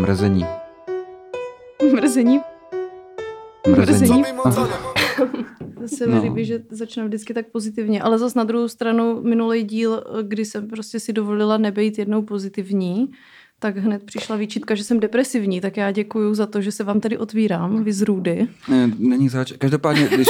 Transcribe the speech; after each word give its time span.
Mrzení. 0.00 0.46
Mrzení. 1.92 2.40
Mrzení. 3.76 4.24
Se 5.86 6.06
mi 6.06 6.14
No. 6.14 6.22
líbí, 6.22 6.44
že 6.44 6.62
začne 6.70 7.04
vždycky 7.04 7.34
tak 7.34 7.46
pozitivně, 7.52 8.02
ale 8.02 8.18
zas 8.18 8.34
na 8.34 8.44
druhou 8.44 8.68
stranu 8.68 9.22
minulý 9.22 9.62
díl, 9.62 10.04
kdy 10.22 10.44
jsem 10.44 10.68
prostě 10.68 11.00
si 11.00 11.12
dovolila 11.12 11.56
nebejt 11.58 11.98
jednou 11.98 12.22
pozitivní, 12.22 13.10
tak 13.58 13.76
hned 13.76 14.02
přišla 14.04 14.36
výčitka, 14.36 14.74
že 14.74 14.84
jsem 14.84 15.00
depresivní, 15.00 15.60
tak 15.60 15.76
já 15.76 15.90
děkuju 15.90 16.34
za 16.34 16.46
to, 16.46 16.60
že 16.60 16.72
se 16.72 16.84
vám 16.84 17.00
tady 17.00 17.18
otvírám, 17.18 17.84
vy 17.84 17.92
z 17.92 18.02
růdy. 18.02 18.48
Ne, 18.68 18.90
není 18.98 19.28
zač. 19.28 19.52
Každopádně, 19.52 20.08
když 20.08 20.26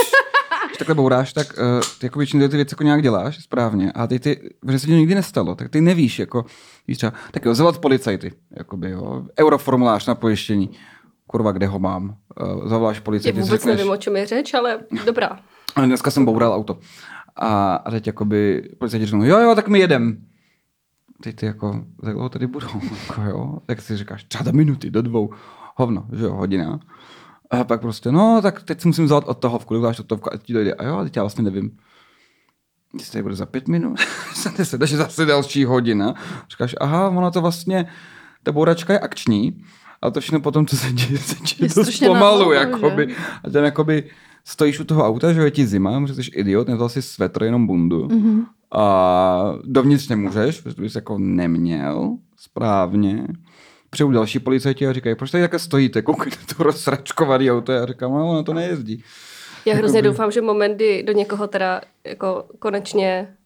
takhle 0.80 0.94
bouráš, 0.94 1.32
tak 1.32 1.46
uh, 1.46 1.80
ty 1.98 2.06
jako 2.06 2.18
většinou 2.18 2.48
ty 2.48 2.56
věci 2.56 2.72
jako 2.72 2.82
nějak 2.82 3.02
děláš 3.02 3.44
správně 3.44 3.92
a 3.92 4.06
ty, 4.06 4.18
ty, 4.18 4.50
protože 4.60 4.78
se 4.78 4.86
ti 4.86 4.92
to 4.92 4.98
nikdy 4.98 5.14
nestalo, 5.14 5.54
tak 5.54 5.68
ty 5.68 5.80
nevíš, 5.80 6.18
jako, 6.18 6.45
víš 6.88 6.96
třeba, 6.96 7.12
tak 7.30 7.45
jo, 7.45 7.54
zavolat 7.54 7.78
policajty, 7.78 8.32
jakoby, 8.56 8.91
jo, 8.91 9.24
euroformulář 9.38 10.06
na 10.06 10.14
pojištění, 10.14 10.70
kurva, 11.27 11.52
kde 11.52 11.66
ho 11.66 11.78
mám, 11.78 12.16
uh, 12.41 12.69
zavoláš 12.69 12.96
Já 12.96 13.02
policajty, 13.02 13.41
vůbec 13.41 13.60
řekneš, 13.60 13.77
nevím, 13.77 13.92
o 13.92 13.96
čem 13.96 14.16
je 14.16 14.27
řeč, 14.27 14.55
ale 14.55 14.78
dobrá. 15.06 15.38
ale 15.74 15.86
dneska 15.86 16.10
jsem 16.10 16.24
boural 16.24 16.52
auto. 16.52 16.78
A, 17.36 17.74
a 17.74 17.91
teď 17.91 18.06
jakoby 18.06 18.69
policajti 18.78 19.06
řeknou, 19.06 19.24
jo, 19.24 19.38
jo, 19.38 19.55
tak 19.55 19.69
my 19.69 19.78
jedem. 19.78 20.16
Teď 21.22 21.36
ty 21.36 21.47
jako, 21.47 21.84
jak 22.05 22.14
dlouho 22.14 22.28
tady 22.28 22.47
budou, 22.47 22.69
jako 23.08 23.22
jo, 23.22 23.58
tak 23.66 23.80
si 23.80 23.97
říkáš, 23.97 24.24
třeba 24.24 24.44
do 24.44 24.52
minuty, 24.52 24.91
do 24.91 25.02
dvou, 25.02 25.30
hovno, 25.77 26.06
že 26.12 26.24
jo, 26.24 26.34
hodina. 26.34 26.80
A 27.50 27.64
pak 27.64 27.80
prostě, 27.80 28.12
no, 28.12 28.38
tak 28.42 28.62
teď 28.62 28.80
si 28.80 28.88
musím 28.88 29.04
vzít 29.04 29.24
od 29.24 29.38
toho, 29.38 29.58
kolik 29.58 29.82
dáš 29.82 30.00
od 30.00 30.06
toho, 30.06 30.34
a 30.34 30.36
ti 30.36 30.52
dojde. 30.52 30.74
A 30.74 30.84
jo, 30.84 31.00
teď 31.02 31.16
já 31.16 31.22
vlastně 31.22 31.45
nevím. 31.45 31.70
Jestli 32.95 33.12
tady 33.12 33.22
bude 33.22 33.34
za 33.34 33.46
pět 33.46 33.68
minut, 33.68 33.98
za 34.42 34.50
deset, 34.58 34.78
takže 34.78 34.96
zase 34.96 35.27
další 35.27 35.64
hodina. 35.64 36.14
Říkáš, 36.50 36.77
aha, 36.80 37.08
ono 37.08 37.30
to 37.30 37.41
vlastně, 37.41 37.86
ta 38.42 38.52
bouračka 38.52 38.92
je 38.92 38.98
akční, 38.98 39.64
ale 40.02 40.12
to 40.12 40.20
všechno 40.20 40.41
potom, 40.41 40.66
co 40.66 40.77
se 40.77 40.92
děje, 40.92 41.19
se 41.19 41.34
děje 41.34 41.70
Je 41.70 41.75
dost 41.75 41.98
pomalu, 41.98 42.52
jakoby. 42.52 43.06
že? 43.08 43.14
A 43.44 43.50
tam 43.50 43.64
jakoby 43.64 44.10
stojíš 44.44 44.80
u 44.80 44.84
toho 44.84 45.06
auta, 45.06 45.32
že 45.32 45.41
je 45.41 45.50
ti 45.50 45.66
zima, 45.66 46.00
protože 46.00 46.25
jsi 46.25 46.30
idiot, 46.30 46.69
nevzal 46.69 46.88
si 46.88 47.03
svetr, 47.03 47.42
jenom 47.42 47.66
bundu. 47.66 48.08
Mm-hmm. 48.08 48.44
A 48.75 49.55
dovnitř 49.64 50.08
nemůžeš, 50.08 50.60
protože 50.60 50.82
bys 50.82 50.94
jako 50.94 51.19
neměl 51.19 52.16
správně. 52.36 53.27
Přijdu 53.91 54.10
další 54.12 54.38
policajti 54.38 54.86
a 54.86 54.92
říkají, 54.92 55.16
proč 55.16 55.30
tady 55.30 55.42
takhle 55.44 55.58
stojíte, 55.58 56.02
koukejte 56.02 56.55
to 56.56 56.62
rozsračkovaný 56.62 57.50
auto. 57.50 57.72
Já 57.72 57.86
říkám, 57.86 58.12
no, 58.12 58.30
ono 58.30 58.42
to 58.44 58.55
nejezdí. 58.55 59.05
Já 59.66 59.74
hrozně 59.74 59.98
Jakoby- 59.98 60.08
doufám, 60.08 60.30
že 60.30 60.41
moment, 60.41 60.74
kdy 60.74 61.02
do 61.02 61.12
někoho 61.12 61.47
teda 61.47 61.80
jako 62.06 62.44
konečně 62.58 63.36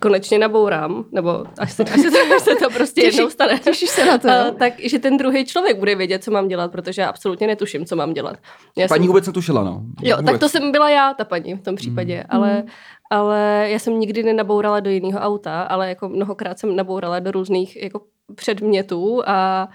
konečně 0.00 0.38
nabourám, 0.38 1.04
nebo 1.12 1.44
až 1.58 1.72
se, 1.72 1.82
až 1.84 2.00
se, 2.00 2.10
to, 2.10 2.34
až 2.36 2.42
se 2.42 2.54
to 2.54 2.70
prostě 2.70 3.00
Těší- 3.00 3.16
jednou 3.16 3.30
stane. 3.30 3.58
těšíš 3.58 3.90
se 3.90 4.04
na 4.04 4.18
to? 4.18 4.28
A, 4.30 4.50
tak, 4.58 4.72
že 4.80 4.98
ten 4.98 5.16
druhý 5.16 5.44
člověk 5.44 5.78
bude 5.78 5.94
vědět, 5.94 6.24
co 6.24 6.30
mám 6.30 6.48
dělat, 6.48 6.72
protože 6.72 7.02
já 7.02 7.08
absolutně 7.08 7.46
netuším, 7.46 7.86
co 7.86 7.96
mám 7.96 8.12
dělat. 8.14 8.36
Já 8.76 8.88
Paní 8.88 9.00
jsem, 9.02 9.06
vůbec 9.06 9.26
netušila, 9.26 9.64
no. 9.64 9.82
jo, 10.02 10.16
vůbec. 10.16 10.32
tak 10.32 10.40
to 10.40 10.48
jsem 10.48 10.72
byla 10.72 10.90
já, 10.90 11.14
ta 11.14 11.24
paní 11.24 11.54
v 11.54 11.62
tom 11.62 11.76
případě, 11.76 12.24
ale, 12.28 12.64
ale 13.10 13.66
já 13.70 13.78
jsem 13.78 14.00
nikdy 14.00 14.22
nenabourala 14.22 14.80
do 14.80 14.90
jiného 14.90 15.20
auta, 15.20 15.62
ale 15.62 15.88
jako 15.88 16.08
mnohokrát 16.08 16.58
jsem 16.58 16.76
nabourala 16.76 17.18
do 17.18 17.30
různých 17.30 17.82
jako 17.82 18.00
předmětů 18.34 19.22
a 19.26 19.68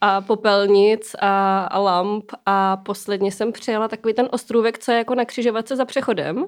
a 0.00 0.20
popelnic 0.20 1.16
a, 1.20 1.64
a 1.64 1.78
lamp 1.78 2.24
a 2.46 2.76
posledně 2.76 3.32
jsem 3.32 3.52
přijela 3.52 3.88
takový 3.88 4.14
ten 4.14 4.28
ostrůvek, 4.32 4.78
co 4.78 4.92
je 4.92 4.98
jako 4.98 5.14
na 5.14 5.24
křižovatce 5.24 5.76
za 5.76 5.84
přechodem. 5.84 6.46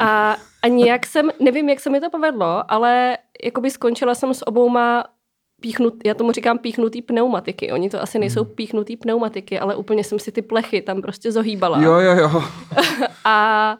A, 0.00 0.36
a 0.62 0.68
nějak 0.68 1.06
jsem, 1.06 1.30
nevím, 1.40 1.68
jak 1.68 1.80
se 1.80 1.90
mi 1.90 2.00
to 2.00 2.10
povedlo, 2.10 2.72
ale 2.72 3.18
jakoby 3.44 3.70
skončila 3.70 4.14
jsem 4.14 4.34
s 4.34 4.46
obouma 4.46 5.04
píchnut, 5.60 5.94
já 6.06 6.14
tomu 6.14 6.32
říkám 6.32 6.58
píchnutý 6.58 7.02
pneumatiky. 7.02 7.72
Oni 7.72 7.90
to 7.90 8.02
asi 8.02 8.18
nejsou 8.18 8.44
píchnutý 8.44 8.96
pneumatiky, 8.96 9.58
ale 9.58 9.76
úplně 9.76 10.04
jsem 10.04 10.18
si 10.18 10.32
ty 10.32 10.42
plechy 10.42 10.82
tam 10.82 11.02
prostě 11.02 11.32
zohýbala. 11.32 11.82
Jo, 11.82 11.92
jo, 11.92 12.16
jo. 12.16 12.42
A 13.24 13.78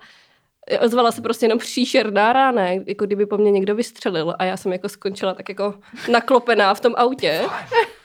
ozvala 0.81 1.13
se 1.13 1.23
prostě 1.23 1.45
jenom 1.45 1.59
příšerná 1.59 2.33
rána, 2.33 2.67
jako 2.67 3.07
kdyby 3.07 3.27
po 3.27 3.39
mně 3.39 3.51
někdo 3.51 3.75
vystřelil 3.75 4.35
a 4.39 4.45
já 4.45 4.57
jsem 4.57 4.73
jako 4.73 4.89
skončila 4.89 5.35
tak 5.35 5.49
jako 5.49 5.75
naklopená 6.11 6.75
v 6.75 6.81
tom 6.81 6.93
autě 6.97 7.41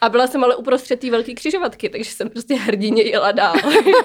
a 0.02 0.10
byla 0.10 0.28
jsem 0.28 0.44
ale 0.44 0.56
uprostřed 0.56 1.00
té 1.00 1.12
velké 1.12 1.34
křižovatky, 1.34 1.90
takže 1.90 2.12
jsem 2.12 2.30
prostě 2.30 2.56
hrdině 2.56 3.04
jela 3.04 3.32
dál. 3.32 3.56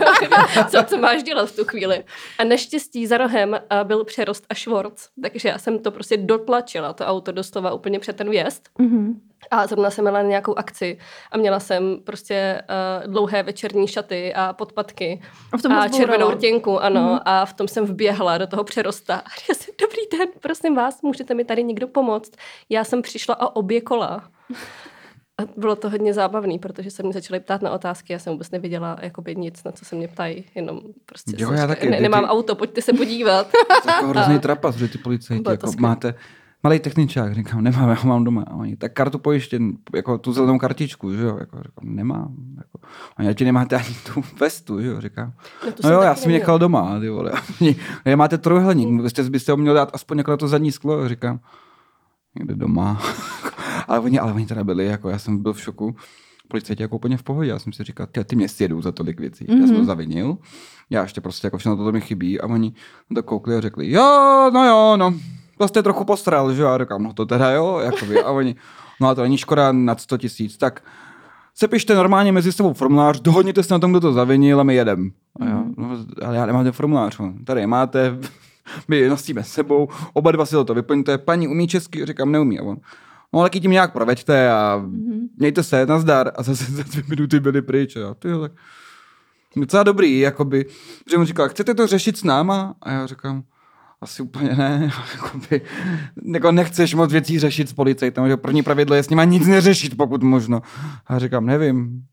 co, 0.68 0.82
co 0.86 0.98
máš 0.98 1.22
dělat 1.22 1.50
v 1.50 1.56
tu 1.56 1.64
chvíli? 1.64 2.04
A 2.38 2.44
naštěstí 2.44 3.06
za 3.06 3.18
rohem 3.18 3.60
a, 3.70 3.84
byl 3.84 4.04
přerost 4.04 4.46
a 4.48 4.54
švorc, 4.54 5.08
takže 5.22 5.48
já 5.48 5.58
jsem 5.58 5.78
to 5.78 5.90
prostě 5.90 6.16
dotlačila, 6.16 6.92
to 6.92 7.04
auto 7.04 7.32
doslova 7.32 7.72
úplně 7.72 7.98
před 7.98 8.16
ten 8.16 8.30
vjezd. 8.30 8.68
Mhm. 8.78 9.20
A 9.50 9.66
zrovna 9.66 9.90
jsem 9.90 10.04
měla 10.04 10.22
na 10.22 10.28
nějakou 10.28 10.54
akci 10.58 10.98
a 11.32 11.38
měla 11.38 11.60
jsem 11.60 11.98
prostě 12.04 12.62
uh, 13.04 13.12
dlouhé 13.12 13.42
večerní 13.42 13.88
šaty 13.88 14.34
a 14.34 14.52
podpatky 14.52 15.22
A 15.52 15.56
v 15.56 15.62
tom 15.62 15.72
a 15.72 15.88
červenou 15.88 16.30
rtěnku, 16.30 16.80
ano. 16.82 17.00
Mhm. 17.00 17.10
Mm. 17.12 17.18
A 17.24 17.44
v 17.46 17.52
tom 17.52 17.68
jsem 17.68 17.84
vběhla 17.84 18.38
do 18.38 18.46
toho 18.46 18.64
přerosta. 18.64 19.14
A 19.16 19.28
říkala 19.40 19.54
jsem, 19.58 19.74
dobrý 19.80 20.18
den, 20.18 20.28
prosím 20.40 20.74
vás, 20.74 21.02
můžete 21.02 21.34
mi 21.34 21.44
tady 21.44 21.64
někdo 21.64 21.88
pomoct? 21.88 22.32
Já 22.68 22.84
jsem 22.84 23.02
přišla 23.02 23.40
o 23.40 23.48
obě 23.48 23.80
kola. 23.80 24.28
A 25.38 25.42
bylo 25.56 25.76
to 25.76 25.90
hodně 25.90 26.14
zábavný, 26.14 26.58
protože 26.58 26.90
se 26.90 27.02
mě 27.02 27.12
začaly 27.12 27.40
ptát 27.40 27.62
na 27.62 27.70
otázky, 27.70 28.12
já 28.12 28.18
jsem 28.18 28.32
vůbec 28.32 28.50
nevěděla 28.50 28.96
jakoby 29.02 29.36
nic, 29.36 29.64
na 29.64 29.72
co 29.72 29.84
se 29.84 29.96
mě 29.96 30.08
ptají, 30.08 30.44
jenom 30.54 30.80
prostě 31.06 31.32
Jo, 31.38 31.48
jsem 31.48 31.56
já 31.56 31.66
taky, 31.66 31.90
ne, 31.90 32.00
nemám 32.00 32.24
ty- 32.24 32.30
auto, 32.30 32.54
pojďte 32.54 32.82
se 32.82 32.92
podívat. 32.92 33.46
To 33.52 33.58
je 33.88 33.94
jako 33.94 34.06
hrozný 34.08 34.38
trapas, 34.38 34.74
že 34.76 34.88
ty 34.88 34.98
policajti, 34.98 35.50
jako 35.50 35.66
skvělé. 35.66 35.88
máte 35.88 36.14
malý 36.64 36.78
techničák, 36.80 37.34
říkám, 37.34 37.64
nemám, 37.64 37.88
já 37.88 37.94
ho 37.94 38.08
mám 38.08 38.24
doma. 38.24 38.44
A 38.46 38.54
oni, 38.54 38.76
tak 38.76 38.92
kartu 38.92 39.18
pojištěn, 39.18 39.72
jako 39.94 40.18
tu 40.18 40.32
zelenou 40.32 40.58
kartičku, 40.58 41.12
že 41.12 41.22
jo, 41.22 41.36
jako, 41.40 41.56
říkám, 41.56 41.94
nemám. 41.96 42.34
Jako, 42.56 42.78
oni, 43.18 43.28
a 43.28 43.32
ti 43.32 43.44
nemáte 43.44 43.76
ani 43.76 43.94
tu 44.14 44.24
vestu, 44.40 44.80
že 44.80 44.88
jo, 44.88 45.00
říkám. 45.00 45.32
No, 45.66 45.72
No 45.84 45.90
jo, 45.92 46.00
já 46.00 46.14
jsem 46.14 46.30
ji 46.30 46.38
nechal 46.38 46.58
doma, 46.58 47.00
ty 47.00 47.08
vole. 47.08 47.32
Oni, 47.60 47.76
"Ne, 48.06 48.16
máte 48.16 48.38
trojhleník, 48.38 49.02
byste, 49.02 49.22
byste 49.22 49.52
ho 49.52 49.56
měl 49.56 49.74
dát 49.74 49.90
aspoň 49.92 50.18
jako 50.18 50.30
na 50.30 50.36
to 50.36 50.48
zadní 50.48 50.72
sklo, 50.72 51.08
říkám. 51.08 51.40
Někde 52.38 52.54
doma. 52.54 53.02
ale, 53.88 54.00
oni, 54.00 54.18
ale 54.18 54.32
oni 54.32 54.46
teda 54.46 54.64
byli, 54.64 54.86
jako 54.86 55.08
já 55.08 55.18
jsem 55.18 55.42
byl 55.42 55.52
v 55.52 55.60
šoku. 55.60 55.96
Policajti 56.48 56.82
jako 56.82 56.96
úplně 56.96 57.16
v 57.16 57.22
pohodě. 57.22 57.50
Já 57.50 57.58
jsem 57.58 57.72
si 57.72 57.84
říkal, 57.84 58.06
ty, 58.06 58.24
ty 58.24 58.36
mě 58.36 58.48
sjedou 58.48 58.82
za 58.82 58.92
tolik 58.92 59.20
věcí. 59.20 59.44
Mm-hmm. 59.44 59.60
Já 59.60 59.66
jsem 59.66 59.76
to 59.76 59.84
zavinil. 59.84 60.38
Já 60.90 61.02
ještě 61.02 61.20
prostě 61.20 61.46
jako 61.46 61.58
všechno 61.58 61.76
toto 61.76 61.92
mi 61.92 62.00
chybí. 62.00 62.40
A 62.40 62.46
oni 62.46 62.72
to 63.14 63.22
koukli 63.22 63.56
a 63.56 63.60
řekli, 63.60 63.90
jo, 63.90 64.50
no 64.54 64.66
jo, 64.66 64.96
no. 64.96 65.14
Jste 65.66 65.82
trochu 65.82 66.04
postral, 66.04 66.52
že 66.54 66.62
jo? 66.62 66.68
A 66.68 66.78
říkám, 66.78 67.02
no 67.02 67.12
to 67.12 67.26
teda 67.26 67.50
jo. 67.50 67.78
Jakoby. 67.84 68.22
A 68.22 68.30
oni, 68.30 68.54
no 69.00 69.08
a 69.08 69.14
to 69.14 69.22
není 69.22 69.38
škoda 69.38 69.72
nad 69.72 70.00
100 70.00 70.18
tisíc. 70.18 70.56
Tak 70.56 70.82
sepište 71.54 71.94
normálně 71.94 72.32
mezi 72.32 72.52
sebou 72.52 72.72
formulář, 72.72 73.20
dohodněte 73.20 73.62
se 73.62 73.74
na 73.74 73.78
tom, 73.78 73.90
kdo 73.90 74.00
to 74.00 74.12
zavinil 74.12 74.60
a 74.60 74.62
my 74.62 74.74
jedem. 74.74 75.10
A 75.40 75.44
já, 75.44 75.64
no, 75.76 75.96
ale 76.26 76.36
já 76.36 76.46
nemám 76.46 76.64
ten 76.64 76.72
formulář. 76.72 77.18
no. 77.18 77.34
Tady 77.44 77.60
je 77.60 77.66
máte, 77.66 78.18
my 78.88 78.96
je 78.96 79.10
nosíme 79.10 79.44
sebou, 79.44 79.88
oba 80.12 80.32
dva 80.32 80.46
si 80.46 80.56
to 80.64 80.74
vyplňte. 80.74 81.18
Paní 81.18 81.48
umí 81.48 81.68
česky? 81.68 82.06
Říkám, 82.06 82.32
neumí. 82.32 82.58
A 82.58 82.62
on, 82.62 82.76
no 83.32 83.40
ale 83.40 83.50
tím 83.50 83.70
nějak 83.70 83.92
proveďte 83.92 84.50
a 84.50 84.82
mějte 85.38 85.62
se, 85.62 85.86
nazdar. 85.86 86.32
A 86.36 86.42
zase 86.42 86.72
za 86.72 86.82
dvě 86.82 87.02
minuty 87.08 87.40
byli 87.40 87.62
pryč. 87.62 87.96
A 87.96 88.14
tyjo, 88.14 88.40
tak 88.40 88.52
docela 89.56 89.82
dobrý, 89.82 90.18
jakoby. 90.18 90.66
Protože 91.04 91.16
on 91.16 91.26
říkal, 91.26 91.48
chcete 91.48 91.74
to 91.74 91.86
řešit 91.86 92.16
s 92.16 92.24
náma? 92.24 92.74
A 92.82 92.90
já 92.92 93.06
říkám, 93.06 93.42
asi 94.04 94.22
úplně 94.22 94.56
ne. 94.56 94.90
Jakoby, 95.14 95.60
jako 96.34 96.52
nechceš 96.52 96.94
moc 96.94 97.12
věcí 97.12 97.38
řešit 97.38 97.68
s 97.68 97.72
policajtem, 97.72 98.28
že 98.28 98.36
první 98.36 98.62
pravidlo 98.62 98.96
je 98.96 99.02
s 99.02 99.10
nima 99.10 99.24
nic 99.24 99.46
neřešit, 99.46 99.96
pokud 99.96 100.22
možno. 100.22 100.62
A 101.06 101.18
říkám, 101.18 101.46
nevím, 101.46 102.04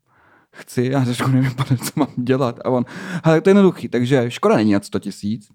chci, 0.52 0.88
já 0.92 1.04
řeknu, 1.04 1.34
nevím, 1.34 1.54
pane, 1.54 1.76
co 1.76 1.92
mám 1.96 2.08
dělat. 2.16 2.60
A 2.64 2.68
on, 2.68 2.84
ale 3.22 3.40
to 3.40 3.50
je 3.50 3.50
jednoduchý, 3.50 3.88
takže 3.88 4.30
škoda 4.30 4.56
není 4.56 4.72
nad 4.72 4.84
100 4.84 4.98
tisíc. 4.98 5.48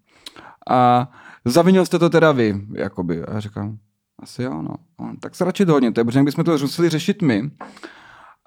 A 0.69 1.09
zavinil 1.45 1.85
jste 1.85 1.99
to 1.99 2.09
teda 2.09 2.31
vy, 2.31 2.61
jakoby. 2.73 3.23
A 3.23 3.33
já 3.33 3.39
říkám, 3.39 3.77
asi 4.19 4.43
jo, 4.43 4.61
no. 4.61 4.75
On, 4.97 5.17
tak 5.17 5.35
se 5.35 5.45
radši 5.45 5.65
dohodněte, 5.65 6.03
protože 6.03 6.23
bychom 6.23 6.43
to 6.43 6.51
museli 6.51 6.89
řešit 6.89 7.21
my. 7.21 7.51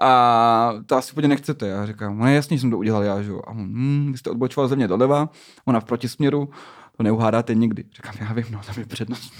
A 0.01 0.73
to 0.87 0.97
asi 0.97 1.13
úplně 1.13 1.29
nechcete. 1.29 1.69
Já 1.69 1.87
říkám, 1.87 2.19
no 2.19 2.27
že 2.27 2.43
jsem 2.43 2.71
to 2.71 2.79
udělal 2.79 3.03
já, 3.03 3.23
že 3.23 3.31
jo. 3.31 3.41
A 3.47 3.51
on, 3.51 3.57
hm, 3.57 4.13
vy 4.13 4.19
jste 4.19 4.31
odbočoval 4.31 4.69
ze 4.69 4.77
mě 4.77 4.89
doleva, 4.89 5.29
ona 5.65 5.81
v 5.81 5.85
protisměru, 5.85 6.49
to 7.01 7.05
neuhádáte 7.05 7.55
nikdy. 7.55 7.85
Říkám, 7.97 8.15
já 8.21 8.33
vím, 8.33 8.45
no, 8.51 8.61
tam 8.67 8.75
je 8.79 8.87
přednost. 8.87 9.33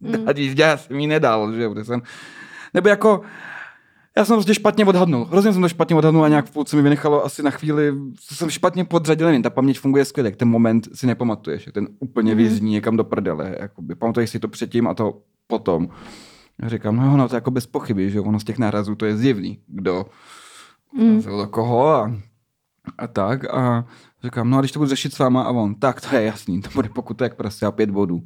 Mm. 0.00 0.28
A 0.28 0.32
když 0.32 0.52
já 0.56 0.76
jsem 0.76 1.00
jí 1.00 1.06
nedal, 1.06 1.52
že 1.52 1.62
jo, 1.62 1.74
jsem, 1.84 2.02
nebo 2.74 2.88
jako, 2.88 3.20
já 4.16 4.24
jsem 4.24 4.36
prostě 4.36 4.54
špatně 4.54 4.84
odhadnul. 4.84 5.24
Hrozně 5.24 5.52
jsem 5.52 5.62
to 5.62 5.68
špatně 5.68 5.96
odhadnul 5.96 6.24
a 6.24 6.28
nějak 6.28 6.46
v 6.46 6.50
půlce 6.50 6.76
mi 6.76 6.82
vynechalo 6.82 7.24
asi 7.24 7.42
na 7.42 7.50
chvíli, 7.50 7.94
jsem 8.20 8.50
špatně 8.50 8.84
podřadil, 8.84 9.42
ta 9.42 9.50
paměť 9.50 9.78
funguje 9.78 10.04
skvěle, 10.04 10.30
ten 10.30 10.48
moment 10.48 10.88
si 10.94 11.06
nepamatuješ, 11.06 11.68
ten 11.72 11.88
úplně 11.98 12.34
vyzní 12.34 12.72
někam 12.72 12.96
do 12.96 13.04
prdele, 13.04 13.56
jakoby, 13.60 13.94
pamatuješ 13.94 14.30
si 14.30 14.38
to 14.38 14.48
předtím 14.48 14.88
a 14.88 14.94
to 14.94 15.20
potom. 15.46 15.88
Já 16.62 16.68
říkám, 16.68 16.96
no 16.96 17.04
jo, 17.04 17.16
no 17.16 17.28
to 17.28 17.34
jako 17.34 17.50
bez 17.50 17.66
pochyby, 17.66 18.10
že 18.10 18.20
ono 18.20 18.40
z 18.40 18.44
těch 18.44 18.58
nárazů 18.58 18.94
to 18.94 19.06
je 19.06 19.16
zjevný, 19.16 19.58
kdo, 19.66 20.06
mm. 20.98 21.22
do 21.22 21.46
koho 21.46 21.88
a, 21.88 22.12
a 22.98 23.06
tak 23.06 23.54
a 23.54 23.84
říkám, 24.24 24.50
no 24.50 24.58
a 24.58 24.60
když 24.60 24.72
to 24.72 24.78
budu 24.78 24.88
řešit 24.88 25.14
s 25.14 25.18
váma 25.18 25.42
a 25.42 25.50
on, 25.50 25.74
tak 25.74 26.00
to 26.00 26.16
je 26.16 26.22
jasný, 26.22 26.62
to 26.62 26.70
bude 26.74 26.88
pokuta 26.88 27.24
jak 27.24 27.36
prostě 27.36 27.66
a 27.66 27.70
pět 27.72 27.90
bodů. 27.90 28.22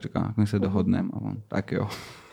Říká, 0.00 0.24
jak 0.26 0.36
my 0.36 0.46
se 0.46 0.58
dohodneme. 0.58 1.08
A 1.12 1.16
on, 1.16 1.36
tak 1.48 1.72
jo. 1.72 1.88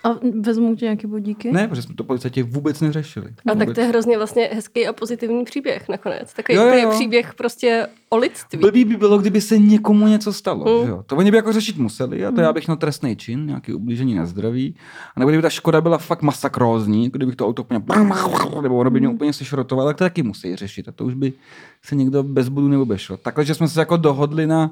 A 0.07 0.19
vezmu 0.42 0.75
tě 0.75 0.86
nějaké 0.86 1.07
bodíky? 1.07 1.51
Ne, 1.51 1.68
protože 1.68 1.81
jsme 1.81 1.95
to 1.95 2.04
policajti 2.04 2.44
vůbec 2.44 2.81
neřešili. 2.81 3.27
A 3.27 3.33
tak 3.45 3.59
vůbec. 3.59 3.75
to 3.75 3.81
je 3.81 3.88
hrozně 3.88 4.18
vlastně 4.18 4.50
hezký 4.54 4.88
a 4.88 4.94
pozitivní 4.94 5.44
příběh 5.44 5.89
nakonec. 5.89 6.33
Takový 6.33 6.57
Jo, 6.57 6.63
jo, 6.63 6.75
jo, 6.75 6.89
příběh 6.89 7.33
prostě 7.33 7.88
o 8.09 8.18
lidství. 8.18 8.59
Blbý 8.59 8.86
by 8.86 8.98
bylo, 8.98 9.18
kdyby 9.18 9.42
se 9.42 9.57
někomu 9.57 10.07
něco 10.07 10.33
stalo. 10.33 10.80
Mm. 10.80 10.86
Že 10.86 10.92
jo? 10.92 11.04
To 11.06 11.15
oni 11.15 11.31
by 11.31 11.38
jako 11.38 11.54
řešit 11.54 11.77
museli 11.77 12.25
a 12.25 12.31
to 12.31 12.42
já 12.42 12.54
bych 12.54 12.68
měl 12.68 12.77
trestný 12.77 13.15
čin, 13.15 13.45
nějaký 13.45 13.74
ublížení 13.74 14.15
na 14.15 14.25
zdraví. 14.25 14.75
A 15.15 15.19
nebo 15.19 15.30
kdyby 15.30 15.42
ta 15.42 15.50
škoda 15.50 15.81
byla 15.81 15.98
fakt 15.98 16.21
masakrózní, 16.21 17.10
kdybych 17.10 17.36
to 17.36 17.48
auto 17.48 17.62
úplně 17.62 17.81
nebo 18.62 18.77
ono 18.77 18.89
by 18.89 19.00
mě 19.00 19.10
úplně 19.10 19.33
sešrotovalo, 19.33 19.89
tak 19.89 19.98
to 19.98 20.03
taky 20.03 20.24
musí 20.24 20.56
řešit. 20.56 20.88
A 20.88 20.92
to 20.92 21.06
už 21.06 21.13
by 21.13 21.33
se 21.81 21.95
někdo 21.95 22.24
bez 22.24 22.50
bodu 22.50 22.68
neobešel. 22.68 23.18
Takhle, 23.18 23.45
že 23.45 23.56
jsme 23.56 23.68
se 23.68 23.80
jako 23.80 23.98
dohodli 23.98 24.48
na 24.48 24.71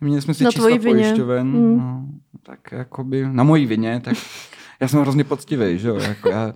Měli 0.00 0.22
jsme 0.22 0.34
si 0.34 0.44
Na 0.44 0.50
300 0.50 0.60
tvojí 0.68 0.78
vině. 0.78 0.94
pojišťoven, 1.04 1.46
Mm. 1.46 1.78
no, 1.78 2.06
tak 2.42 2.58
jakoby 2.72 3.28
na 3.32 3.44
mojí 3.44 3.66
vině, 3.66 4.00
tak 4.04 4.14
já 4.80 4.88
jsem 4.88 5.00
hrozně 5.00 5.24
poctivý, 5.24 5.78
že 5.78 5.88
jo, 5.88 5.94
jako 5.96 6.28
já, 6.28 6.52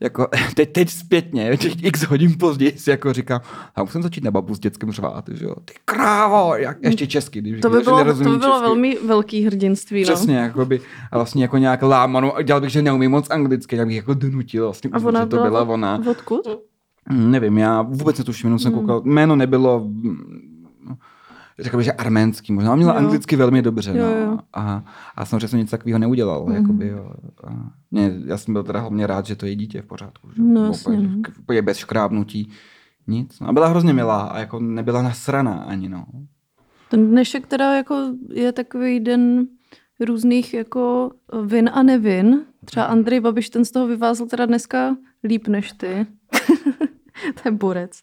jako 0.00 0.28
teď, 0.54 0.72
teď 0.72 0.90
zpětně, 0.90 1.56
těch 1.56 1.84
x 1.84 2.02
hodin 2.02 2.34
později 2.38 2.72
si 2.78 2.90
jako 2.90 3.12
říkám, 3.12 3.40
a 3.74 3.82
musím 3.82 4.02
začít 4.02 4.24
na 4.24 4.30
babu 4.30 4.54
s 4.54 4.58
dětskem 4.58 4.92
řvát, 4.92 5.24
že 5.32 5.44
jo, 5.44 5.54
ty 5.64 5.72
krávo, 5.84 6.54
jak, 6.56 6.78
ještě 6.82 7.06
česky, 7.06 7.40
když 7.40 7.60
To 7.60 7.70
by 7.70 7.80
bylo, 7.80 7.98
to 7.98 8.04
by 8.04 8.14
bylo 8.22 8.34
česky. 8.34 8.48
velmi 8.60 8.98
velký 9.06 9.44
hrdinství. 9.46 10.00
No. 10.04 10.14
Přesně, 10.14 10.36
jakoby, 10.36 10.80
a 11.12 11.16
vlastně 11.18 11.42
jako 11.44 11.58
nějak 11.58 11.82
lámanou, 11.82 12.32
dělal 12.42 12.60
bych, 12.60 12.70
že 12.70 12.82
neumím 12.82 13.10
moc 13.10 13.30
anglicky, 13.30 13.76
tak 13.76 13.86
bych 13.86 13.96
jako 13.96 14.14
donutil 14.14 14.64
vlastně, 14.64 14.90
A 14.92 14.98
ona 14.98 15.20
že 15.20 15.26
to 15.26 15.36
byla, 15.36 15.48
byla 15.48 15.62
ona. 15.62 16.00
Odkud? 16.10 16.40
Nevím, 17.12 17.58
já 17.58 17.82
vůbec 17.82 18.18
netuším, 18.18 18.46
jenom 18.46 18.58
jsem 18.58 18.72
Hmm. 18.72 18.80
koukal. 18.80 19.02
Jméno 19.04 19.36
nebylo, 19.36 19.88
řekl 21.58 21.76
bych, 21.76 21.84
že 21.84 21.92
arménský 21.92 22.52
možná. 22.52 22.74
Měl 22.76 22.88
Jo. 22.88 22.94
anglicky 22.94 23.36
velmi 23.36 23.62
dobře. 23.62 23.90
Jo, 23.90 24.06
no. 24.06 24.16
jo. 24.20 24.38
A, 24.52 24.84
a 25.16 25.24
samozřejmě 25.24 25.48
jsem 25.48 25.58
nic 25.58 25.70
takového 25.70 25.98
neudělal. 25.98 26.44
Mhm. 26.46 26.54
Jakoby, 26.54 26.88
jo. 26.88 27.10
A 27.46 27.70
mě, 27.90 28.12
já 28.24 28.36
jsem 28.38 28.54
byl 28.54 28.62
teda 28.62 28.80
hlavně 28.80 29.06
rád, 29.06 29.26
že 29.26 29.36
to 29.36 29.46
je 29.46 29.54
dítě 29.54 29.82
v 29.82 29.86
pořádku. 29.86 30.28
Že? 30.36 30.42
No, 30.42 30.66
jasně, 30.66 30.92
úplně, 30.92 31.08
no. 31.08 31.22
úplně 31.40 31.62
bez 31.62 31.76
škrábnutí. 31.78 32.50
Nic. 33.06 33.40
No, 33.40 33.48
a 33.48 33.52
byla 33.52 33.68
hrozně 33.68 33.92
milá 33.92 34.22
a 34.22 34.38
jako 34.38 34.60
nebyla 34.60 35.02
nasraná 35.02 35.54
ani. 35.54 35.88
No. 35.88 36.06
Ten 36.90 37.10
dnešek 37.10 37.46
teda 37.46 37.74
jako 37.74 38.12
je 38.30 38.52
takový 38.52 39.00
den 39.00 39.46
různých 40.00 40.54
jako 40.54 41.10
vin 41.44 41.70
a 41.72 41.82
nevin. 41.82 42.40
Třeba 42.64 42.86
Andrej 42.86 43.20
Babiš 43.20 43.50
ten 43.50 43.64
z 43.64 43.70
toho 43.70 43.86
vyvázl 43.86 44.26
teda 44.26 44.46
dneska 44.46 44.96
líp 45.24 45.48
než 45.48 45.72
ty. 45.72 46.06
to 47.42 47.48
je 47.48 47.50
borec. 47.50 48.00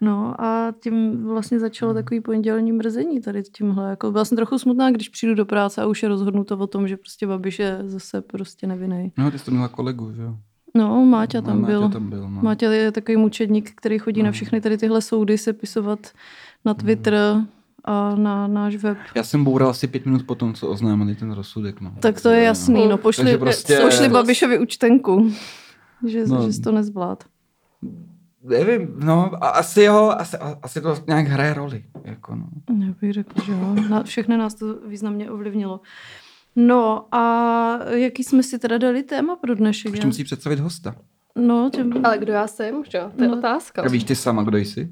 No 0.00 0.40
a 0.40 0.72
tím 0.82 1.24
vlastně 1.26 1.58
začalo 1.60 1.94
takový 1.94 2.20
pondělní 2.20 2.72
mrzení 2.72 3.20
tady 3.20 3.42
tímhle. 3.42 3.90
Jako 3.90 4.12
byla 4.12 4.24
jsem 4.24 4.36
trochu 4.36 4.58
smutná, 4.58 4.90
když 4.90 5.08
přijdu 5.08 5.34
do 5.34 5.46
práce 5.46 5.82
a 5.82 5.86
už 5.86 6.02
je 6.02 6.08
rozhodnuto 6.08 6.56
o 6.58 6.66
tom, 6.66 6.88
že 6.88 6.96
prostě 6.96 7.26
Babiš 7.26 7.58
je 7.58 7.78
zase 7.84 8.20
prostě 8.22 8.66
nevinný. 8.66 9.12
no, 9.18 9.30
ty 9.30 9.38
jsi 9.38 9.44
to 9.44 9.50
měla 9.50 9.68
kolegu, 9.68 10.12
že 10.12 10.22
jo? 10.22 10.36
No, 10.74 11.04
Máťa 11.06 11.40
tam 11.40 11.60
Máťa 11.60 11.72
byl. 11.78 11.88
tam 11.88 12.10
byl 12.10 12.30
no. 12.30 12.42
Máťa 12.42 12.72
je 12.72 12.92
takový 12.92 13.16
mučedník, 13.16 13.70
který 13.74 13.98
chodí 13.98 14.22
na 14.22 14.26
No. 14.28 14.32
všechny 14.32 14.60
tady 14.60 14.78
tyhle 14.78 15.02
soudy 15.02 15.38
sepisovat 15.38 15.98
na 16.64 16.74
Twitter 16.74 17.14
a 17.84 18.14
na 18.14 18.46
náš 18.46 18.76
web. 18.76 18.98
Já 19.14 19.22
jsem 19.24 19.44
boural 19.44 19.70
asi 19.70 19.86
pět 19.86 20.06
minut 20.06 20.22
potom, 20.26 20.54
co 20.54 20.68
oznámili 20.68 21.14
ten 21.14 21.32
rozsudek. 21.32 21.80
No. 21.80 21.92
Tak 22.00 22.20
to 22.20 22.28
je 22.28 22.42
jasný, 22.42 22.74
no 22.74 22.88
Hmm. 22.88 22.98
pošli, 22.98 23.24
Takže 23.24 23.38
prostě- 23.38 23.78
pošli 23.82 24.08
Babišovi 24.08 24.58
účtenku, 24.58 25.30
že, 26.06 26.26
No. 26.26 26.42
že 26.42 26.52
jsi 26.52 26.60
to 26.60 26.72
nezvlád. 26.72 27.24
Nevím, 28.48 28.94
no, 28.98 29.30
a 29.40 29.48
asi 29.48 29.82
jo, 29.82 30.14
asi, 30.18 30.36
a- 30.36 30.58
asi 30.62 30.80
to 30.80 30.96
nějak 31.06 31.26
hraje 31.26 31.54
roli. 31.54 31.84
Jako, 32.04 32.34
no. 32.34 32.46
Já 32.86 32.92
bych 33.00 33.12
řekla, 33.12 33.44
že 33.44 33.52
jo. 33.52 33.74
Na, 33.90 34.02
všechny 34.02 34.36
nás 34.36 34.54
to 34.54 34.74
významně 34.86 35.30
ovlivnilo. 35.30 35.80
No 36.56 37.14
a 37.14 37.78
jaký 37.90 38.24
jsme 38.24 38.42
si 38.42 38.58
teda 38.58 38.78
dali 38.78 39.02
téma 39.02 39.36
pro 39.36 39.54
dnešek? 39.54 39.92
Ještě 39.92 40.06
musí 40.06 40.24
představit 40.24 40.60
hosta. 40.60 40.94
No, 41.38 41.70
těm... 41.72 41.92
Ale 42.06 42.18
kdo 42.18 42.32
já 42.32 42.46
jsem, 42.46 42.82
že 42.88 42.98
jo? 42.98 43.10
To 43.16 43.22
je 43.24 43.28
No. 43.28 43.38
otázka. 43.38 43.82
A 43.82 43.88
víš 43.88 44.04
ty 44.04 44.16
sama, 44.16 44.42
kdo 44.42 44.58
jsi? 44.58 44.90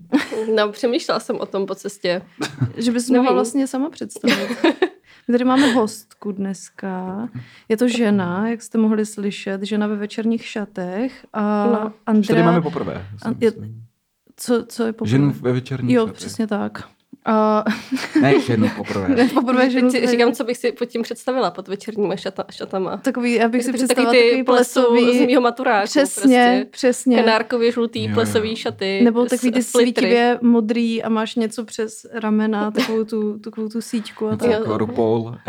No, 0.56 0.68
přemýšlela 0.72 1.20
jsem 1.20 1.36
o 1.40 1.46
tom 1.46 1.66
po 1.66 1.74
cestě. 1.74 2.22
že 2.76 2.92
bys 2.92 3.10
mohla 3.10 3.32
vlastně 3.32 3.66
sama 3.66 3.90
představit. 3.90 4.48
My 5.28 5.32
tady 5.32 5.44
máme 5.44 5.72
hostku 5.72 6.32
dneska. 6.32 7.28
Je 7.68 7.76
to 7.76 7.88
žena, 7.88 8.48
jak 8.48 8.62
jste 8.62 8.78
mohli 8.78 9.06
slyšet, 9.06 9.62
žena 9.62 9.86
ve 9.86 9.96
večerních 9.96 10.44
šatech. 10.46 11.26
A 11.32 11.66
No. 11.66 11.72
Už 12.18 12.26
tady 12.26 12.40
Andrea, 12.40 12.44
máme 12.46 12.60
poprvé. 12.62 13.06
A 13.26 13.28
je- 13.40 13.52
co, 14.36 14.64
co 14.68 14.84
je 14.86 14.92
poprvé? 14.92 15.10
Ženu 15.10 15.30
ve 15.30 15.52
večerní 15.52 15.92
Jo, 15.92 16.02
šatech. 16.06 16.16
přesně 16.16 16.46
tak. 16.46 16.88
A 17.24 17.64
Ne, 18.20 18.40
ženu 18.40 18.68
poprvé. 18.76 19.28
poprvé 19.34 19.70
ženu... 19.70 19.90
Teď 19.90 20.00
si 20.04 20.10
říkám, 20.10 20.32
co 20.32 20.44
bych 20.44 20.56
si 20.56 20.72
pod 20.72 20.84
tím 20.84 21.02
představila, 21.02 21.50
pod 21.50 21.68
večerníma 21.68 22.16
šata, 22.16 22.44
šatama. 22.50 22.96
Takový, 22.96 23.32
já 23.34 23.48
bych 23.48 23.64
si 23.64 23.72
představila 23.72 24.10
taky 24.12 24.22
ty 24.22 24.28
takový 24.28 24.44
plesu 24.44 24.80
z 24.80 24.86
plesový... 24.86 25.26
mýho 25.26 25.40
maturáku. 25.40 25.84
Přesně, 25.86 26.24
Prostě. 26.60 26.66
přesně. 26.70 27.16
Kanárkově 27.16 27.72
žlutý 27.72 28.02
Jo, 28.04 28.08
jo. 28.10 28.14
plesový 28.14 28.56
šaty. 28.56 29.00
Nebo 29.04 29.24
takový 29.24 29.52
ty 29.52 29.62
svítivě 29.62 30.38
modrý 30.42 31.02
a 31.02 31.08
máš 31.08 31.34
něco 31.34 31.64
přes 31.64 32.06
ramena, 32.12 32.70
takovou 32.70 33.04
tu, 33.04 33.38
takovou 33.38 33.68
tu 33.68 33.80
síťku 33.80 34.28
a 34.28 34.36
tak. 34.36 34.50
jako. 34.50 34.78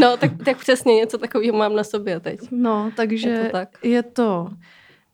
No, 0.00 0.16
tak, 0.16 0.30
tak 0.44 0.56
přesně 0.58 0.94
něco 0.94 1.18
takového 1.18 1.56
mám 1.58 1.76
na 1.76 1.84
sobě 1.84 2.20
teď. 2.20 2.40
No, 2.50 2.90
takže 2.96 3.28
Je 3.28 3.44
to 3.44 3.50
tak. 3.52 3.68
je 3.82 4.02
to 4.02 4.48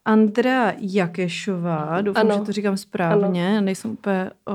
Andrea 0.04 0.72
Jakešová, 0.78 2.00
doufám, 2.00 2.26
Ano. 2.31 2.38
že 2.38 2.44
to 2.46 2.52
říkám 2.52 2.76
správně, 2.76 3.60
nejsem 3.60 3.90
úplně... 3.90 4.31
O, 4.46 4.52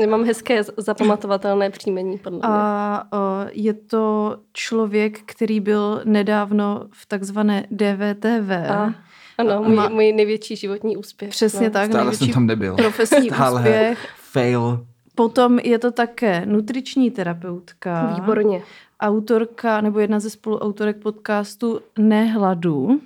Nemám 0.00 0.24
hezké 0.24 0.62
zapamatovatelné 0.76 1.70
příjmení, 1.70 2.18
podle 2.18 2.38
mě. 2.38 2.48
a 2.48 3.04
o, 3.12 3.18
je 3.52 3.74
to 3.74 4.36
člověk, 4.52 5.20
který 5.26 5.60
byl 5.60 6.00
nedávno 6.04 6.84
v 6.92 7.06
takzvané 7.06 7.66
DVTV. 7.70 8.50
A, 8.70 8.94
ano, 9.38 9.62
můj, 9.62 9.76
má- 9.76 9.88
můj 9.88 10.12
největší 10.12 10.56
životní 10.56 10.96
úspěch. 10.96 11.30
Přesně 11.30 11.66
no. 11.66 11.72
tak, 11.72 11.90
Stále 11.90 12.04
největší 12.04 12.24
jsem 12.24 12.34
tam 12.34 12.46
nebyl. 12.46 12.74
profesní 12.76 13.30
Stále. 13.30 13.60
úspěch. 13.60 14.08
Fail. 14.16 14.86
Potom 15.14 15.58
je 15.58 15.78
to 15.78 15.90
také 15.92 16.46
nutriční 16.46 17.10
terapeutka. 17.10 18.14
Výborně. 18.14 18.62
autorka 19.00 19.80
nebo 19.80 19.98
jedna 19.98 20.20
ze 20.20 20.30
spoluautorek 20.30 20.96
podcastu 20.96 21.80
Nehladu, 21.98 23.00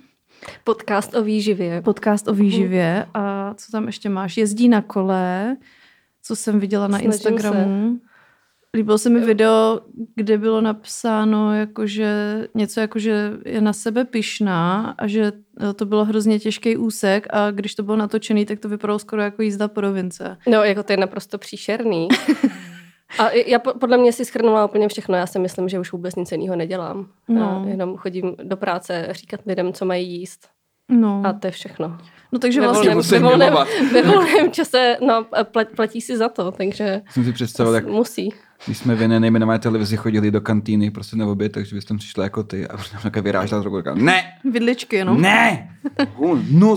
Podcast 0.63 1.15
o 1.15 1.23
výživě. 1.23 1.81
podcast 1.81 2.27
o 2.27 2.33
výživě. 2.33 3.05
A 3.13 3.53
co 3.53 3.71
tam 3.71 3.85
ještě 3.85 4.09
máš? 4.09 4.37
Jezdí 4.37 4.69
na 4.69 4.81
kole, 4.81 5.57
co 6.23 6.35
jsem 6.35 6.59
viděla 6.59 6.87
na 6.87 6.97
Snažím 6.97 7.11
Instagramu. 7.11 7.99
Líbilo 8.75 8.97
se 8.97 9.09
mi 9.09 9.19
video, 9.19 9.81
kde 10.15 10.37
bylo 10.37 10.61
napsáno, 10.61 11.55
jakože 11.55 12.47
něco 12.55 12.79
jako, 12.79 12.99
že 12.99 13.31
je 13.45 13.61
na 13.61 13.73
sebe 13.73 14.05
pyšná 14.05 14.95
a 14.97 15.07
že 15.07 15.31
eh, 15.61 15.73
to 15.73 15.85
bylo 15.85 16.05
hrozně 16.05 16.39
těžký 16.39 16.77
úsek 16.77 17.27
a 17.29 17.51
když 17.51 17.75
to 17.75 17.83
bylo 17.83 17.97
natočený, 17.97 18.45
tak 18.45 18.59
to 18.59 18.69
vypadalo 18.69 18.99
skoro 18.99 19.21
jako 19.21 19.41
jízda 19.41 19.67
po 19.67 19.81
rovince. 19.81 20.37
No, 20.47 20.63
jako 20.63 20.83
to 20.83 20.93
je 20.93 20.97
naprosto 20.97 21.37
příšerný. 21.37 22.07
A 23.19 23.29
já 23.31 23.59
po- 23.59 23.73
podle 23.73 23.97
mě 23.97 24.13
si 24.13 24.25
schrnula 24.25 24.65
úplně 24.65 24.87
všechno. 24.87 25.15
Já 25.17 25.27
si 25.27 25.39
myslím, 25.39 25.69
že 25.69 25.79
už 25.79 25.91
vůbec 25.91 26.15
nic 26.15 26.31
jiného 26.31 26.55
nedělám. 26.55 27.07
No. 27.27 27.61
Já 27.65 27.71
jenom 27.71 27.97
chodím 27.97 28.35
do 28.43 28.57
práce 28.57 29.07
říkat 29.11 29.39
lidem, 29.45 29.73
co 29.73 29.85
mají 29.85 30.19
jíst. 30.19 30.47
No, 30.91 31.21
A 31.25 31.33
to 31.33 31.47
je 31.47 31.51
všechno. 31.51 31.97
no 32.31 32.39
takže 32.39 32.61
Ve 32.61 32.67
vlastně... 32.67 32.95
ve 32.95 33.19
volném, 33.19 33.53
ve 33.93 34.01
volném 34.01 34.51
čase 34.51 34.97
no, 35.07 35.25
plat, 35.43 35.67
platí 35.75 36.01
si 36.01 36.17
za 36.17 36.29
to, 36.29 36.51
takže 36.51 37.01
Jsem 37.09 37.23
si 37.23 37.33
představil, 37.33 37.73
jak 37.75 37.87
musí. 37.87 38.33
když 38.65 38.77
jsme 38.77 38.95
v 38.95 39.01
jiné 39.01 39.19
nejmenované 39.19 39.59
televizi 39.59 39.97
chodili 39.97 40.31
do 40.31 40.41
kantýny 40.41 40.91
prostě 40.91 41.15
na 41.15 41.27
oběd, 41.27 41.51
takže 41.51 41.75
bys 41.75 41.85
tam 41.85 41.97
přišla 41.97 42.23
jako 42.23 42.43
ty 42.43 42.67
a 42.67 42.75
už 42.75 42.89
tam 42.91 42.99
nějaká 43.03 43.21
vyrážela 43.21 43.61
trochu 43.61 43.77
říkala, 43.77 43.95
ne, 43.99 44.23
Vidličky, 44.51 45.05
no. 45.05 45.15
ne. 45.17 45.69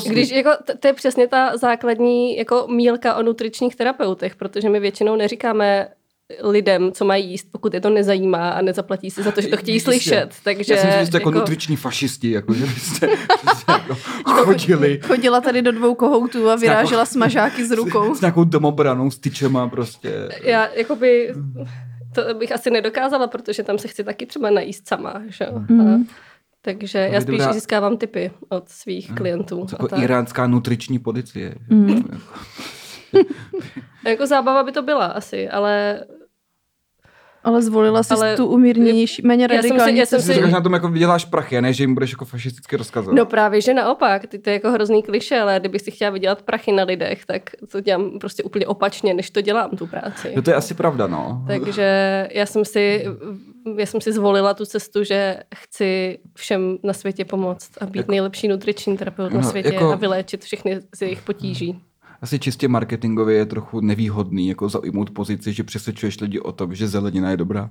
Když 0.08 0.30
jako, 0.30 0.50
to 0.80 0.86
je 0.86 0.92
přesně 0.92 1.28
ta 1.28 1.56
základní 1.56 2.36
jako 2.36 2.66
mílka 2.70 3.14
o 3.14 3.22
nutričních 3.22 3.76
terapeutech, 3.76 4.36
protože 4.36 4.68
my 4.68 4.80
většinou 4.80 5.16
neříkáme 5.16 5.88
lidem, 6.42 6.92
co 6.92 7.04
mají 7.04 7.30
jíst, 7.30 7.46
pokud 7.52 7.74
je 7.74 7.80
to 7.80 7.90
nezajímá 7.90 8.50
a 8.50 8.62
nezaplatí 8.62 9.10
si 9.10 9.22
za 9.22 9.30
to, 9.32 9.40
že 9.40 9.48
to 9.48 9.56
chtějí 9.56 9.76
Jistě. 9.76 9.90
slyšet. 9.90 10.28
Takže, 10.44 10.74
Já 10.74 10.80
jsem 10.80 10.92
si 10.92 10.98
myslel, 10.98 11.20
jako, 11.20 11.30
nutriční 11.30 11.76
fašisti, 11.76 12.30
jako, 12.30 12.54
že 12.54 12.66
byste 12.66 13.06
prostě 13.40 13.72
jako 13.72 13.96
chodili 14.26 15.00
Chodila 15.06 15.40
tady 15.40 15.62
do 15.62 15.72
dvou 15.72 15.94
kohoutů 15.94 16.50
a 16.50 16.56
vyrážela 16.56 17.04
smažáky 17.06 17.64
s 17.66 17.70
rukou. 17.70 18.14
s, 18.14 18.18
s 18.18 18.20
nějakou 18.20 18.44
domobranou, 18.44 19.10
s 19.10 19.18
tyčema 19.18 19.68
prostě. 19.68 20.28
Já 20.42 20.68
jakoby 20.74 21.34
to 22.14 22.34
bych 22.34 22.52
asi 22.52 22.70
nedokázala, 22.70 23.26
protože 23.26 23.62
tam 23.62 23.78
se 23.78 23.88
chci 23.88 24.04
taky 24.04 24.26
třeba 24.26 24.50
najíst 24.50 24.88
sama. 24.88 25.22
Že? 25.28 25.44
jo. 25.44 25.60
Mm. 25.68 25.80
A, 25.80 26.00
takže 26.62 26.98
já 27.12 27.20
spíš 27.20 27.38
dobrá- 27.38 27.52
získávám 27.52 27.96
tipy 27.96 28.30
od 28.48 28.68
svých 28.68 29.12
klientů. 29.14 29.66
Jako 29.72 29.88
iránská 30.02 30.46
nutriční 30.46 30.98
policie. 30.98 31.54
Mm. 31.68 32.02
Jako 34.06 34.26
zábava 34.26 34.62
by 34.62 34.72
to 34.72 34.82
byla 34.82 35.06
asi, 35.06 35.48
ale 35.48 36.04
Ale 37.44 37.62
zvolila 37.62 38.02
si 38.02 38.14
Ale- 38.14 38.36
tu 38.36 38.46
umírněnější, 38.46 39.22
méně 39.26 39.42
Já 39.44 39.48
jsem 39.48 39.62
si- 39.62 39.68
radikální 39.68 39.98
já 39.98 40.06
jsem 40.06 40.18
Ty 40.18 40.24
si- 40.34 40.50
na 40.50 40.60
tom 40.60 40.72
jako 40.72 40.88
vyděláš 40.88 41.24
prachy, 41.24 41.60
ne, 41.62 41.72
že 41.72 41.82
jim 41.82 41.94
budeš 41.94 42.10
jako 42.12 42.24
fašisticky 42.24 42.76
rozkazovat. 42.76 43.16
No 43.16 43.26
právě, 43.26 43.60
že 43.60 43.74
naopak, 43.74 44.26
ty 44.26 44.38
to 44.38 44.50
je 44.50 44.54
jako 44.54 44.70
hrozný 44.70 45.02
kliše, 45.02 45.40
ale 45.40 45.60
kdybych 45.60 45.80
si 45.82 45.90
chtěla 45.90 46.10
vydělat 46.10 46.42
prachy 46.42 46.72
na 46.72 46.84
lidech, 46.84 47.26
tak 47.26 47.42
to 47.72 47.80
dělám 47.80 48.18
prostě 48.18 48.42
úplně 48.42 48.66
opačně, 48.66 49.14
než 49.14 49.30
to 49.30 49.40
dělám 49.40 49.70
tu 49.70 49.86
práci. 49.86 50.32
No 50.36 50.42
to 50.42 50.50
je 50.50 50.56
asi 50.56 50.74
pravda, 50.74 51.06
no. 51.06 51.44
Takže 51.46 52.28
já 52.32 52.46
jsem 52.46 52.64
si, 52.64 53.04
já 53.76 53.86
jsem 53.86 54.00
si 54.00 54.12
zvolila 54.12 54.54
tu 54.54 54.64
cestu, 54.66 55.04
že 55.04 55.36
chci 55.54 56.18
všem 56.36 56.78
na 56.82 56.92
světě 56.92 57.24
pomoct 57.24 57.70
a 57.80 57.86
být 57.86 57.96
Jako- 57.98 58.12
nejlepší 58.12 58.48
nutriční 58.48 58.96
terapeut 58.96 59.32
na 59.32 59.42
světě 59.42 59.74
jako- 59.74 59.92
a 59.92 59.96
vyléčit 59.96 60.44
všechny 60.44 60.80
z 60.96 61.02
jejich 61.02 61.22
potíží. 61.22 61.80
Asi 62.20 62.38
čistě 62.38 62.68
marketingově 62.68 63.36
je 63.36 63.46
trochu 63.46 63.80
nevýhodný 63.80 64.48
jako 64.48 64.68
zaujmout 64.68 65.10
pozici, 65.10 65.52
že 65.52 65.64
přesvědčuješ 65.64 66.20
lidi 66.20 66.40
o 66.40 66.52
tom, 66.52 66.74
že 66.74 66.88
zelenina 66.88 67.30
je 67.30 67.36
dobrá. 67.36 67.70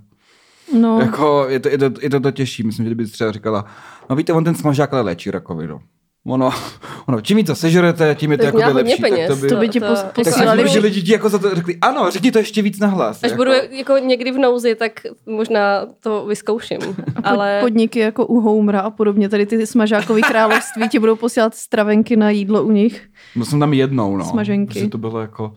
No, 0.80 1.00
Jako 1.00 1.46
je 1.50 1.60
to, 1.60 1.70
je, 1.70 1.78
to, 1.78 1.92
je 2.02 2.10
to, 2.10 2.20
to 2.20 2.32
těžší. 2.32 2.64
Myslím, 2.64 2.86
že 2.86 2.90
kdyby 2.90 3.06
třeba 3.06 3.32
říkala, 3.32 3.66
no 4.10 4.16
víte, 4.16 4.34
on 4.34 4.44
ten 4.44 4.56
smažák 4.56 4.94
ale 4.94 5.02
léčí 5.02 5.32
rakovinu. 5.32 5.82
Ono, 6.28 6.52
ono, 7.08 7.22
čím 7.22 7.38
víc 7.38 7.48
to 7.48 7.56
sežerete, 7.56 8.16
tím 8.16 8.32
je 8.32 8.38
to, 8.38 8.52
To 8.52 8.60
jako 8.60 8.74
lepší. 8.74 9.02
peněz. 9.02 9.28
Tak 9.28 9.38
to 9.38 9.42
by, 9.42 9.48
to 9.50 9.56
by 9.56 9.70
ti 9.70 9.80
to- 9.80 9.86
pos- 9.86 10.04
to- 10.04 10.10
tak 10.16 10.26
si 10.26 10.32
posílali 10.32 10.64
myslím, 10.64 10.82
že 10.82 10.88
lidi 10.88 11.02
ti 11.04 11.12
jako 11.12 11.30
za 11.30 11.38
to 11.40 11.56
řekli, 11.56 11.78
ano, 11.82 12.12
řekni 12.12 12.32
to 12.32 12.38
ještě 12.40 12.62
víc 12.62 12.80
nahlas. 12.80 13.24
Až 13.24 13.32
jako. 13.32 13.38
budu 13.38 13.52
jako 13.72 13.98
někdy 13.98 14.32
v 14.32 14.38
nouzi, 14.38 14.76
tak 14.76 14.92
možná 15.26 15.86
to 16.00 16.26
vyzkouším. 16.26 16.80
Ale 17.24 17.58
podniky 17.62 18.00
jako 18.00 18.26
u 18.26 18.40
Homera 18.40 18.80
a 18.80 18.90
podobně, 18.90 19.30
tady 19.30 19.46
ty 19.46 19.68
smažákový 19.68 20.22
království 20.22 20.90
ti 20.90 21.00
budou 21.00 21.16
posílat 21.16 21.56
stravenky 21.56 22.16
na 22.16 22.30
jídlo 22.30 22.64
u 22.64 22.72
nich. 22.72 23.08
Byl 23.36 23.46
jsem 23.46 23.60
tam 23.60 23.74
jednou, 23.74 24.18
no. 24.18 24.26
Smaženky. 24.26 24.74
Protože 24.74 24.88
to 24.90 24.98
bylo 24.98 25.22
jako, 25.22 25.54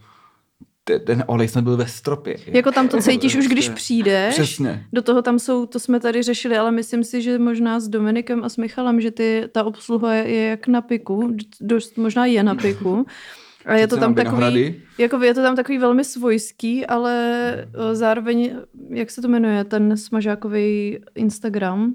ten 0.85 1.25
olej 1.27 1.49
snad 1.49 1.65
byl 1.65 1.77
ve 1.77 1.87
stropě. 1.87 2.37
Jako 2.47 2.73
tam 2.73 2.89
to 2.89 3.01
cítíš 3.01 3.37
už, 3.37 3.49
když 3.49 3.69
přijdeš. 3.69 4.35
Přesně. 4.35 4.87
Do 4.93 5.03
toho 5.03 5.23
tam 5.23 5.39
jsou, 5.39 5.67
to 5.67 5.79
jsme 5.79 6.01
tady 6.01 6.23
řešili, 6.23 6.59
ale 6.59 6.71
myslím 6.71 7.05
si, 7.05 7.23
že 7.23 7.39
možná 7.39 7.81
s 7.81 7.89
Dominikem 7.89 8.45
a 8.45 8.49
s 8.49 8.57
Michalem, 8.57 9.01
že 9.01 9.11
ty, 9.11 9.45
ta 9.53 9.65
obsluha 9.65 10.15
je, 10.15 10.29
je 10.29 10.49
jak 10.49 10.67
na 10.67 10.81
piku, 10.81 11.37
dost 11.61 11.97
možná 11.97 12.27
je 12.27 12.43
na 12.43 12.55
piku. 12.55 13.07
A 13.67 13.75
je 13.75 13.89
to 13.89 13.97
tam 13.97 14.15
takový, 14.15 14.83
jako 14.99 15.23
je 15.23 15.35
to 15.35 15.43
tam 15.43 15.57
takový 15.57 15.79
velmi 15.79 16.05
svojský, 16.05 16.87
ale 16.87 17.15
eh, 17.55 17.95
zároveň, 17.95 18.57
jak 18.89 19.11
se 19.11 19.23
to 19.23 19.29
jmenuje, 19.29 19.65
ten 19.65 19.97
smažákový 19.97 20.99
Instagram, 21.15 21.95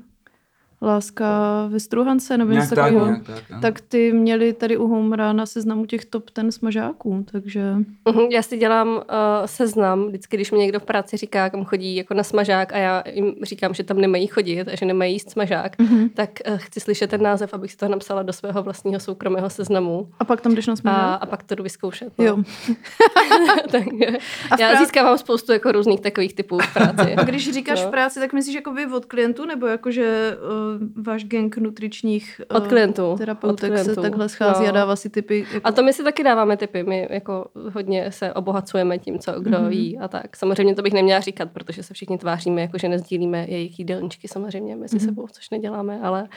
Láska 0.81 1.27
ve 1.69 1.79
Struhance, 1.79 2.37
nebo 2.37 2.51
něco 2.51 2.75
tak, 2.75 2.75
takového. 2.75 3.05
nějak 3.05 3.23
tak. 3.23 3.43
no. 3.49 3.61
Tak 3.61 3.81
ty 3.81 4.13
měli 4.13 4.53
tady 4.53 4.77
u 4.77 4.87
Homera 4.87 5.33
na 5.33 5.45
seznamu 5.45 5.85
těch 5.85 6.05
top 6.05 6.29
ten 6.29 6.51
smažáků, 6.51 7.25
takže... 7.31 7.73
Mhm, 8.09 8.21
Já 8.31 8.41
si 8.41 8.57
dělám 8.57 8.87
uh, 8.95 9.01
seznam, 9.45 10.07
vždycky, 10.07 10.37
když 10.37 10.51
mi 10.51 10.57
někdo 10.57 10.79
v 10.79 10.83
práci 10.83 11.17
říká, 11.17 11.49
kam 11.49 11.65
chodí 11.65 11.95
jako 11.95 12.13
na 12.13 12.23
smažák 12.23 12.73
a 12.73 12.77
já 12.77 13.03
jim 13.13 13.33
říkám, 13.43 13.73
že 13.73 13.83
tam 13.83 13.97
nemají 14.01 14.27
chodit 14.27 14.67
a 14.67 14.75
že 14.75 14.85
nemají 14.85 15.13
jíst 15.13 15.29
smažák, 15.31 15.79
Mhm. 15.79 16.09
tak 16.09 16.29
uh, 16.49 16.57
chci 16.57 16.79
slyšet 16.79 17.09
ten 17.09 17.21
název, 17.21 17.53
abych 17.53 17.71
si 17.71 17.77
to 17.77 17.87
napsala 17.87 18.23
do 18.23 18.33
svého 18.33 18.63
vlastního 18.63 18.99
soukromého 18.99 19.49
seznamu 19.49 20.07
A 20.19 20.25
pak 20.25 20.41
tam 20.41 20.55
jdeš 20.55 20.67
na 20.67 20.73
a, 20.73 20.75
smažák? 20.75 21.17
a 21.21 21.25
pak 21.25 21.43
to 21.43 21.55
jdu 21.55 21.63
vyzkoušet. 21.63 22.13
No. 22.17 22.25
Jo. 22.25 22.37
Takže 23.71 24.05
A 24.51 24.61
já 24.61 24.73
prá- 24.73 24.77
získávám 24.79 25.17
spoustu 25.17 25.51
jako 25.51 25.71
různých 25.71 26.01
takových 26.01 26.33
typů 26.33 26.59
v 26.59 26.73
práci. 26.73 27.15
A 27.15 27.23
když 27.23 27.53
říkáš 27.53 27.81
No. 27.81 27.87
v 27.87 27.91
práci, 27.91 28.19
tak 28.19 28.33
myslíš 28.33 28.55
jako 28.55 28.73
vy 28.73 28.85
od 28.85 29.05
klientů, 29.05 29.45
nebo 29.45 29.67
jako, 29.67 29.91
že 29.91 30.37
uh, 30.41 30.66
váš 30.95 31.23
gang 31.25 31.57
nutričních 31.57 32.41
uh, 32.51 32.57
Od 32.57 32.67
klientů. 32.67 33.15
terapeutek 33.17 33.71
Od 33.71 33.77
se 33.77 33.83
klientů. 33.83 34.01
takhle 34.01 34.29
schází 34.29 34.63
No. 34.63 34.69
a 34.69 34.71
dává 34.71 34.95
si 34.95 35.09
typy? 35.09 35.45
Jako... 35.53 35.67
A 35.67 35.71
to 35.71 35.83
my 35.83 35.93
si 35.93 36.03
taky 36.03 36.23
dáváme 36.23 36.57
typy, 36.57 36.83
my 36.83 37.07
jako 37.11 37.45
hodně 37.73 38.11
se 38.11 38.33
obohacujeme 38.33 38.97
tím, 38.99 39.19
co 39.19 39.31
kdo 39.39 39.57
Mhm. 39.57 39.67
mm-hmm. 39.67 39.71
jí 39.71 39.97
a 39.97 40.07
tak. 40.07 40.35
Samozřejmě 40.35 40.75
to 40.75 40.81
bych 40.81 40.93
neměla 40.93 41.19
říkat, 41.19 41.51
protože 41.51 41.83
se 41.83 41.93
všichni 41.93 42.17
tváříme, 42.17 42.61
jako 42.61 42.77
že 42.77 42.89
nezdílíme 42.89 43.45
jejich 43.49 43.79
jídelníčky 43.79 44.27
samozřejmě 44.27 44.75
mezi 44.75 44.95
Mhm. 44.95 45.05
mm-hmm. 45.05 45.09
sebou, 45.09 45.27
což 45.31 45.49
neděláme, 45.49 45.99
ale, 46.03 46.27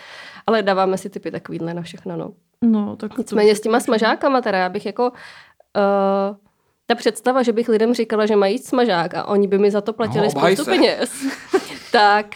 ale 0.47 0.63
dáváme 0.63 0.99
si 0.99 1.11
typy 1.11 1.31
takovýhle 1.31 1.75
na 1.75 1.83
všechno. 1.83 2.17
No. 2.17 2.31
No, 2.63 2.97
tak 2.97 3.15
to- 3.15 3.21
Nicméně 3.21 3.55
s 3.55 3.61
těma 3.61 3.81
smažákama 3.81 4.41
teda, 4.41 4.59
já 4.59 4.69
bych 4.69 4.87
jako... 4.87 5.11
Uh, 5.77 6.37
ta 6.87 6.95
představa, 6.95 7.43
že 7.43 7.53
bych 7.53 7.69
lidem 7.69 7.95
říkala, 7.95 8.27
že 8.27 8.37
mají 8.37 8.55
jíst 8.55 8.67
smažák 8.67 9.15
a 9.15 9.25
oni 9.25 9.49
by 9.49 9.59
mi 9.59 9.71
za 9.71 9.81
to 9.81 9.93
platili 9.93 10.25
No, 10.25 10.31
spoustu 10.31 10.65
se. 10.65 10.71
peněz, 10.71 11.11
tak 11.93 12.27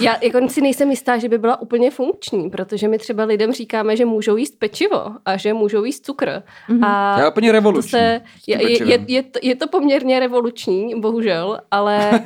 já 0.00 0.16
jako 0.22 0.48
si 0.48 0.60
nejsem 0.60 0.90
jistá, 0.90 1.18
že 1.18 1.28
by 1.28 1.38
byla 1.38 1.60
úplně 1.60 1.90
funkční, 1.90 2.50
protože 2.50 2.88
my 2.88 2.98
třeba 2.98 3.24
lidem 3.24 3.52
říkáme, 3.52 3.96
že 3.96 4.04
můžou 4.04 4.36
jíst 4.36 4.58
pečivo 4.58 5.04
a 5.24 5.36
že 5.36 5.54
můžou 5.54 5.84
jíst 5.84 6.06
cukr. 6.06 6.42
Mhm. 6.68 6.84
A 6.84 7.14
To 7.16 7.22
je 7.22 7.28
úplně 7.30 7.48
to 7.48 7.52
revoluční. 7.52 7.90
se, 7.90 8.20
s 8.40 8.42
tím 8.42 8.60
je, 8.60 8.70
je, 8.72 8.88
je, 8.88 9.04
je, 9.08 9.22
to, 9.22 9.38
je 9.42 9.56
to 9.56 9.68
poměrně 9.68 10.20
revoluční, 10.20 11.00
bohužel, 11.00 11.58
ale, 11.70 12.20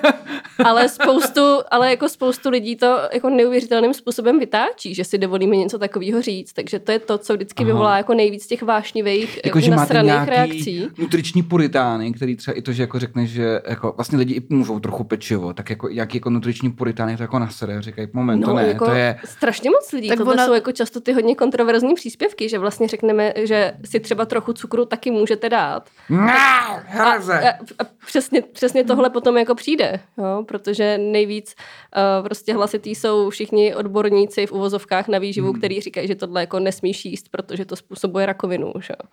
ale 0.64 0.88
spoustu, 0.88 1.40
ale 1.70 1.90
jako 1.90 2.08
spoustu 2.08 2.50
lidí 2.50 2.76
to 2.76 2.98
jako 3.12 3.30
neuvěřitelným 3.30 3.94
způsobem 3.94 4.38
vytáčí, 4.38 4.94
že 4.94 5.04
si 5.04 5.18
dovolíme 5.18 5.56
něco 5.56 5.78
takového 5.78 6.22
říct, 6.22 6.52
takže 6.52 6.78
to 6.78 6.92
je 6.92 6.98
to, 6.98 7.18
co 7.18 7.34
vždycky 7.34 7.62
Aha. 7.62 7.66
vyvolá 7.72 7.96
jako 7.96 8.14
nejvíc 8.14 8.46
těch 8.46 8.62
vášnivých 8.62 9.40
jako, 9.44 9.60
že 9.60 9.70
máte 9.70 9.80
nasraných 9.80 10.12
nějaký 10.12 10.30
reakcí. 10.30 10.88
nutriční 10.98 11.42
puritány, 11.42 12.12
který 12.12 12.36
třeba 12.36 12.56
i 12.56 12.62
to, 12.62 12.72
že 12.72 12.82
jako 12.82 12.98
řekne, 12.98 13.26
že 13.26 13.60
jako 13.68 13.92
vlastně 13.96 14.18
lidi 14.18 14.34
i 14.34 14.54
můžou 14.54 14.80
trochu 14.80 15.04
pečivo, 15.04 15.52
tak 15.52 15.70
jako 15.70 15.88
jaký 15.88 16.16
jako 16.16 16.29
nutriční 16.30 16.72
puritány 16.72 17.16
to 17.16 17.22
jako 17.22 17.38
nasere 17.38 17.76
a 17.76 17.80
říkají, 17.80 18.08
moment, 18.12 18.42
to 18.42 18.54
ne, 18.54 18.66
jako 18.66 18.84
to 18.86 18.92
je... 18.92 19.18
strašně 19.24 19.70
moc 19.70 19.92
lidí. 19.92 20.08
Tak 20.08 20.18
Tohle 20.18 20.34
ona- 20.34 20.46
jsou 20.46 20.52
jako 20.52 20.72
často 20.72 21.00
ty 21.00 21.12
hodně 21.12 21.34
kontroverzní 21.34 21.94
příspěvky, 21.94 22.48
že 22.48 22.58
vlastně 22.58 22.88
řekneme, 22.88 23.32
že 23.36 23.72
si 23.84 24.00
třeba 24.00 24.24
trochu 24.26 24.52
cukru 24.52 24.84
taky 24.84 25.10
můžete 25.10 25.48
dát. 25.48 25.88
A, 26.32 26.80
Hrze. 26.86 27.40
a, 27.40 27.48
a 27.78 27.86
přesně, 28.06 28.42
přesně 28.42 28.84
tohle 28.84 29.10
potom 29.10 29.36
jako 29.38 29.54
přijde, 29.54 30.00
jo? 30.18 30.44
protože 30.48 30.98
nejvíc 30.98 31.54
uh, 31.96 32.24
prostě 32.26 32.54
hlasitý 32.54 32.94
jsou 32.94 33.30
všichni 33.30 33.74
odborníci 33.74 34.46
v 34.46 34.52
uvozovkách 34.52 35.08
na 35.08 35.18
výživu, 35.18 35.48
Hmm. 35.50 35.58
který 35.58 35.80
říkají, 35.80 36.08
že 36.08 36.14
tohle 36.14 36.40
jako 36.40 36.58
nesmíš 36.58 37.04
jíst, 37.04 37.28
protože 37.30 37.64
to 37.64 37.76
způsobuje 37.76 38.26
rakovinu. 38.26 38.72
Že? 38.80 38.94
jo. 39.04 39.08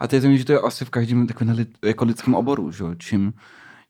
A 0.00 0.08
to 0.08 0.14
je 0.14 0.20
to, 0.20 0.30
že 0.36 0.44
to 0.44 0.52
je 0.52 0.58
asi 0.58 0.84
v 0.84 0.90
každém 0.90 1.26
takovém 1.26 1.66
jako 1.84 2.04
lidském 2.04 2.34
oboru, 2.34 2.72
že? 2.72 2.84
jo, 2.84 2.94
čím 2.98 3.32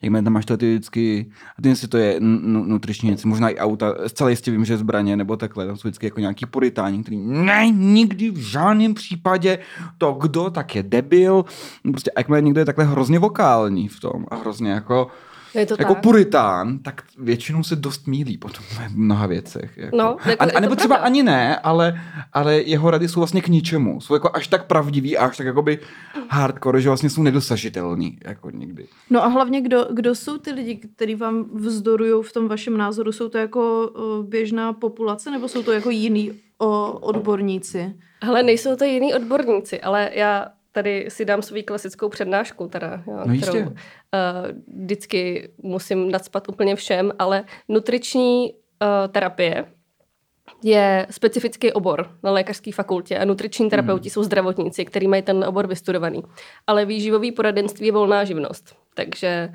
jak 0.03 0.25
tam 0.25 0.33
máš 0.33 0.45
to 0.45 0.57
ty 0.57 0.75
vždycky, 0.75 1.31
a 1.59 1.63
ty 1.63 1.69
jestli 1.69 1.89
to 1.89 1.99
je 1.99 2.17
nu- 2.21 2.65
nutriční 2.65 3.09
věci, 3.09 3.29
možná 3.29 3.51
i 3.51 3.57
auta, 3.57 3.95
zcela 4.07 4.31
jistě 4.31 4.51
vím, 4.51 4.65
že 4.65 4.77
zbraně 4.77 5.17
nebo 5.17 5.37
takhle, 5.37 5.67
tam 5.67 5.77
jsou 5.77 5.89
vždycky 5.89 6.07
jako 6.07 6.21
nějaký 6.21 6.47
puritáni, 6.47 7.03
který 7.03 7.17
ne, 7.17 7.71
nikdy 7.71 8.31
v 8.31 8.37
žádném 8.39 8.95
případě 8.95 9.59
to 9.99 10.13
kdo, 10.13 10.51
tak 10.51 10.77
je 10.77 10.83
debil. 10.83 11.45
Prostě 11.91 12.11
jakmile 12.19 12.43
někdo 12.43 12.61
je 12.61 12.65
takhle 12.65 12.85
hrozně 12.85 13.19
vokální 13.19 13.89
v 13.89 14.01
tom 14.01 14.27
a 14.31 14.37
hrozně 14.37 14.71
jako, 14.71 15.09
Je 15.55 15.67
to 15.67 15.77
jako 15.79 15.95
tak. 15.95 16.03
puritán, 16.03 16.79
tak 16.79 17.03
většinou 17.19 17.63
se 17.63 17.77
dost 17.77 18.07
mílí 18.07 18.39
potom 18.39 18.65
v 18.65 18.89
mnoha 18.95 19.27
věcech. 19.27 19.79
Jako. 19.79 19.97
No, 19.97 20.17
jako 20.27 20.43
a, 20.43 20.57
a 20.57 20.61
nebo 20.61 20.77
třeba 20.77 20.95
pravda. 20.95 21.07
ani 21.07 21.23
ne, 21.23 21.59
ale, 21.59 22.01
ale 22.33 22.55
jeho 22.61 22.91
rady 22.91 23.09
jsou 23.09 23.21
vlastně 23.21 23.43
k 23.43 23.49
ničemu. 23.49 24.01
Jsou 24.01 24.15
jako 24.15 24.31
až 24.35 24.49
tak 24.49 24.67
pravdivý 24.67 25.17
a 25.19 25.27
až 25.27 25.37
tak 25.37 25.47
jakoby 25.47 25.79
hardcore, 26.29 26.81
že 26.81 26.89
vlastně 26.89 27.11
jsou 27.11 27.23
nedosažitelný 27.23 28.19
jako 28.25 28.51
nikdy. 28.51 28.87
No 29.11 29.25
a 29.25 29.27
hlavně, 29.27 29.61
kdo, 29.61 29.87
kdo 29.91 30.15
jsou 30.15 30.39
ty 30.39 30.53
lidi, 30.53 30.77
kteří 30.77 31.15
vám 31.15 31.45
vzdorují 31.55 32.23
v 32.23 32.33
tom 32.33 32.49
vašem 32.49 32.77
názoru? 32.77 33.13
Jsou 33.13 33.29
to 33.29 33.39
jako 33.39 33.91
běžná 34.23 34.73
populace, 34.73 35.31
nebo 35.31 35.49
jsou 35.49 35.63
to 35.63 35.73
jako 35.73 35.91
jiný 35.91 36.33
o, 36.59 36.93
odborníci? 36.93 37.95
Hele, 38.23 38.43
nejsou 38.43 38.77
to 38.77 38.85
jiní 38.85 39.15
odborníci, 39.15 39.81
ale 39.81 40.11
já 40.15 40.47
tady 40.83 41.07
si 41.09 41.25
dám 41.25 41.43
svou 41.43 41.63
klasickou 41.65 42.09
přednášku, 42.09 42.69
teda, 42.69 43.03
jo, 43.07 43.23
No 43.27 43.33
jistě. 43.33 43.51
kterou 43.51 43.65
uh, 43.67 43.75
vždycky 44.83 45.51
musím 45.63 46.11
nadspat 46.11 46.49
úplně 46.49 46.77
všem, 46.77 47.13
ale 47.19 47.45
nutriční 47.69 48.53
uh, 48.53 49.13
terapie 49.13 49.65
je 50.63 51.07
specifický 51.11 51.73
obor 51.73 52.11
na 52.23 52.31
lékařské 52.31 52.73
fakultě 52.73 53.19
a 53.19 53.25
nutriční 53.25 53.71
terapeuti 53.71 54.11
jsou 54.11 54.23
zdravotníci, 54.23 54.85
kteří 54.85 55.09
mají 55.09 55.23
ten 55.23 55.45
obor 55.45 55.67
vystudovaný. 55.67 56.23
Ale 56.67 56.85
výživový 56.87 57.33
poradenství 57.33 57.87
je 57.87 57.93
volná 57.93 58.25
živnost, 58.25 58.77
takže 58.95 59.53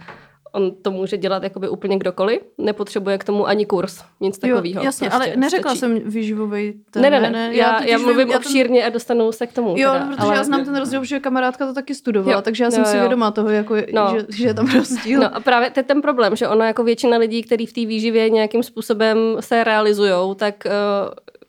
on 0.54 0.72
to 0.82 0.92
může 0.92 1.18
dělat 1.18 1.44
jakoby 1.44 1.70
úplně 1.70 1.98
kdokoliv, 1.98 2.42
nepotřebuje 2.58 3.18
k 3.18 3.24
tomu 3.24 3.48
ani 3.48 3.66
kurz, 3.66 4.02
nic 4.20 4.38
takového. 4.38 4.80
Jo, 4.80 4.84
jasně, 4.86 5.10
prostě 5.10 5.30
ale 5.32 5.38
neřekla 5.38 5.72
stačí. 5.76 5.80
jsem 5.80 6.00
výživový 6.06 6.74
ten. 6.92 7.02
Ne, 7.02 7.10
ne, 7.10 7.30
ne, 7.30 7.50
já, 7.56 7.74
totiž 7.74 7.92
já 7.92 7.98
vím- 7.98 8.06
mluvím 8.08 8.30
já 8.30 8.38
obšírně 8.38 8.86
a 8.86 8.90
dostanu 8.90 9.32
se 9.32 9.48
k 9.48 9.54
tomu. 9.54 9.74
Jo, 9.78 9.92
teda, 9.94 10.06
protože 10.06 10.22
ale... 10.28 10.36
já 10.36 10.44
znám 10.44 10.66
ten 10.66 10.76
rozdíl, 10.76 11.04
že 11.06 11.20
kamarádka 11.20 11.66
to 11.68 11.74
taky 11.74 11.96
studovala, 11.96 12.36
Jo, 12.38 12.42
takže 12.42 12.64
já 12.64 12.72
jsem 12.72 12.80
jo, 12.84 12.86
si 12.90 12.96
jo. 12.98 13.02
vědomá 13.02 13.32
toho, 13.32 13.50
jako, 13.50 13.76
No. 13.94 14.16
že, 14.20 14.26
že 14.30 14.48
je 14.48 14.54
tam 14.54 14.68
rozdíl. 14.76 15.20
No 15.20 15.36
a 15.36 15.40
právě 15.40 15.70
to 15.70 15.80
je 15.80 15.84
ten 15.84 16.02
problém, 16.02 16.36
že 16.36 16.48
ono 16.48 16.64
jako 16.66 16.84
většina 16.84 17.18
lidí, 17.18 17.44
kteří 17.44 17.66
v 17.66 17.74
té 17.74 17.86
výživě 17.86 18.30
nějakým 18.30 18.64
způsobem 18.64 19.18
se 19.40 19.64
realizují, 19.64 20.36
tak 20.36 20.56
uh, 20.66 20.72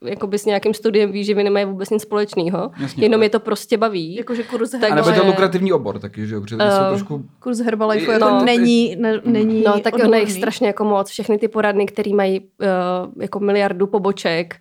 jakoby 0.06 0.38
s 0.38 0.44
nějakým 0.44 0.74
studiem 0.74 1.12
výživy 1.12 1.44
nemají 1.44 1.64
vůbec 1.66 1.90
nic 1.90 2.02
společného. 2.02 2.70
Jasně, 2.80 3.04
Jenom 3.04 3.18
ale- 3.18 3.24
je 3.24 3.30
to 3.30 3.40
prostě 3.40 3.76
baví. 3.78 4.14
Jakože 4.14 4.42
kurz, 4.42 4.70
Tak- 4.70 4.82
A 4.90 4.94
nebo 4.94 5.08
je 5.08 5.14
to 5.14 5.20
Takže- 5.20 5.30
lukrativní 5.30 5.72
obor 5.72 5.98
taky, 5.98 6.26
že 6.26 6.34
jo, 6.34 6.40
protože 6.40 6.56
uh, 6.56 6.62
jsou 6.62 6.84
Eh, 6.84 6.88
trošku... 6.88 7.24
kurz 7.40 7.58
Herbalife 7.60 8.06
No, 8.06 8.12
jako 8.12 8.28
to 8.28 8.38
ty- 8.38 8.44
není, 8.44 8.96
ne, 8.96 9.20
není 9.24 9.62
No 9.62 9.80
tak 9.80 9.94
ono 9.94 10.14
je 10.14 10.20
jich 10.20 10.32
strašně 10.32 10.66
jako 10.66 10.84
moc. 10.84 11.08
Všechny 11.10 11.38
ty 11.38 11.48
poradny, 11.48 11.86
které 11.86 12.14
mají 12.14 12.40
uh, 12.40 13.22
jako 13.22 13.40
miliardu 13.40 13.86
poboček, 13.86 14.56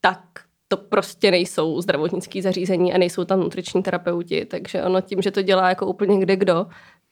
tak 0.00 0.20
to 0.68 0.76
prostě 0.76 1.30
nejsou 1.30 1.80
zdravotnické 1.80 2.42
zařízení 2.42 2.92
a 2.94 2.98
nejsou 2.98 3.24
tam 3.24 3.40
nutriční 3.40 3.82
terapeuti. 3.82 4.44
Takže 4.44 4.82
ono 4.82 5.00
tím, 5.00 5.22
že 5.22 5.30
to 5.30 5.42
dělá 5.42 5.68
jako 5.68 5.86
úplně 5.86 6.18
kde 6.18 6.36
kdo, 6.36 6.66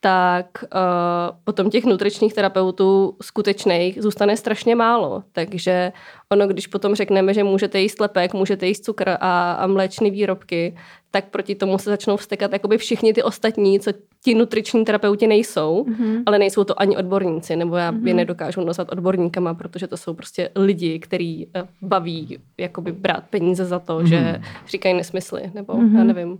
tak 0.07 0.65
uh, 0.65 1.37
potom 1.45 1.71
těch 1.71 1.85
nutričních 1.85 2.35
terapeutů 2.35 3.17
skutečných 3.23 4.03
zůstane 4.03 4.37
strašně 4.37 4.75
málo. 4.75 5.23
Takže 5.33 5.93
ono, 6.29 6.47
když 6.47 6.67
potom 6.67 6.95
řekneme, 6.95 7.35
že 7.35 7.45
můžete 7.45 7.81
jíst 7.81 8.01
lepek, 8.01 8.35
můžete 8.35 8.67
jíst 8.67 8.85
cukr 8.85 9.09
a, 9.21 9.53
a 9.53 9.67
mléčné 9.67 10.11
výrobky, 10.11 10.77
tak 11.11 11.25
proti 11.31 11.55
tomu 11.55 11.79
se 11.79 11.91
začnou 11.91 12.17
vstekat 12.17 12.53
jakoby 12.53 12.79
všichni 12.79 13.15
ty 13.15 13.23
ostatní, 13.23 13.81
co 13.81 13.93
ti 14.25 14.35
nutriční 14.35 14.85
terapeuti 14.85 15.27
nejsou, 15.27 15.85
mm-hmm. 15.85 16.23
ale 16.27 16.39
nejsou 16.39 16.65
to 16.65 16.81
ani 16.81 16.97
odborníci, 16.97 17.57
nebo 17.57 17.77
já 17.77 17.93
mm-hmm. 17.93 18.07
je 18.07 18.15
nedokážu 18.15 18.65
nazvat 18.65 18.93
odborníkama, 18.93 19.55
protože 19.55 19.87
to 19.87 19.97
jsou 19.97 20.15
prostě 20.15 20.51
lidi, 20.57 20.99
který 20.99 21.47
uh, 21.47 21.53
baví 21.83 22.39
jakoby 22.59 22.93
brát 22.93 23.25
peníze 23.31 23.65
za 23.65 23.79
to, 23.79 23.99
mm-hmm. 23.99 24.07
že 24.07 24.43
říkají 24.69 24.95
nesmysly, 24.95 25.51
nebo 25.55 25.73
mm-hmm. 25.73 25.99
já 25.99 26.05
nevím. 26.05 26.39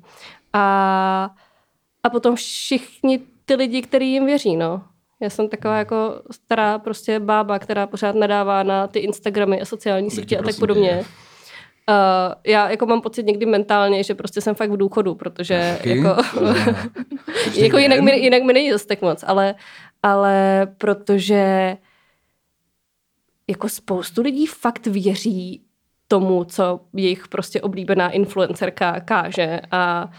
A, 0.53 1.31
a 2.03 2.11
potom 2.11 2.37
všichni 2.37 3.21
ty 3.47 3.55
lidi, 3.55 3.83
kteří 3.83 4.13
jim 4.13 4.27
věří, 4.27 4.57
no. 4.57 4.83
Já 5.21 5.31
jsem 5.31 5.49
taková 5.49 5.79
jako 5.79 6.23
stará 6.31 6.79
prostě 6.79 7.21
bába, 7.21 7.59
která 7.59 7.87
pořád 7.87 8.17
nadává 8.17 8.63
na 8.63 8.87
ty 8.87 8.99
Instagramy 8.99 9.61
a 9.61 9.65
sociální 9.65 10.11
sítě 10.11 10.39
a 10.39 10.43
tak 10.43 10.59
podobně. 10.59 11.05
Uh, 11.91 12.35
já 12.47 12.71
jako 12.71 12.87
mám 12.87 13.01
pocit 13.01 13.27
někdy 13.27 13.47
mentálně, 13.47 14.05
že 14.05 14.15
prostě 14.15 14.41
jsem 14.41 14.55
fakt 14.55 14.71
v 14.71 14.77
důchodu, 14.77 15.15
protože 15.15 15.75
Taky? 15.77 15.99
jako, 15.99 16.23
jako 17.55 17.79
jinak, 17.79 18.01
mi, 18.01 18.19
jinak 18.19 18.43
mi 18.43 18.53
není 18.53 18.73
zase 18.73 18.87
tak 18.87 19.03
moc, 19.03 19.25
ale, 19.27 19.55
ale 20.03 20.67
protože 20.79 21.77
jako 23.49 23.69
spoustu 23.69 24.23
lidí 24.23 24.47
fakt 24.47 24.87
věří 24.87 25.63
tomu, 26.09 26.45
co 26.45 26.81
jejich 26.93 27.29
prostě 27.29 27.61
oblíbená 27.61 28.11
influencerka 28.11 29.01
káže 29.01 29.61
a 29.71 30.11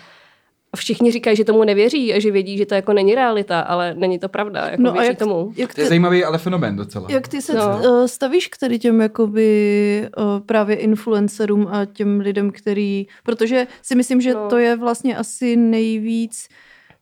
všichni 0.75 1.11
říkají, 1.11 1.35
že 1.37 1.45
tomu 1.45 1.63
nevěří 1.63 2.13
a 2.13 2.19
že 2.19 2.31
vědí, 2.31 2.57
že 2.57 2.65
to 2.65 2.75
jako 2.75 2.93
není 2.93 3.15
realita, 3.15 3.59
ale 3.59 3.93
není 3.93 4.19
to 4.19 4.29
pravda. 4.29 4.69
Jako 4.69 4.81
no 4.83 4.91
věří 4.91 5.07
jak, 5.07 5.17
tomu. 5.17 5.53
Jak 5.55 5.69
ty, 5.69 5.75
to 5.75 5.81
je 5.81 5.87
zajímavý 5.87 6.23
ale 6.23 6.37
fenomén 6.37 6.75
docela. 6.75 7.07
Jak 7.09 7.27
ty 7.27 7.41
se 7.41 7.53
no. 7.53 7.81
Eh, 7.83 8.07
stavíš 8.07 8.47
k 8.47 8.57
tady 8.57 8.79
těm 8.79 9.01
jakoby 9.01 10.09
uh, 10.17 10.39
právě 10.45 10.75
influencerům 10.75 11.67
a 11.71 11.85
těm 11.85 12.19
lidem, 12.19 12.51
který, 12.51 13.07
protože 13.23 13.67
si 13.81 13.95
myslím, 13.95 14.21
že 14.21 14.33
no. 14.33 14.49
to 14.49 14.57
je 14.57 14.75
vlastně 14.75 15.17
asi 15.17 15.55
nejvíc 15.55 16.47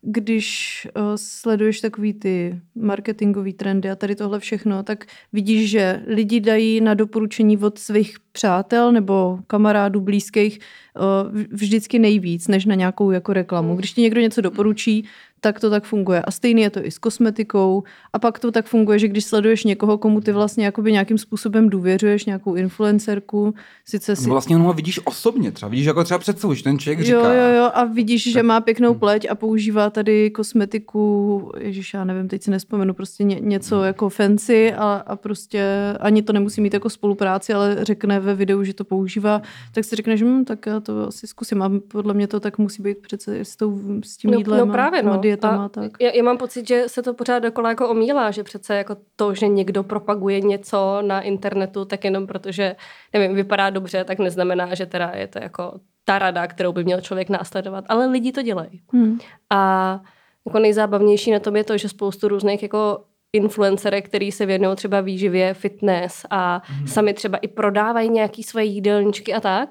když 0.07 0.87
uh, 0.95 1.03
sleduješ 1.15 1.81
takový 1.81 2.13
ty 2.13 2.59
marketingové 2.75 3.53
trendy 3.53 3.89
a 3.89 3.95
tady 3.95 4.15
tohle 4.15 4.39
všechno, 4.39 4.83
tak 4.83 5.05
vidíš, 5.33 5.69
že 5.69 6.03
lidi 6.07 6.39
dají 6.39 6.81
na 6.81 6.93
doporučení 6.93 7.57
od 7.57 7.79
svých 7.79 8.17
přátel 8.31 8.91
nebo 8.91 9.39
kamarádů 9.47 10.01
blízkých 10.01 10.59
uh, 10.59 11.41
vždycky 11.51 11.99
nejvíc, 11.99 12.47
než 12.47 12.65
na 12.65 12.75
nějakou 12.75 13.11
jako 13.11 13.33
reklamu. 13.33 13.75
Když 13.75 13.93
ti 13.93 14.01
někdo 14.01 14.21
něco 14.21 14.41
doporučí, 14.41 15.05
tak 15.45 15.59
to 15.59 15.69
tak 15.69 15.83
funguje. 15.83 16.21
A 16.21 16.31
stejně 16.31 16.63
je 16.63 16.69
to 16.69 16.85
i 16.85 16.91
s 16.91 16.97
kosmetikou. 16.97 17.83
A 18.13 18.19
pak 18.19 18.39
to 18.39 18.51
tak 18.51 18.65
funguje, 18.65 18.99
že 18.99 19.07
když 19.07 19.25
sleduješ 19.25 19.63
někoho, 19.63 19.97
komu 19.97 20.21
ty 20.21 20.31
vlastně 20.31 20.65
jakoby 20.65 20.91
nějakým 20.91 21.17
způsobem 21.17 21.69
důvěřuješ, 21.69 22.25
nějakou 22.25 22.55
influencerku, 22.55 23.53
sice 23.85 24.15
si... 24.15 24.27
No 24.27 24.29
vlastně 24.29 24.55
ho 24.55 24.73
vidíš 24.73 24.99
osobně 25.05 25.51
třeba, 25.51 25.69
vidíš 25.69 25.85
jako 25.85 26.03
třeba 26.03 26.17
před 26.17 26.37
že 26.53 26.63
ten 26.63 26.79
člověk 26.79 27.01
říká. 27.01 27.17
Jo, 27.17 27.25
jo, 27.25 27.55
jo, 27.57 27.69
a 27.73 27.83
vidíš, 27.83 28.23
tak... 28.23 28.33
že 28.33 28.43
má 28.43 28.61
pěknou 28.61 28.93
hm. 28.93 28.99
pleť 28.99 29.27
a 29.29 29.35
používá 29.35 29.89
tady 29.89 30.29
kosmetiku, 30.29 31.51
ježiš, 31.57 31.93
já 31.93 32.03
nevím, 32.03 32.27
teď 32.27 32.43
si 32.43 32.51
nespomenu, 32.51 32.93
prostě 32.93 33.23
ně, 33.23 33.37
něco 33.39 33.75
hmm. 33.75 33.85
jako 33.85 34.09
fancy 34.09 34.73
a, 34.73 35.03
a 35.07 35.15
prostě 35.15 35.63
ani 35.99 36.21
to 36.21 36.33
nemusí 36.33 36.61
mít 36.61 36.73
jako 36.73 36.89
spolupráci, 36.89 37.53
ale 37.53 37.77
řekne 37.81 38.19
ve 38.19 38.33
videu, 38.33 38.63
že 38.63 38.73
to 38.73 38.83
používá, 38.83 39.41
tak 39.73 39.85
si 39.85 39.95
řekneš, 39.95 40.23
hm, 40.23 40.45
tak 40.45 40.65
já 40.65 40.79
to 40.79 41.07
asi 41.07 41.27
zkusím. 41.27 41.61
A 41.61 41.71
podle 41.87 42.13
mě 42.13 42.27
to 42.27 42.39
tak 42.39 42.57
musí 42.57 42.83
být 42.83 42.97
přece 42.97 43.39
s, 43.39 43.55
tou, 43.55 43.79
s 44.03 44.17
tím 44.17 44.31
no, 44.31 44.37
jídlem 44.37 44.67
no, 44.67 44.73
právě, 44.73 45.03
no. 45.03 45.11
A 45.43 45.47
dietama. 45.47 45.65
A 45.65 45.69
tak. 45.69 45.91
Já, 46.01 46.11
já 46.11 46.23
mám 46.23 46.37
pocit, 46.37 46.67
že 46.67 46.83
se 46.87 47.03
to 47.03 47.13
pořád 47.13 47.39
dokola 47.39 47.69
jako 47.69 47.89
omílá, 47.89 48.31
že 48.31 48.43
přece 48.43 48.75
jako 48.75 48.97
to, 49.15 49.33
že 49.33 49.47
někdo 49.47 49.83
propaguje 49.83 50.41
něco 50.41 51.01
na 51.01 51.21
internetu, 51.21 51.85
tak 51.85 52.03
jenom 52.03 52.27
protože, 52.27 52.75
nevím, 53.13 53.35
vypadá 53.35 53.69
dobře, 53.69 54.03
tak 54.03 54.19
neznamená, 54.19 54.75
že 54.75 54.85
teda 54.85 55.11
je 55.15 55.27
to 55.27 55.39
jako 55.39 55.79
ta 56.05 56.19
rada, 56.19 56.47
kterou 56.47 56.71
by 56.71 56.83
měl 56.83 57.01
člověk 57.01 57.29
následovat. 57.29 57.85
Ale 57.87 58.05
lidi 58.05 58.31
to 58.31 58.41
dělají. 58.41 58.81
Hmm. 58.93 59.19
A 59.49 60.01
jako 60.45 60.59
nejzábavnější 60.59 61.31
na 61.31 61.39
tom 61.39 61.55
je 61.55 61.63
to, 61.63 61.77
že 61.77 61.89
spoustu 61.89 62.27
různých 62.27 62.63
jako 62.63 63.03
influencerek, 63.33 64.05
který 64.05 64.31
se 64.31 64.45
věnují 64.45 64.75
třeba 64.75 65.01
výživě, 65.01 65.53
fitness 65.53 66.25
a 66.29 66.61
hmm. 66.65 66.87
sami 66.87 67.13
třeba 67.13 67.37
i 67.37 67.47
prodávají 67.47 68.09
nějaký 68.09 68.43
svoje 68.43 68.65
jídelníčky 68.65 69.33
a 69.33 69.39
tak, 69.39 69.69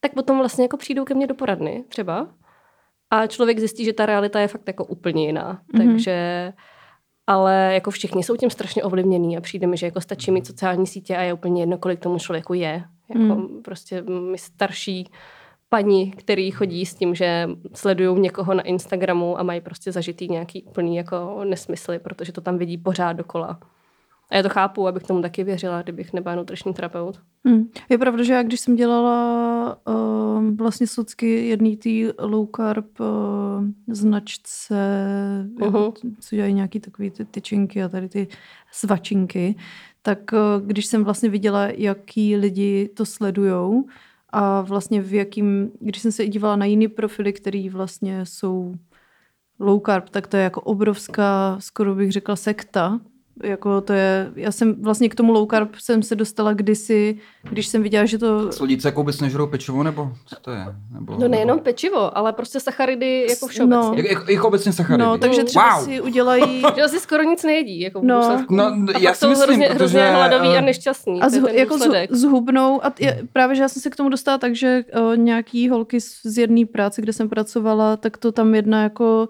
tak 0.00 0.14
potom 0.14 0.38
vlastně 0.38 0.64
jako 0.64 0.76
přijdou 0.76 1.04
ke 1.04 1.14
mně 1.14 1.26
do 1.26 1.34
poradny 1.34 1.84
třeba 1.88 2.28
a 3.14 3.26
člověk 3.26 3.58
zjistí, 3.58 3.84
že 3.84 3.92
ta 3.92 4.06
realita 4.06 4.40
je 4.40 4.48
fakt 4.48 4.66
jako 4.66 4.84
úplně 4.84 5.26
jiná. 5.26 5.52
Mm-hmm. 5.52 5.84
Takže 5.84 6.52
ale 7.26 7.70
jako 7.74 7.90
všichni 7.90 8.22
jsou 8.22 8.36
tím 8.36 8.50
strašně 8.50 8.82
ovlivnění 8.82 9.36
a 9.36 9.40
přijde 9.40 9.66
mi, 9.66 9.76
že 9.76 9.86
jako 9.86 10.00
stačí 10.00 10.30
mít 10.30 10.46
sociální 10.46 10.86
sítě 10.86 11.16
a 11.16 11.22
je 11.22 11.32
úplně 11.32 11.62
jedno, 11.62 11.78
kolik 11.78 12.00
tomu 12.00 12.18
člověku 12.18 12.54
je. 12.54 12.84
Jako 13.08 13.34
mm. 13.34 13.62
prostě 13.62 14.02
my 14.02 14.38
starší 14.38 15.10
paní, 15.68 16.10
který 16.10 16.50
chodí 16.50 16.86
s 16.86 16.94
tím, 16.94 17.14
že 17.14 17.48
sledují 17.74 18.20
někoho 18.20 18.54
na 18.54 18.62
Instagramu 18.62 19.38
a 19.38 19.42
mají 19.42 19.60
prostě 19.60 19.92
zažitý 19.92 20.28
nějaký 20.28 20.62
úplný 20.62 20.96
jako 20.96 21.40
nesmysly, 21.44 21.98
protože 21.98 22.32
to 22.32 22.40
tam 22.40 22.58
vidí 22.58 22.78
pořád 22.78 23.12
dokola. 23.12 23.60
A 24.34 24.36
já 24.36 24.42
to 24.42 24.48
chápu, 24.48 24.88
abych 24.88 25.02
tomu 25.02 25.22
taky 25.22 25.44
věřila, 25.44 25.82
kdybych 25.82 26.12
nebyla 26.12 26.34
nutriční 26.34 26.74
terapeut. 26.74 27.20
Hmm. 27.44 27.68
Je 27.88 27.98
pravda, 27.98 28.22
že 28.24 28.32
já 28.32 28.42
když 28.42 28.60
jsem 28.60 28.76
dělala 28.76 29.78
uh, 29.88 30.56
vlastně 30.56 30.86
socky 30.86 31.46
jedný 31.46 31.76
tý 31.76 32.08
low 32.18 32.48
carb 32.56 33.00
uh, 33.00 33.06
značce, 33.88 34.74
uh-huh. 35.54 35.64
jako, 35.64 35.92
co 36.20 36.36
dělají 36.36 36.54
nějaký 36.54 36.80
takový 36.80 37.10
ty 37.10 37.24
tyčinky 37.24 37.82
a 37.82 37.88
tady 37.88 38.08
ty 38.08 38.28
svačinky, 38.72 39.54
tak 40.02 40.18
uh, 40.32 40.66
když 40.66 40.86
jsem 40.86 41.04
vlastně 41.04 41.28
viděla, 41.28 41.66
jaký 41.66 42.36
lidi 42.36 42.88
to 42.88 43.06
sledujou 43.06 43.86
a 44.30 44.60
vlastně 44.60 45.02
v 45.02 45.14
jakým, 45.14 45.70
když 45.80 46.02
jsem 46.02 46.12
se 46.12 46.24
i 46.24 46.28
dívala 46.28 46.56
na 46.56 46.64
jiný 46.64 46.88
profily, 46.88 47.32
který 47.32 47.68
vlastně 47.68 48.26
jsou 48.26 48.74
low 49.58 49.80
carb, 49.86 50.08
tak 50.08 50.26
to 50.26 50.36
je 50.36 50.42
jako 50.42 50.60
obrovská, 50.60 51.56
skoro 51.60 51.94
bych 51.94 52.12
řekla 52.12 52.36
sekta, 52.36 53.00
jako 53.42 53.80
to 53.80 53.92
je, 53.92 54.32
já 54.36 54.52
jsem 54.52 54.82
vlastně 54.82 55.08
k 55.08 55.14
tomu 55.14 55.32
low 55.32 55.48
carb 55.50 55.74
jsem 55.74 56.02
se 56.02 56.14
dostala 56.14 56.52
kdysi, 56.52 57.18
když 57.50 57.66
jsem 57.66 57.82
viděla, 57.82 58.04
že 58.04 58.18
to... 58.18 58.52
Slodice 58.52 58.88
jako 58.88 59.02
bys 59.02 59.20
nežrou 59.20 59.46
pečivo, 59.46 59.82
nebo 59.82 60.12
co 60.26 60.36
to 60.36 60.50
je? 60.50 60.64
Nebo, 60.90 61.16
no 61.20 61.28
nejenom 61.28 61.56
nebo... 61.56 61.64
pečivo, 61.64 62.18
ale 62.18 62.32
prostě 62.32 62.60
sacharidy 62.60 63.26
jako 63.30 63.46
všeobecně. 63.46 64.02
No. 64.02 64.08
Jak, 64.10 64.28
jak 64.28 64.44
obecně 64.44 64.72
sacharidy. 64.72 65.04
No, 65.04 65.18
takže 65.18 65.44
třeba 65.44 65.76
wow. 65.76 65.84
si 65.84 66.00
udělají... 66.00 66.62
že 66.76 66.82
asi 66.82 67.00
skoro 67.00 67.22
nic 67.22 67.42
nejedí, 67.42 67.80
jako 67.80 68.00
v 68.00 68.04
no. 68.04 68.46
no 68.50 68.64
a 68.94 68.98
já 68.98 69.14
si 69.14 69.26
myslím, 69.26 69.46
hrozně, 69.46 69.66
protože... 69.66 69.78
hrozně 69.78 70.10
hladový 70.10 70.48
a 70.48 70.60
nešťastný. 70.60 71.20
A 71.20 71.28
z, 71.28 71.52
jako 71.52 71.78
zhubnou. 72.10 72.84
A 72.84 72.92
je, 73.00 73.22
právě, 73.32 73.56
že 73.56 73.62
já 73.62 73.68
jsem 73.68 73.82
se 73.82 73.90
k 73.90 73.96
tomu 73.96 74.08
dostala 74.08 74.38
tak, 74.38 74.54
že 74.54 74.84
o, 75.00 75.14
nějaký 75.14 75.68
holky 75.68 76.00
z 76.00 76.38
jedné 76.38 76.66
práce, 76.66 77.02
kde 77.02 77.12
jsem 77.12 77.28
pracovala, 77.28 77.96
tak 77.96 78.16
to 78.16 78.32
tam 78.32 78.54
jedna 78.54 78.82
jako 78.82 79.28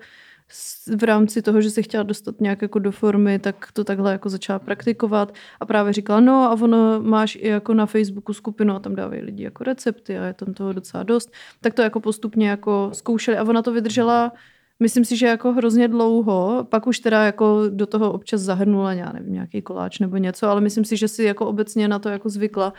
v 0.97 1.03
rámci 1.03 1.43
toho, 1.43 1.61
že 1.61 1.71
se 1.71 1.83
chtěla 1.83 2.03
dostat 2.03 2.41
nějak 2.41 2.63
jako 2.63 2.79
do 2.79 2.93
formy, 2.93 3.39
tak 3.39 3.69
to 3.73 3.85
takhle 3.85 4.13
jako 4.13 4.29
začala 4.29 4.59
praktikovat. 4.59 5.35
A 5.61 5.67
právě 5.67 5.93
říkala, 5.93 6.21
no 6.21 6.43
a 6.43 6.53
ono 6.53 7.01
máš 7.03 7.37
i 7.37 7.49
jako 7.49 7.75
na 7.75 7.87
Facebooku 7.87 8.33
skupinu 8.33 8.75
a 8.75 8.81
tam 8.81 8.95
dávají 8.95 9.23
lidi 9.23 9.45
jako 9.45 9.65
recepty 9.65 10.19
a 10.19 10.25
je 10.25 10.35
tam 10.35 10.55
toho 10.55 10.73
docela 10.73 11.03
dost, 11.03 11.33
tak 11.61 11.75
to 11.75 11.83
jako 11.83 12.01
postupně 12.01 12.49
jako 12.49 12.91
zkoušeli. 12.93 13.37
A 13.37 13.45
ona 13.45 13.63
to 13.63 13.73
vydržela 13.73 14.33
Myslím 14.81 15.05
si, 15.05 15.17
že 15.17 15.27
jako 15.27 15.53
hrozně 15.53 15.89
dlouho, 15.89 16.67
pak 16.71 16.87
už 16.87 16.99
teda 16.99 17.25
jako 17.25 17.63
do 17.69 17.87
toho 17.87 18.13
občas 18.13 18.41
zahrnula, 18.41 18.95
nějaký 19.21 19.63
koláč 19.63 19.99
nebo 19.99 20.17
něco, 20.17 20.49
ale 20.49 20.61
myslím 20.61 20.85
si, 20.85 20.97
že 20.97 21.09
si 21.09 21.23
jako 21.23 21.47
obecně 21.47 21.89
na 21.89 21.99
to 21.99 22.09
jako 22.09 22.29
zvykla. 22.29 22.73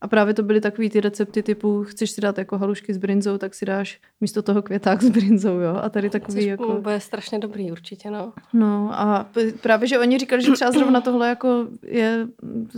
A 0.00 0.08
právě 0.08 0.34
to 0.34 0.42
byly 0.42 0.60
takový 0.60 0.90
ty 0.90 1.00
recepty 1.00 1.42
typu, 1.42 1.84
chceš 1.84 2.10
si 2.10 2.20
dát 2.20 2.38
jako 2.38 2.58
halušky 2.58 2.94
s 2.94 2.98
brinzou, 2.98 3.38
tak 3.38 3.54
si 3.54 3.64
dáš 3.66 4.00
místo 4.20 4.42
toho 4.42 4.62
květák 4.62 5.02
s 5.02 5.08
brinzou, 5.10 5.58
jo. 5.58 5.80
A 5.82 5.88
tady 5.88 6.10
takový 6.10 6.40
Což 6.40 6.44
jako... 6.44 6.80
bude 6.80 7.00
strašně 7.00 7.38
dobrý 7.38 7.72
určitě, 7.72 8.10
no. 8.10 8.32
No 8.52 8.90
a 8.92 9.30
právě, 9.60 9.88
že 9.88 9.98
oni 9.98 10.18
říkali, 10.18 10.42
že 10.42 10.52
třeba 10.52 10.72
zrovna 10.72 11.00
tohle 11.10 11.28
jako 11.28 11.66
je 11.82 12.26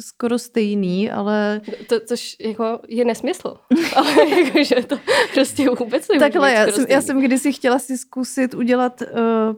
skoro 0.01 0.39
stejný, 0.39 1.11
ale... 1.11 1.61
To, 1.89 2.01
což 2.01 2.37
jako 2.41 2.81
je 2.89 3.05
nesmysl. 3.05 3.57
ale 3.97 4.31
jako, 4.31 4.65
že 4.65 4.75
to 4.75 4.99
prostě 5.35 5.71
vůbec 5.71 6.09
nemůže 6.09 6.19
Takhle, 6.19 6.53
já 6.53 6.67
jsem, 6.67 6.87
já 6.89 7.01
jsem 7.01 7.21
kdysi 7.21 7.53
chtěla 7.53 7.79
si 7.79 7.99
zkusit 7.99 8.55
udělat 8.55 9.03
uh, 9.03 9.09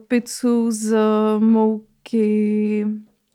pizzu 0.07 0.71
z 0.71 0.97
mouky 1.39 2.85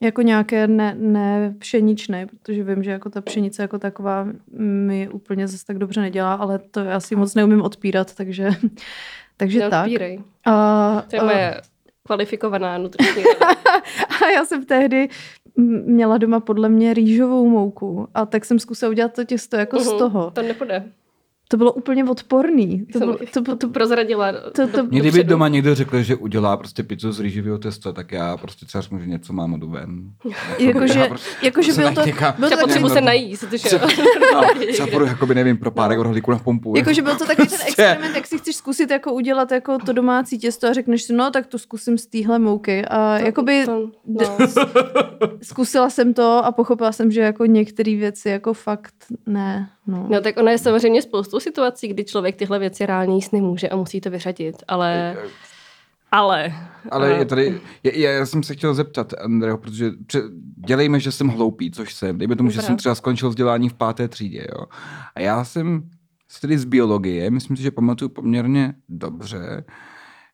jako 0.01 0.23
nějaké 0.23 0.67
ne, 0.67 0.95
ne 0.99 1.55
pšeničné, 1.59 2.27
protože 2.27 2.65
vím, 2.65 2.83
že 2.83 2.91
jako 2.91 3.11
ta 3.11 3.21
pšenice 3.21 3.63
jako 3.63 3.79
taková 3.79 4.27
mi 4.59 5.09
úplně 5.09 5.49
zase 5.49 5.67
tak 5.67 5.79
dobře 5.79 6.01
nedělá, 6.01 6.35
ale 6.35 6.59
to 6.59 6.81
já 6.81 7.01
si 7.01 7.17
moc 7.17 7.35
neumím 7.35 7.63
odpírat, 7.63 8.15
takže, 8.15 8.51
takže 9.37 9.69
tak. 9.71 9.91
A, 10.47 11.05
to 11.11 11.17
je 11.17 11.23
moje 11.23 11.61
kvalifikovaná 12.07 12.79
nutriční 12.79 13.25
A 14.23 14.29
já 14.35 14.45
jsem 14.45 14.65
tehdy 14.65 15.09
měla 15.85 16.19
doma 16.19 16.41
podle 16.41 16.69
mě 16.69 16.95
rýžovou 16.95 17.49
mouku 17.49 18.09
a 18.15 18.27
tak 18.27 18.45
jsem 18.45 18.59
zkusila 18.59 18.91
udělat 18.91 19.13
to 19.13 19.25
těsto 19.25 19.57
jako 19.57 19.77
uh-huh, 19.77 19.95
z 19.97 19.99
toho. 19.99 20.31
To 20.31 20.43
nepůjde. 20.43 20.85
To 21.51 21.57
bylo 21.57 21.73
úplně 21.73 22.05
odporný. 22.05 22.87
To, 22.93 22.99
Jsem 22.99 23.09
bylo, 23.09 23.19
to, 23.19 23.25
to, 23.33 23.43
to 23.43 23.57
to, 23.57 23.69
prozradila. 23.69 24.33
to- 24.53 24.69
to- 24.69 24.85
Mě 24.85 25.01
kdyby 25.01 25.25
doma 25.25 25.49
někdo 25.49 25.75
řekl, 25.75 26.03
že 26.03 26.17
udělá 26.17 26.57
prostě 26.57 26.83
pizzu 26.83 27.13
z 27.13 27.21
rýžového 27.21 27.59
testa, 27.59 27.93
tak 27.93 28.13
já 28.13 28.37
prostě 28.37 28.67
třeba 28.67 28.83
řeknu, 28.83 28.99
že 28.99 29.07
něco 29.07 29.33
mám 29.33 29.55
a 29.55 29.57
jdu 29.57 29.71
ven. 29.71 30.11
Jakože- 30.59 31.05
prostě- 31.09 31.31
jakože 31.47 31.73
se 31.73 31.81
byl 31.81 31.89
to- 31.91 31.95
najít 32.01 32.07
někam- 32.15 32.35
byl 32.39 32.49
to 32.49 32.57
Třeba 32.57 32.63
potřebuji 32.67 32.89
někam- 32.89 32.99
se 32.99 33.07
najíst, 33.07 33.53
že 33.53 33.77
jo. 33.77 33.81
No, 34.35 34.43
třeba 34.73 34.89
půjdu, 34.89 35.05
jakoby, 35.07 35.35
nevím, 35.35 35.57
pro 35.59 35.71
párek 35.71 35.99
no. 35.99 36.03
rohlíku 36.05 36.31
na 36.31 36.39
pumpu. 36.39 36.77
Jakože 36.77 37.03
byl 37.03 37.17
to 37.17 37.27
takový 37.27 37.49
ten 37.49 37.59
Prostě. 37.59 37.69
experiment, 37.83 38.17
jak 38.17 38.27
si 38.27 38.39
chceš 38.39 38.57
zkusit 38.57 38.91
jako 38.91 39.13
udělat 39.13 39.53
jako 39.53 39.79
to 39.79 39.93
domácí 39.93 40.39
těsto 40.39 40.67
a 40.67 40.73
řekneš 40.73 41.03
si, 41.03 41.13
no 41.13 41.31
tak 41.31 41.47
to 41.47 41.59
zkusím 41.59 41.99
z 41.99 42.07
téhle 42.07 42.39
mouky. 42.39 42.85
A 42.85 43.19
jakoby 43.19 43.63
To, 43.67 43.91
no. 44.07 44.39
zkusila 45.43 45.91
jsem 45.91 46.15
to 46.15 46.45
a 46.45 46.53
pochopila 46.53 46.93
jsem, 46.93 47.11
že 47.11 47.21
jako 47.21 47.47
některé 47.47 47.97
věci 47.97 48.29
jako 48.29 48.55
fakt 48.55 48.95
ne. 49.27 49.69
No. 49.87 50.07
no 50.11 50.21
tak 50.21 50.37
ono 50.37 50.51
je 50.51 50.59
samozřejmě 50.59 51.03
spoustu 51.03 51.41
situací, 51.41 51.89
kdy 51.89 52.05
člověk 52.05 52.37
tyhle 52.37 52.59
věci 52.59 52.87
reálně 52.87 53.15
jíst 53.15 53.33
nemůže 53.33 53.69
a 53.69 53.77
musí 53.77 54.01
to 54.01 54.11
vyřadit, 54.11 54.57
ale... 54.69 55.17
Ale... 56.13 56.53
Ale 56.91 57.11
je 57.11 57.25
tady, 57.25 57.61
je, 57.83 57.99
je, 57.99 58.11
já 58.11 58.27
jsem 58.27 58.43
se 58.43 58.55
chtěl 58.55 58.75
zeptat, 58.75 59.15
Andreho, 59.21 59.59
protože 59.59 59.91
pře, 60.07 60.23
dělejme, 60.67 61.01
že 61.01 61.13
jsem 61.13 61.29
hloupý, 61.29 61.71
což 61.71 61.95
jsem. 61.95 62.19
Dejme 62.19 62.37
tomu, 62.37 62.51
že 62.51 62.57
Dobrá. 62.57 62.67
jsem 62.67 62.77
třeba 62.77 62.95
skončil 62.95 63.29
vzdělání 63.29 63.69
v 63.69 63.75
páté 63.75 64.09
třídě, 64.09 64.47
jo. 64.53 64.67
A 65.15 65.21
já 65.21 65.45
jsem 65.45 65.83
tedy 66.41 66.59
z 66.59 66.65
biologie, 66.65 67.31
myslím 67.31 67.57
si, 67.57 67.63
že 67.63 67.71
pamatuju 67.71 68.09
poměrně 68.09 68.75
dobře, 68.89 69.65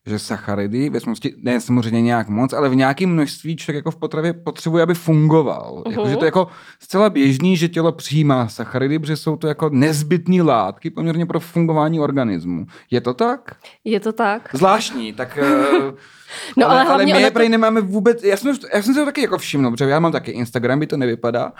že 0.07 0.19
sacharidy, 0.19 0.91
ve 0.91 1.01
smyslu, 1.01 1.31
ne 1.43 1.61
samozřejmě 1.61 2.03
nějak 2.03 2.29
moc, 2.29 2.53
ale 2.53 2.69
v 2.69 2.75
nějakém 2.75 3.11
množství 3.11 3.57
člověk 3.57 3.77
jako 3.77 3.91
v 3.91 3.97
potravě 3.97 4.33
potřebuje, 4.33 4.83
aby 4.83 4.95
fungoval. 4.95 5.83
Uh-huh. 5.87 5.91
Jako, 5.91 6.09
že 6.09 6.17
to 6.17 6.25
je 6.25 6.29
jako 6.29 6.49
zcela 6.81 7.11
běžný, 7.11 7.57
že 7.57 7.69
tělo 7.69 7.93
přijímá 7.93 8.49
sacharidy, 8.49 8.99
protože 8.99 9.17
jsou 9.17 9.37
to 9.37 9.47
jako 9.47 9.69
nezbytné 9.73 10.43
látky 10.43 10.91
poměrně 10.91 11.27
pro 11.27 11.41
fungování 11.41 12.01
organismu. 12.01 12.67
Je 12.91 13.01
to 13.01 13.15
tak? 13.15 13.57
Je 13.85 14.01
to 14.01 14.13
tak? 14.13 14.49
Zvláštní, 14.53 15.13
tak... 15.13 15.39
eh, 15.43 15.93
No, 16.57 16.71
ale 16.71 16.81
ale, 16.81 16.91
ale 16.95 17.05
my 17.05 17.11
je 17.11 17.31
to- 17.31 17.49
nemáme 17.49 17.81
vůbec, 17.81 18.25
já 18.25 18.37
jsem, 18.37 18.57
já 18.75 18.83
jsem 18.83 18.95
si 18.95 19.01
to 19.01 19.07
taky 19.07 19.21
jako 19.23 19.39
všiml, 19.39 19.71
protože 19.71 19.85
já 19.85 20.01
mám 20.01 20.13
taky 20.13 20.31
Instagram, 20.31 20.79
by 20.79 20.87
to 20.87 20.97
nevypadá. 20.97 21.53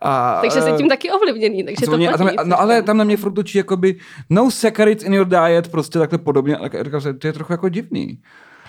A, 0.00 0.38
Takže 0.40 0.62
jsi 0.62 0.72
tím 0.72 0.88
taky 0.88 1.10
ovlivněný, 1.10 1.64
takže 1.64 1.86
to 1.86 1.92
a 1.94 2.16
platí. 2.16 2.36
tam, 2.36 2.48
no 2.48 2.60
ale 2.60 2.82
tam 2.82 2.96
na 2.96 3.04
mě 3.04 3.16
furt 3.16 3.32
točí 3.32 3.58
jakoby 3.58 3.96
no 4.30 4.50
saccharides 4.50 5.04
in 5.04 5.14
your 5.14 5.26
diet, 5.26 5.68
prostě 5.68 5.98
takhle 5.98 6.18
podobně, 6.18 6.58
říkal 6.82 7.00
jsem, 7.00 7.18
to 7.18 7.26
je 7.26 7.32
trochu 7.32 7.52
jako 7.52 7.68
divný. 7.68 7.93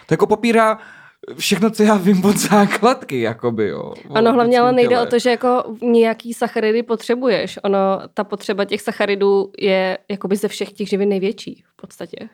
To 0.08 0.14
jako 0.14 0.28
popírá 0.28 0.80
všechno, 1.38 1.70
co 1.70 1.84
já 1.84 1.96
vím 1.98 2.26
od 2.26 2.38
základky, 2.38 3.22
jakoby, 3.22 3.68
jo. 3.68 3.94
Ano, 4.14 4.34
hlavně 4.34 4.60
ale 4.60 4.72
nejde 4.72 4.90
těle. 4.90 5.08
o 5.08 5.10
to, 5.10 5.20
že 5.20 5.30
jako 5.30 5.64
nějaký 5.82 6.34
sacharidy 6.34 6.84
potřebuješ. 6.84 7.60
Ono, 7.64 7.80
ta 8.14 8.24
potřeba 8.24 8.66
těch 8.66 8.82
sacharidů 8.82 9.52
je 9.60 9.98
jakoby 10.10 10.36
ze 10.36 10.48
všech 10.48 10.72
těch 10.72 10.90
živin 10.90 11.10
největší 11.10 11.64
v 11.68 11.76
podstatě. 11.76 12.30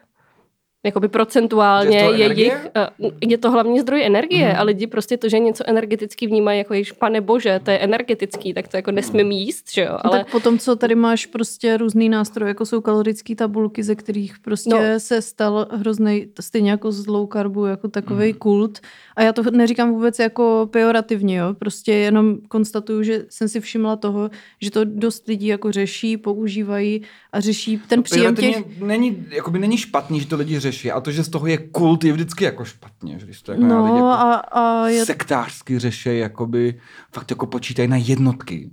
Jakoby 0.85 1.07
procentuálně 1.07 1.97
je 1.97 2.07
to 2.07 2.13
je, 2.13 2.25
energie? 2.25 2.45
jich, 2.45 2.67
eh, 2.75 2.87
je 3.21 3.37
to 3.37 3.51
hlavní 3.51 3.79
zdroj 3.79 4.05
energie 4.05 4.47
Mhm. 4.47 4.57
a 4.59 4.63
lidi 4.63 4.87
prostě 4.87 5.17
to, 5.17 5.29
že 5.29 5.39
něco 5.39 5.63
energeticky 5.67 6.27
vnímají 6.27 6.57
jako 6.57 6.73
již, 6.73 6.91
pane 6.91 7.21
bože, 7.21 7.59
to 7.63 7.71
je 7.71 7.77
energetický, 7.79 8.53
tak 8.53 8.67
to 8.67 8.77
jako 8.77 8.91
nesmím 8.91 9.31
jíst, 9.31 9.73
že 9.73 9.81
jo, 9.81 9.97
Ale... 10.01 10.17
Tak 10.19 10.31
potom, 10.31 10.59
co 10.59 10.75
tady 10.75 10.95
máš 10.95 11.25
prostě 11.25 11.77
různý 11.77 12.09
nástroje, 12.09 12.47
jako 12.49 12.65
jsou 12.65 12.81
kalorické 12.81 13.35
tabulky, 13.35 13.83
ze 13.83 13.95
kterých 13.95 14.39
prostě 14.39 14.69
No. 14.69 14.77
no. 14.93 14.99
se 14.99 15.21
stal 15.21 15.67
hrozný, 15.71 16.27
stejně 16.39 16.71
jako 16.71 16.91
z 16.91 17.07
low 17.07 17.27
carbu, 17.33 17.65
jako 17.65 17.87
takový 17.87 18.33
kult. 18.33 18.79
A 19.15 19.23
já 19.23 19.33
to 19.33 19.43
neříkám 19.51 19.91
vůbec 19.91 20.19
jako 20.19 20.69
pejorativně, 20.71 21.37
jo. 21.37 21.53
Prostě 21.53 21.93
jenom 21.93 22.37
konstatuju, 22.47 23.03
že 23.03 23.25
jsem 23.29 23.49
si 23.49 23.59
všimla 23.59 23.95
toho, 23.95 24.29
že 24.61 24.71
to 24.71 24.83
dost 24.85 25.27
lidí 25.27 25.47
jako 25.47 25.71
řeší, 25.71 26.17
používají 26.17 27.01
a 27.31 27.39
řeší 27.39 27.81
ten 27.87 28.03
příjem 28.03 28.35
těch... 28.35 28.79
Není, 28.79 29.25
jakoby 29.29 29.59
není 29.59 29.77
špatný, 29.77 30.19
že 30.19 30.27
to 30.27 30.35
lidi 30.35 30.59
řeší, 30.59 30.70
a 30.91 31.01
to, 31.01 31.11
že 31.11 31.23
z 31.23 31.29
toho 31.29 31.47
je 31.47 31.57
kult, 31.57 32.03
je 32.03 32.13
vždycky 32.13 32.43
jako 32.43 32.65
špatně, 32.65 33.19
že 33.19 33.25
když 33.25 33.41
to 33.41 33.51
jako 33.51 33.63
No 33.63 33.83
lidi 33.83 33.95
jako 33.95 34.07
a, 34.07 34.35
a 34.35 34.87
je, 34.87 35.05
sektářsky 35.05 35.79
řeší, 35.79 36.17
jakoby 36.17 36.79
fakt 37.13 37.29
jako 37.29 37.45
počítají 37.45 37.87
na 37.87 37.97
jednotky. 37.97 38.71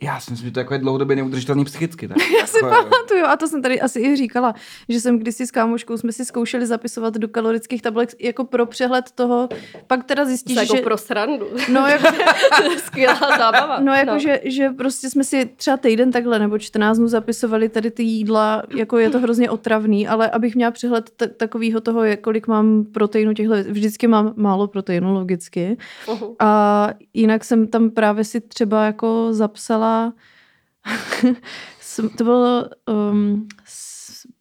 Já 0.00 0.20
si 0.20 0.30
myslím, 0.30 0.48
že 0.48 0.52
to 0.54 0.60
jako 0.60 0.74
je 0.74 0.78
dlouhodobě 0.80 1.16
neudržitelný 1.16 1.64
psychicky. 1.64 2.08
Tak. 2.08 2.16
Já 2.40 2.46
si 2.46 2.56
Jako, 2.56 2.68
pamatuju, 2.68 3.24
a 3.26 3.36
to 3.36 3.48
jsem 3.48 3.62
tady 3.62 3.80
asi 3.80 4.00
i 4.00 4.16
říkala, 4.16 4.54
že 4.88 5.00
jsem 5.00 5.18
kdysi 5.18 5.46
s 5.46 5.50
kámoškou, 5.50 5.96
jsme 5.96 6.12
si 6.12 6.24
zkoušeli 6.24 6.66
zapisovat 6.66 7.14
do 7.14 7.28
kalorických 7.28 7.82
tabulek 7.82 8.08
jako 8.20 8.44
pro 8.44 8.66
přehled 8.66 9.04
toho, 9.14 9.48
pak 9.86 10.04
teda 10.04 10.24
zjistíš, 10.24 10.56
jako 10.56 10.76
že... 10.76 10.82
pro 10.82 10.98
srandu. 10.98 11.46
No, 11.72 11.86
jako, 11.86 12.04
To 12.56 12.62
je 12.72 12.78
Skvělá 12.78 13.36
zábava. 13.38 13.80
no, 13.80 13.92
jako 13.92 14.18
Že, 14.18 14.40
že 14.44 14.70
prostě 14.70 15.10
jsme 15.10 15.24
si 15.24 15.50
třeba 15.56 15.76
týden 15.76 16.10
takhle 16.10 16.38
nebo 16.38 16.58
14 16.58 16.96
dnů 16.98 17.08
zapisovali 17.08 17.68
tady 17.68 17.90
ty 17.90 18.02
jídla, 18.02 18.62
jako 18.76 18.98
je 18.98 19.10
to 19.10 19.18
hrozně 19.18 19.50
otravný, 19.50 20.08
ale 20.08 20.30
abych 20.30 20.54
měla 20.54 20.70
přehled 20.70 21.10
t- 21.10 21.28
takového 21.28 21.80
toho, 21.80 22.02
kolik 22.20 22.46
mám 22.46 22.84
proteinu 22.84 23.34
těchto, 23.34 23.54
vždycky 23.68 24.06
mám 24.06 24.32
málo 24.36 24.66
proteinu 24.66 25.12
logicky. 25.14 25.76
Uhum. 26.08 26.34
A 26.38 26.88
jinak 27.14 27.44
jsem 27.44 27.66
tam 27.66 27.90
právě 27.90 28.24
si 28.24 28.40
třeba 28.40 28.84
jako 28.84 29.28
zapsala, 29.30 29.87
jsem- 31.80 32.08
to 32.18 32.24
bylo 32.24 32.64
um, 33.10 33.48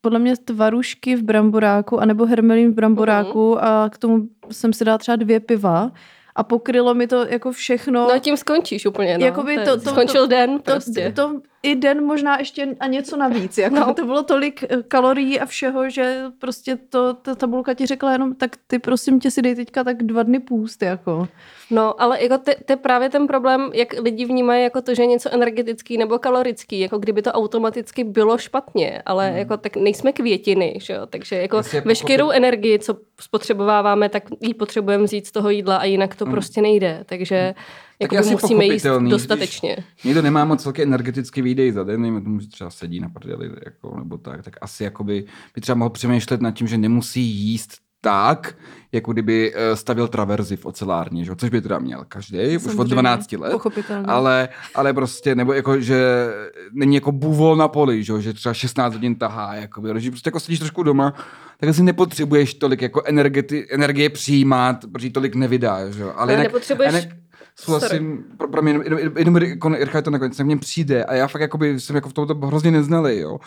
podle 0.02 0.20
mě 0.20 0.38
tvarušky 0.38 1.16
v 1.16 1.24
bramboráku, 1.24 2.00
anebo 2.00 2.26
hermelín 2.26 2.72
v 2.72 2.76
bramboráku 2.76 3.64
a 3.64 3.90
k 3.90 3.98
tomu 3.98 4.22
jsem 4.52 4.74
si 4.74 4.86
dala 4.86 4.98
třeba 4.98 5.16
dvě 5.16 5.40
piva 5.40 5.92
a 6.36 6.44
pokrylo 6.44 6.94
mi 6.94 7.08
to 7.08 7.26
jako 7.26 7.52
všechno. 7.52 7.94
No 8.08 8.12
a 8.12 8.20
tím 8.20 8.38
skončíš 8.38 8.86
úplně, 8.86 9.18
no. 9.18 9.26
Jakoby 9.26 9.56
To 9.58 9.64
to- 9.66 9.82
to- 9.82 9.90
Skončil 9.90 10.22
to- 10.22 10.28
den 10.28 10.58
to, 10.60 10.72
prostě. 10.72 11.12
to 11.16 11.42
i 11.64 11.76
den 11.76 12.04
možná 12.06 12.40
ještě 12.40 12.68
a 12.80 12.88
něco 12.88 13.18
navíc. 13.18 13.58
Jako 13.58 13.76
No. 13.76 13.94
To 13.94 14.06
bylo 14.06 14.24
tolik 14.24 14.64
eh, 14.64 14.84
kalorií 14.88 15.40
a 15.40 15.46
všeho, 15.46 15.90
že 15.90 16.24
prostě 16.40 16.76
to, 16.90 17.14
ta 17.14 17.36
tabulka 17.36 17.74
ti 17.74 17.86
řekla 17.86 18.12
jenom, 18.12 18.36
tak 18.36 18.52
ty 18.68 18.80
prosím 18.80 19.20
tě 19.20 19.32
si 19.32 19.42
dej 19.42 19.56
teďka 19.56 19.84
tak 19.84 20.04
dva 20.04 20.24
dny 20.24 20.40
půst. 20.40 20.82
Jako. 20.82 21.28
No, 21.72 22.02
ale 22.02 22.24
jako 22.24 22.38
to 22.38 22.52
je 22.74 22.76
právě 22.78 23.10
ten 23.10 23.28
problém, 23.28 23.70
jak 23.74 23.94
lidi 24.02 24.26
vnímají 24.26 24.64
jako 24.64 24.82
to, 24.82 24.96
že 24.96 25.04
je 25.04 25.08
něco 25.08 25.30
energetický 25.34 25.98
nebo 25.98 26.20
kalorický, 26.20 26.80
jako 26.80 26.98
kdyby 26.98 27.22
to 27.22 27.32
automaticky 27.32 28.04
bylo 28.04 28.38
špatně, 28.38 29.02
ale 29.06 29.28
Hmm. 29.30 29.38
jako 29.38 29.58
tak 29.58 29.76
nejsme 29.76 30.14
květiny, 30.14 30.74
že 30.82 30.94
jo? 30.94 31.06
takže 31.06 31.36
jako 31.36 31.58
Jestli 31.58 31.78
je 31.78 31.82
veškerou 31.82 32.26
pochopit- 32.28 32.38
energii, 32.38 32.80
co 32.80 32.98
spotřebováváme, 33.22 34.10
tak 34.10 34.24
ji 34.42 34.54
potřebujeme 34.54 35.04
vzít 35.04 35.28
z 35.28 35.32
toho 35.32 35.50
jídla 35.50 35.78
a 35.78 35.84
jinak 35.84 36.16
to 36.16 36.26
prostě 36.26 36.62
nejde, 36.62 37.04
takže 37.06 37.56
jako 38.02 38.18
asi 38.18 38.32
musíme 38.32 38.66
jíst 38.66 38.86
dostatečně. 39.10 39.76
Když 39.94 40.04
někdo 40.04 40.22
nemá 40.22 40.46
moc 40.46 40.66
velký 40.66 40.82
energetický 40.82 41.42
výdej 41.42 41.72
za 41.72 41.84
den, 41.84 42.02
nevím, 42.02 42.24
tomu, 42.24 42.40
že 42.40 42.48
třeba 42.48 42.70
sedí 42.70 43.00
na 43.00 43.10
prdeli, 43.10 43.50
jako, 43.66 43.96
nebo 43.98 44.18
tak, 44.18 44.44
tak 44.44 44.58
asi 44.62 44.84
jakoby 44.84 45.26
by 45.56 45.62
třeba 45.62 45.76
mohl 45.76 45.90
přemýšlet 45.90 46.42
nad 46.42 46.52
tím, 46.52 46.68
že 46.68 46.78
nemusí 46.78 47.22
jíst 47.22 47.72
tak, 48.02 48.56
jako 48.92 49.14
kdyby 49.14 49.54
eh, 49.56 49.76
stavil 49.76 50.08
traverzy 50.08 50.56
v 50.56 50.66
ocelárně, 50.66 51.26
že? 51.26 51.36
což 51.36 51.50
by 51.50 51.62
teda 51.62 51.80
měl 51.80 52.06
každý, 52.08 52.38
už 52.38 52.56
od 52.56 52.62
Samozřejmě, 52.72 52.94
12 52.94 53.32
let. 53.32 53.62
Ale, 54.06 54.50
ale 54.76 54.94
prostě, 54.94 55.36
nebo 55.36 55.54
jako, 55.54 55.82
že 55.82 56.28
není 56.74 56.96
jako 56.96 57.12
bůvol 57.12 57.56
na 57.56 57.68
poli, 57.68 58.04
že, 58.04 58.22
že 58.22 58.34
třeba 58.34 58.54
16 58.54 58.94
hodin 58.94 59.16
tahá, 59.16 59.56
jakoby, 59.56 59.90
že 60.02 60.12
prostě 60.12 60.28
jako 60.28 60.40
sedíš 60.40 60.60
trošku 60.60 60.84
doma, 60.84 61.14
tak 61.60 61.70
asi 61.70 61.84
nepotřebuješ 61.84 62.54
tolik 62.54 62.82
jako 62.82 63.02
energeti, 63.06 63.68
energie 63.72 64.10
přijímat, 64.10 64.86
protože 64.92 65.10
tolik 65.10 65.36
nevydá, 65.36 65.92
že. 65.92 66.04
Ale 66.04 66.14
Ale 66.14 66.34
jinak, 66.34 66.48
nepotřebuješ- 66.48 66.96
jinak 66.96 67.18
souhlasím, 67.60 68.24
pro, 68.38 68.48
pro 68.48 68.62
mě, 68.62 68.72
jenom, 68.72 68.84
jenom, 68.98 69.18
jenom 69.18 69.74
Jirka 69.78 70.02
to 70.02 70.10
nakonec, 70.12 70.40
mně 70.40 70.58
přijde 70.58 71.04
a 71.06 71.14
já 71.14 71.28
fakt 71.28 71.42
jakoby 71.42 71.80
jsem 71.80 71.96
jako 71.96 72.10
v 72.10 72.14
tomto 72.14 72.34
hrozně 72.48 72.72
neznalý, 72.72 73.20
jo, 73.20 73.40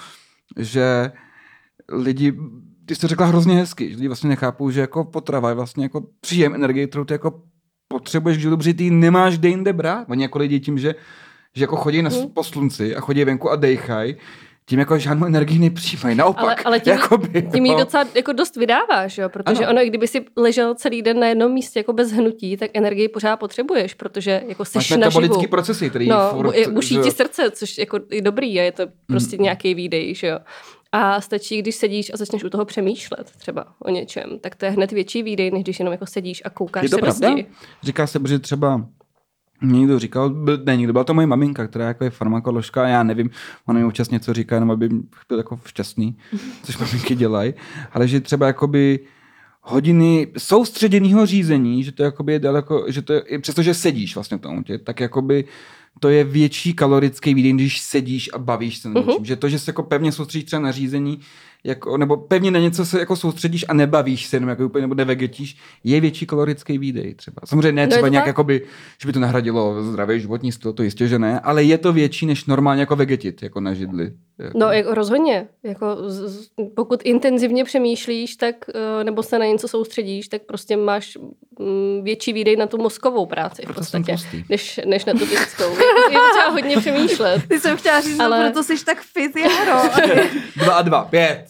že 0.59 1.13
lidi, 1.93 2.33
ty 2.87 2.95
jsi 2.95 3.01
to 3.01 3.09
řekla 3.09 3.27
hrozně 3.27 3.55
hezky, 3.55 3.89
že 3.91 3.97
lidi 3.97 4.09
vlastně 4.09 4.29
nechápou, 4.29 4.71
že 4.71 4.81
jako 4.81 5.05
potrava 5.05 5.49
je 5.49 5.55
vlastně 5.55 5.85
jako 5.85 6.05
příjem 6.21 6.55
energie, 6.55 6.87
kterou 6.87 7.05
ty 7.05 7.15
jako 7.15 7.43
potřebuješ 7.89 8.39
k 8.39 8.41
životu, 8.41 8.57
protože 8.57 8.75
ty 8.75 8.91
nemáš 8.91 9.39
kde 9.39 9.49
jinde 9.49 9.73
brát. 9.73 10.07
Oni 10.11 10.23
jako 10.23 10.39
lidi 10.39 10.61
tím, 10.61 10.79
že, 10.79 10.95
že 11.57 11.65
jako 11.65 11.77
chodí 11.77 12.03
na, 12.03 12.11
Mhm. 12.11 12.29
po 12.29 12.45
slunci 12.45 12.97
a 12.97 13.01
chodí 13.01 13.25
venku 13.25 13.51
a 13.51 13.57
dejchají, 13.57 14.17
tím 14.71 14.79
jako 14.79 14.99
žádnou 14.99 15.27
energii 15.27 15.59
nepřijímají. 15.59 16.17
Naopak. 16.17 16.43
Ale, 16.45 16.57
ale 16.65 16.81
tím, 16.81 16.93
jakoby, 16.93 17.43
tím 17.53 17.67
jí 17.67 17.77
docela 17.77 18.05
jako 18.15 18.33
dost 18.33 18.57
vydáváš, 18.57 19.19
jo? 19.19 19.29
protože 19.29 19.65
Ano. 19.65 19.71
ono, 19.73 19.83
i 19.83 19.89
kdyby 19.89 20.09
si 20.09 20.25
ležel 20.37 20.75
celý 20.75 21.03
den 21.03 21.21
na 21.21 21.27
jednom 21.27 21.53
místě 21.53 21.79
jako 21.79 21.93
bez 21.93 22.13
hnutí, 22.13 22.57
tak 22.57 22.71
energii 22.75 23.09
pořád 23.09 23.37
potřebuješ, 23.37 23.95
protože 23.95 24.43
jako 24.49 24.65
seš 24.65 24.75
naživu. 24.91 24.99
metabolický 25.01 25.47
procesy, 25.47 25.91
který 25.91 26.09
No, 26.09 26.31
furt... 26.31 26.69
buší 26.69 26.99
ti 26.99 27.11
srdce, 27.11 27.51
což 27.51 27.79
jako 27.79 28.01
je 28.11 28.23
dobrý 28.23 28.61
a 28.61 28.63
je 28.63 28.73
to 28.73 28.83
prostě 29.07 29.37
Mm. 29.37 29.43
nějaký 29.43 29.75
výdej, 29.75 30.15
že 30.15 30.27
jo. 30.27 30.39
A 30.93 31.21
stačí, 31.21 31.63
když 31.63 31.75
sedíš 31.75 32.11
a 32.15 32.17
začneš 32.17 32.45
u 32.45 32.51
toho 32.51 32.65
přemýšlet 32.65 33.31
třeba 33.39 33.65
o 33.85 33.91
něčem, 33.91 34.39
tak 34.41 34.55
to 34.57 34.65
je 34.65 34.71
hned 34.71 34.93
větší 34.93 35.23
výdej, 35.23 35.51
než 35.51 35.63
když 35.63 35.79
jenom 35.79 35.93
jako 35.93 36.07
sedíš 36.07 36.43
a 36.45 36.51
koukáš 36.51 36.83
Je 36.83 36.89
to 36.91 36.97
se 36.97 37.01
do 37.01 37.07
pravda? 37.07 37.33
zdi. 37.33 37.47
Říká 37.83 38.07
se, 38.07 38.19
že 38.29 38.39
třeba 38.39 38.87
někdo 39.63 39.99
říkal, 39.99 40.31
byl, 40.31 40.59
ne, 40.65 40.77
někdo, 40.77 40.93
byla 40.93 41.05
to 41.05 41.15
moje 41.15 41.27
maminka, 41.27 41.67
která 41.67 41.89
jako 41.89 42.05
je 42.05 42.11
farmakoložka, 42.11 42.89
já 42.89 43.03
nevím, 43.03 43.31
ona 43.67 43.79
mi 43.79 43.85
občas 43.85 44.11
něco 44.11 44.35
říká, 44.35 44.55
jenom 44.57 44.71
aby 44.71 44.89
byl 45.29 45.39
jako 45.39 45.61
šťastný, 45.67 46.17
což 46.63 46.79
maminky 46.79 47.15
dělají, 47.15 47.55
ale 47.93 48.09
že 48.09 48.21
třeba 48.21 48.47
jakoby 48.47 49.01
hodiny 49.63 50.29
soustředěného 50.39 51.27
řízení, 51.27 51.85
že 51.85 51.93
to 51.93 52.03
jakoby 52.03 52.33
je 52.33 52.39
daleko, 52.39 52.85
že 52.89 53.03
to 53.03 53.13
je, 53.13 53.23
přestože 53.41 53.75
sedíš 53.75 54.15
vlastně 54.15 54.37
v 54.37 54.41
tom 54.41 54.57
autě, 54.59 54.79
tak 54.79 55.01
jakoby 55.01 55.45
to 56.01 56.09
je 56.09 56.25
větší 56.25 56.75
kalorický 56.75 57.35
výdej, 57.35 57.53
když 57.53 57.81
sedíš 57.81 58.31
a 58.33 58.39
bavíš 58.39 58.79
se 58.79 58.89
na 58.89 59.01
Mhm. 59.01 59.09
něčím. 59.11 59.25
Že 59.25 59.37
to, 59.37 59.49
že 59.49 59.59
se 59.59 59.71
jako 59.71 59.83
pevně 59.83 60.13
soustředíš 60.13 60.45
třeba 60.47 60.63
na 60.63 60.73
řízení, 60.73 61.21
jako, 61.65 61.97
nebo 61.97 62.17
pevně 62.17 62.51
na 62.51 62.61
něco 62.61 62.87
se 62.87 63.01
jako 63.01 63.17
soustředíš 63.17 63.65
a 63.69 63.75
nebavíš 63.75 64.27
se, 64.27 64.37
jenom 64.37 64.49
jako 64.49 64.67
úplně 64.67 64.83
nebo 64.83 64.95
nevegetíš, 64.95 65.57
je 65.85 66.01
větší 66.01 66.27
kalorický 66.27 66.79
výdej 66.79 67.15
třeba. 67.15 67.37
Samozřejmě 67.45 67.73
ne 67.73 67.87
No 67.87 67.91
třeba 67.91 68.07
to 68.07 68.11
nějak 68.13 68.25
tak? 68.25 68.29
jakoby, 68.29 68.63
že 69.03 69.07
by 69.07 69.13
to 69.13 69.21
nahradilo 69.21 69.83
zdravý 69.83 70.21
životní 70.21 70.53
styl, 70.53 70.73
to 70.73 70.83
jistě, 70.83 71.09
že 71.09 71.19
ne, 71.19 71.41
ale 71.41 71.63
je 71.63 71.79
to 71.79 71.93
větší 71.93 72.27
než 72.27 72.45
normálně 72.45 72.81
jako 72.83 72.97
vegetit, 72.97 73.43
jako 73.43 73.61
na 73.61 73.75
židli. 73.75 74.13
Jako. 74.39 74.59
No, 74.59 74.67
jako 74.73 74.95
rozhodně. 74.95 75.49
Jako, 75.63 75.97
z, 76.07 76.29
z, 76.29 76.49
pokud 76.77 77.01
intenzivně 77.05 77.65
přemýšlíš, 77.65 78.37
tak, 78.37 78.55
eh, 78.75 79.05
nebo 79.05 79.23
se 79.23 79.39
na 79.39 79.47
něco 79.47 79.69
soustředíš, 79.69 80.29
tak 80.29 80.43
prostě 80.43 80.77
máš 80.77 81.19
mm, 81.59 82.05
větší 82.05 82.33
výdej 82.33 82.57
na 82.57 82.67
tu 82.67 82.79
mozkovou 82.79 83.27
práci 83.27 83.63
v 83.63 83.65
Proto 83.65 83.81
podstatě, 83.81 84.17
než, 84.49 84.81
než 84.87 85.05
na 85.05 85.13
tu 85.13 85.19
fyzickou. 85.27 85.71
Je, 85.71 86.19
potřeba 86.19 86.51
hodně 86.51 86.77
přemýšlet. 86.77 87.43
Ty 87.49 87.61
jsem 87.61 87.77
chtěla 87.77 88.01
říct, 88.01 88.21
Ale- 88.21 88.37
ale... 88.37 88.51
proto 88.51 88.65
jsi 88.65 88.85
tak 88.85 89.01
fit, 89.03 89.33
Jaro. 89.37 89.89
Dva 90.57 90.75
a 90.75 90.83
dva, 90.83 91.05
pět. 91.05 91.50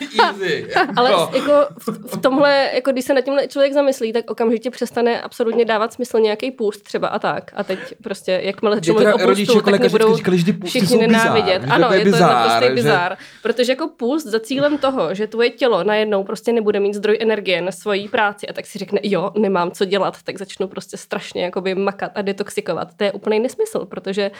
Easy. 0.22 0.66
Ale 0.96 1.10
No. 1.10 1.30
jako 1.34 1.52
v, 1.78 1.88
v 2.16 2.20
tomhle, 2.22 2.70
jako 2.74 2.92
když 2.92 3.04
se 3.04 3.14
na 3.14 3.20
tímhle 3.20 3.48
člověk 3.48 3.72
zamyslí, 3.72 4.12
tak 4.12 4.30
okamžitě 4.30 4.70
přestane 4.70 5.20
absolutně 5.20 5.64
dávat 5.64 5.92
smysl 5.92 6.18
nějaký 6.20 6.50
půst 6.50 6.82
třeba 6.82 7.08
a 7.08 7.18
tak. 7.18 7.50
A 7.56 7.64
teď 7.64 7.78
prostě, 8.02 8.40
jakmile 8.44 8.80
člověk 8.80 9.12
teda 9.12 9.26
rodiče 9.26 9.52
tak 9.52 9.66
vždycky 9.66 9.88
budou 9.88 10.16
říkali, 10.16 10.38
že 10.38 10.52
půsty 10.52 10.80
všichni 10.80 11.06
bizár, 11.06 11.24
nenávidět. 11.24 11.62
že 11.62 11.68
Ano, 11.68 11.88
to 11.88 11.94
je 11.94 12.00
to 12.00 12.04
bizár, 12.04 12.30
naprostý 12.34 12.64
že- 12.68 12.74
bizár. 12.74 13.16
Protože 13.42 13.72
jako 13.72 13.88
půst 13.96 14.26
za 14.26 14.40
cílem 14.40 14.78
toho, 14.78 15.14
že 15.14 15.26
tvoje 15.26 15.50
tělo 15.50 15.84
najednou 15.84 16.24
prostě 16.24 16.52
nebude 16.52 16.80
mít 16.80 16.94
zdroj 16.94 17.18
energie 17.20 17.60
na 17.62 17.72
svoji 17.72 18.08
práci 18.08 18.46
a 18.48 18.52
tak 18.52 18.66
si 18.66 18.78
řekne, 18.78 19.00
jo, 19.02 19.30
nemám 19.38 19.70
co 19.70 19.84
dělat, 19.84 20.16
tak 20.24 20.38
začnu 20.38 20.68
prostě 20.68 20.96
strašně 20.96 21.44
jakoby 21.44 21.74
makat 21.74 22.10
a 22.14 22.22
detoxikovat. 22.22 22.88
To 22.96 23.04
je 23.04 23.12
úplný 23.12 23.40
nesmysl, 23.40 23.84
protože 23.86 24.30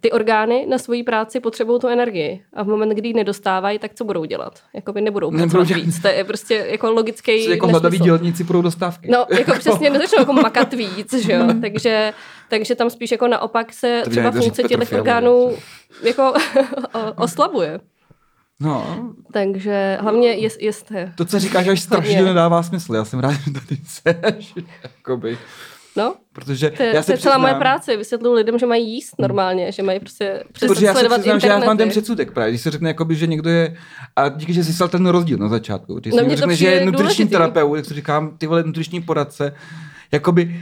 ty 0.00 0.12
orgány 0.12 0.66
na 0.68 0.78
svoji 0.78 1.02
práci 1.02 1.40
potřebují 1.40 1.80
tu 1.80 1.88
energii 1.88 2.42
a 2.54 2.62
v 2.62 2.66
moment, 2.66 2.88
kdy 2.88 3.08
ji 3.08 3.14
nedostávají, 3.14 3.78
tak 3.78 3.94
co 3.94 4.04
budou 4.04 4.24
dělat? 4.24 4.58
Jakoby 4.74 5.00
nebudou 5.06 5.30
pracovat 5.30 5.68
víc. 5.70 6.02
To 6.02 6.08
je 6.08 6.24
prostě 6.24 6.66
jako 6.70 6.90
logický 6.90 7.44
Jsi 7.44 7.50
jako 7.50 7.68
hladoví 7.68 7.98
dělníci 7.98 8.44
pro 8.44 8.62
dostávky. 8.62 9.08
No, 9.10 9.26
jako 9.38 9.52
přesně 9.58 9.90
nezačnou 9.90 10.18
jako 10.18 10.32
makat 10.32 10.72
víc, 10.72 11.12
že 11.14 11.32
jo. 11.32 11.46
Takže, 11.60 12.12
takže 12.48 12.74
tam 12.74 12.90
spíš 12.90 13.10
jako 13.10 13.28
naopak 13.28 13.72
se 13.72 14.00
To 14.04 14.10
třeba 14.10 14.30
funkce 14.30 14.62
těch 14.62 14.92
orgánů 14.92 15.56
jako 16.02 16.32
oslabuje. 17.16 17.80
No, 18.60 19.04
Takže 19.32 19.98
hlavně 20.00 20.28
jest, 20.28 20.62
jeste. 20.62 21.12
to, 21.16 21.24
co 21.24 21.38
říkáš, 21.38 21.68
až 21.68 21.80
strašně 21.80 22.22
nedává 22.22 22.62
smysl. 22.62 22.94
Já 22.94 23.04
jsem 23.04 23.18
rád, 23.20 23.32
že 23.32 23.50
tady 23.52 23.80
seš. 23.86 24.54
Jakoby. 24.82 25.38
No, 25.96 26.14
Protože 26.36 26.70
to 26.70 26.82
je, 26.82 26.88
já 26.94 27.00
to 27.00 27.06
se 27.06 27.12
je 27.12 27.18
celá 27.18 27.38
moje 27.38 27.54
práce. 27.54 27.96
Vysvětluji 27.96 28.34
lidem, 28.34 28.58
že 28.58 28.66
mají 28.66 28.92
jíst 28.94 29.14
normálně, 29.18 29.72
že 29.72 29.82
mají 29.82 30.00
prostě 30.00 30.42
přestat 30.52 30.74
Protože 30.74 30.86
já 30.86 30.92
se 30.92 30.98
sledovat 30.98 31.20
přiznám, 31.20 31.40
že 31.40 31.48
já 31.48 31.58
mám 31.58 31.76
ten 31.76 31.88
předsudek 31.88 32.32
právě, 32.32 32.50
když 32.52 32.60
se 32.62 32.70
řekne, 32.70 32.90
jakoby, 32.90 33.14
že 33.14 33.26
někdo 33.26 33.50
je, 33.50 33.76
a 34.16 34.28
díky, 34.28 34.52
že 34.52 34.64
jsi 34.64 34.72
stal 34.72 34.88
ten 34.88 35.06
rozdíl 35.06 35.38
na 35.38 35.48
začátku, 35.48 35.94
když 35.94 36.14
No, 36.14 36.24
to 36.24 36.36
řekne, 36.36 36.56
že 36.56 36.66
je 36.66 36.86
nutriční 36.86 37.02
důležitý. 37.06 37.28
terapeut, 37.28 37.76
tak 37.76 37.84
si 37.84 37.94
říkám, 37.94 38.36
ty 38.38 38.46
vole, 38.46 38.62
nutriční 38.62 39.02
poradce, 39.02 39.54
jakoby 40.12 40.56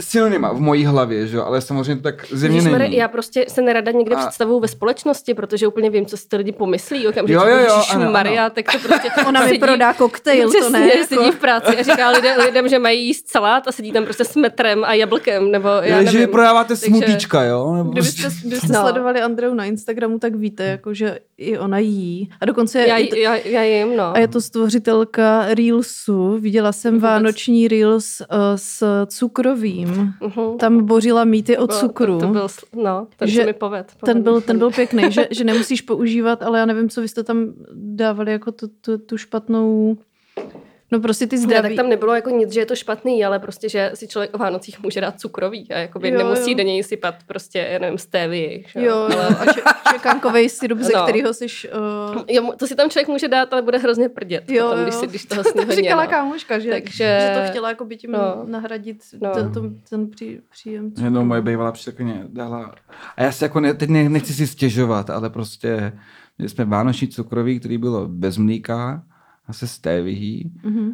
synonyma 0.00 0.52
v 0.52 0.60
mojí 0.60 0.84
hlavě, 0.84 1.26
že 1.26 1.36
jo, 1.36 1.44
ale 1.44 1.60
samozřejmě 1.60 1.96
to 1.96 2.02
tak 2.02 2.26
země 2.30 2.56
Ježišmarja, 2.56 2.86
není. 2.88 2.96
Já 2.96 3.08
prostě 3.08 3.44
se 3.48 3.62
nerada 3.62 3.92
někde 3.92 4.16
A- 4.16 4.18
představuju 4.18 4.60
ve 4.60 4.68
společnosti, 4.68 5.34
protože 5.34 5.66
úplně 5.66 5.90
vím, 5.90 6.06
co 6.06 6.16
si 6.16 6.28
ty 6.28 6.36
lidi 6.36 6.52
pomyslí. 6.52 7.06
Okamžitě, 7.08 7.34
Jo, 7.34 7.46
jo, 7.46 7.58
jo, 7.58 7.82
ano, 7.90 8.10
Maria, 8.12 8.44
ano. 8.44 8.54
tak 8.54 8.72
to 8.72 8.78
prostě 8.88 9.08
Ona 9.28 9.46
mi 9.46 9.58
prodá 9.58 9.92
koktejl, 9.94 10.50
to 10.50 10.58
Přesně, 10.58 10.78
ne? 10.78 10.86
Jako... 10.96 11.06
sedí 11.14 11.30
v 11.30 11.36
práci 11.38 11.76
a 11.76 11.82
říká 11.82 12.10
lidem, 12.10 12.40
lidem, 12.40 12.68
že 12.68 12.78
mají 12.78 13.06
jíst 13.06 13.28
salát 13.30 13.68
a 13.68 13.72
sedí 13.72 13.92
tam 13.92 14.04
prostě 14.04 14.24
s 14.24 14.36
metrem 14.36 14.84
a 14.84 14.94
jablkem, 14.94 15.50
nebo 15.50 15.68
já 15.68 15.84
Já 15.84 16.02
že 16.04 16.10
vy 16.10 16.18
nevím. 16.18 16.28
prodáváte 16.28 16.68
Takže- 16.68 16.86
smutíčka, 16.86 17.42
jo? 17.42 17.74
Nebo 17.76 17.90
Kdybyste, 17.90 18.22
prostě- 18.22 18.40
kdybyste 18.46 18.72
No. 18.72 18.80
sledovali 18.80 19.20
Andreu 19.20 19.54
na 19.54 19.64
Instagramu, 19.64 20.18
tak 20.18 20.34
víte, 20.34 20.64
jako, 20.64 20.94
že 20.94 21.18
i 21.38 21.58
ona 21.58 21.78
jí. 21.78 22.30
A 22.40 22.44
dokonce 22.44 22.80
Já, 22.86 22.96
je, 22.96 23.06
to, 23.06 23.16
já, 23.16 23.36
já 23.36 23.62
jim, 23.62 23.96
no. 23.96 24.16
a 24.16 24.18
je 24.18 24.28
to 24.28 24.40
stvořitelka 24.40 25.44
Reelsu. 25.54 26.38
Viděla 26.40 26.72
jsem 26.72 26.94
Vůbec. 26.94 27.02
vánoční 27.10 27.68
Reels 27.68 28.20
uh, 28.20 28.36
s 28.56 28.87
cukrovým. 29.06 29.88
Mhm. 30.20 30.58
Tam 30.58 30.84
bořila 30.86 31.24
mýty 31.24 31.56
o 31.58 31.66
Bylo- 31.66 31.78
cukru. 31.80 32.18
To, 32.20 32.26
to 32.26 32.32
byl, 32.32 32.46
no, 32.82 33.06
ten 33.16 33.28
Že 33.28 33.46
mi 33.46 33.52
poved. 33.52 33.92
Ten 34.04 34.22
byl, 34.22 34.40
ten 34.40 34.58
byl 34.58 34.70
pěkný, 34.70 35.12
že, 35.12 35.28
že 35.30 35.44
nemusíš 35.44 35.80
používat, 35.90 36.42
ale 36.42 36.58
já 36.58 36.66
nevím, 36.66 36.88
co 36.88 37.00
vy 37.00 37.08
jste 37.08 37.22
tam 37.22 37.52
dávali 37.74 38.32
jako 38.32 38.52
tu, 38.52 38.68
tu, 38.80 38.98
tu 38.98 39.16
špatnou, 39.16 39.96
no 40.92 41.00
prostě 41.00 41.26
ty 41.26 41.36
Ne, 41.36 41.42
zdraví. 41.42 41.68
tak 41.68 41.76
tam 41.76 41.88
nebylo 41.90 42.14
jako 42.14 42.30
nic, 42.30 42.52
že 42.52 42.60
je 42.60 42.66
to 42.66 42.76
špatný, 42.76 43.24
ale 43.24 43.38
prostě, 43.38 43.68
že 43.68 43.90
si 43.94 44.08
člověk 44.08 44.34
o 44.34 44.38
Vánocích 44.38 44.82
může 44.82 45.00
dát 45.00 45.20
cukrový 45.20 45.70
a 45.72 45.78
jakoby 45.78 46.08
Jo, 46.08 46.18
nemusí 46.18 46.50
jo. 46.50 46.56
do 46.56 46.62
něj 46.62 46.82
sypat 46.82 47.14
prostě, 47.26 47.68
já 47.72 47.78
nevím, 47.78 47.98
stevii. 47.98 48.64
Jo, 48.74 48.82
jo, 49.12 49.18
a 49.40 49.52
če, 49.52 49.60
čekankový 49.92 50.48
syrup, 50.58 50.78
ze 50.78 50.92
No. 50.96 51.02
kterého 51.02 51.34
jsi... 51.34 51.46
Uh, 52.16 52.22
Jo, 52.28 52.52
to 52.58 52.66
si 52.66 52.74
tam 52.76 52.90
člověk 52.90 53.08
může 53.08 53.28
dát, 53.28 53.52
ale 53.52 53.62
bude 53.62 53.78
hrozně 53.78 54.08
prdět 54.08 54.50
Jo, 54.50 54.64
potom, 54.64 54.78
jo. 54.78 54.84
když, 54.84 54.94
si, 54.94 55.06
když 55.06 55.24
toho 55.24 55.44
sní 55.44 55.52
to 55.60 55.60
hodně. 55.60 55.74
říkala 55.76 56.04
no. 56.04 56.10
kámoška, 56.10 56.58
že, 56.58 56.70
Takže- 56.70 57.32
že 57.34 57.40
to 57.44 57.50
chtěla 57.50 57.68
jako 57.68 57.84
by 57.84 57.96
tím 57.96 58.10
no. 58.12 58.18
no. 58.18 58.42
nahradit 58.46 58.98
No. 59.20 59.28
no. 59.28 59.34
ten, 59.34 59.52
ten, 59.52 59.80
ten 59.90 60.10
pří, 60.10 60.40
příjem. 60.50 60.90
cukru. 60.90 61.04
Jednou 61.04 61.24
moje 61.24 61.42
bývalá 61.42 61.72
přítelkyně 61.72 62.24
dala. 62.28 62.74
A 63.16 63.22
já 63.22 63.32
si 63.32 63.44
jako 63.44 63.60
ne, 63.60 63.74
teď 63.74 63.88
ne, 63.90 64.08
nechci 64.08 64.32
si 64.32 64.46
stěžovat, 64.46 65.10
ale 65.10 65.30
prostě 65.30 65.92
měli 66.38 66.48
jsme 66.48 66.64
vánoční 66.64 67.08
cukroví, 67.08 67.58
který 67.60 67.78
bylo 67.78 68.08
bez 68.08 68.36
mlíka 68.36 69.02
a 69.48 69.52
se 69.52 69.66
stévií. 69.66 70.52
Mhm. 70.64 70.90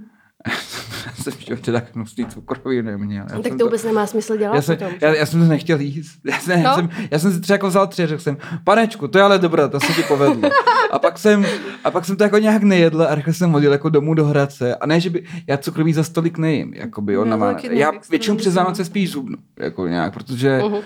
já 1.06 1.12
jsem 1.22 1.32
životě 1.46 1.72
tak 1.72 1.94
hnusný 1.94 2.26
cukroví 2.26 2.82
neměl. 2.82 3.26
Já 3.32 3.38
Tak 3.42 3.52
to 3.58 3.64
vůbec 3.64 3.84
nemá 3.84 4.06
smysl 4.06 4.36
dělat 4.36 4.54
já 4.54 4.62
jsem, 4.62 4.76
potom. 4.76 4.92
já, 5.00 5.14
já 5.14 5.26
jsem 5.26 5.40
to 5.40 5.46
nechtěl 5.46 5.80
jíst. 5.80 6.18
Já 6.24 6.38
jsem, 6.38 6.60
já, 6.60 6.70
No. 6.70 6.74
jsem, 6.76 6.88
já 7.10 7.18
jsem 7.18 7.32
si 7.32 7.40
třeba 7.40 7.54
jako 7.54 7.68
vzal 7.68 7.86
tři 7.86 8.02
a 8.02 8.06
řekl 8.06 8.22
jsem, 8.22 8.36
panečku, 8.64 9.08
to 9.08 9.18
je 9.18 9.24
ale 9.24 9.38
dobré, 9.38 9.68
to 9.68 9.80
se 9.80 9.92
ti 9.92 10.02
povedlo. 10.02 10.50
A 10.92 10.98
pak 10.98 11.18
jsem, 11.18 11.46
a 11.84 11.90
pak 11.90 12.04
jsem 12.04 12.16
to 12.16 12.24
jako 12.24 12.38
nějak 12.38 12.62
nejedl 12.62 13.02
a 13.02 13.14
rychle 13.14 13.32
jsem 13.34 13.50
hodil 13.52 13.72
jako 13.72 13.88
domů 13.88 14.14
do 14.14 14.24
Hradce. 14.26 14.74
A 14.76 14.86
ne, 14.86 15.00
že 15.00 15.10
by, 15.10 15.24
já 15.46 15.56
cukroví 15.56 15.92
za 15.92 16.04
stolik 16.04 16.38
nejím, 16.38 16.74
jakoby, 16.74 17.18
on 17.18 17.28
Já 17.28 17.36
má, 17.36 17.56
já 17.70 17.92
většinou 18.10 18.36
přes. 18.36 18.54
Vánoce 18.54 18.84
spíš 18.84 19.10
zubnu, 19.10 19.36
jako 19.58 19.86
nějak, 19.88 20.14
protože 20.14 20.60
Mhm. 20.68 20.76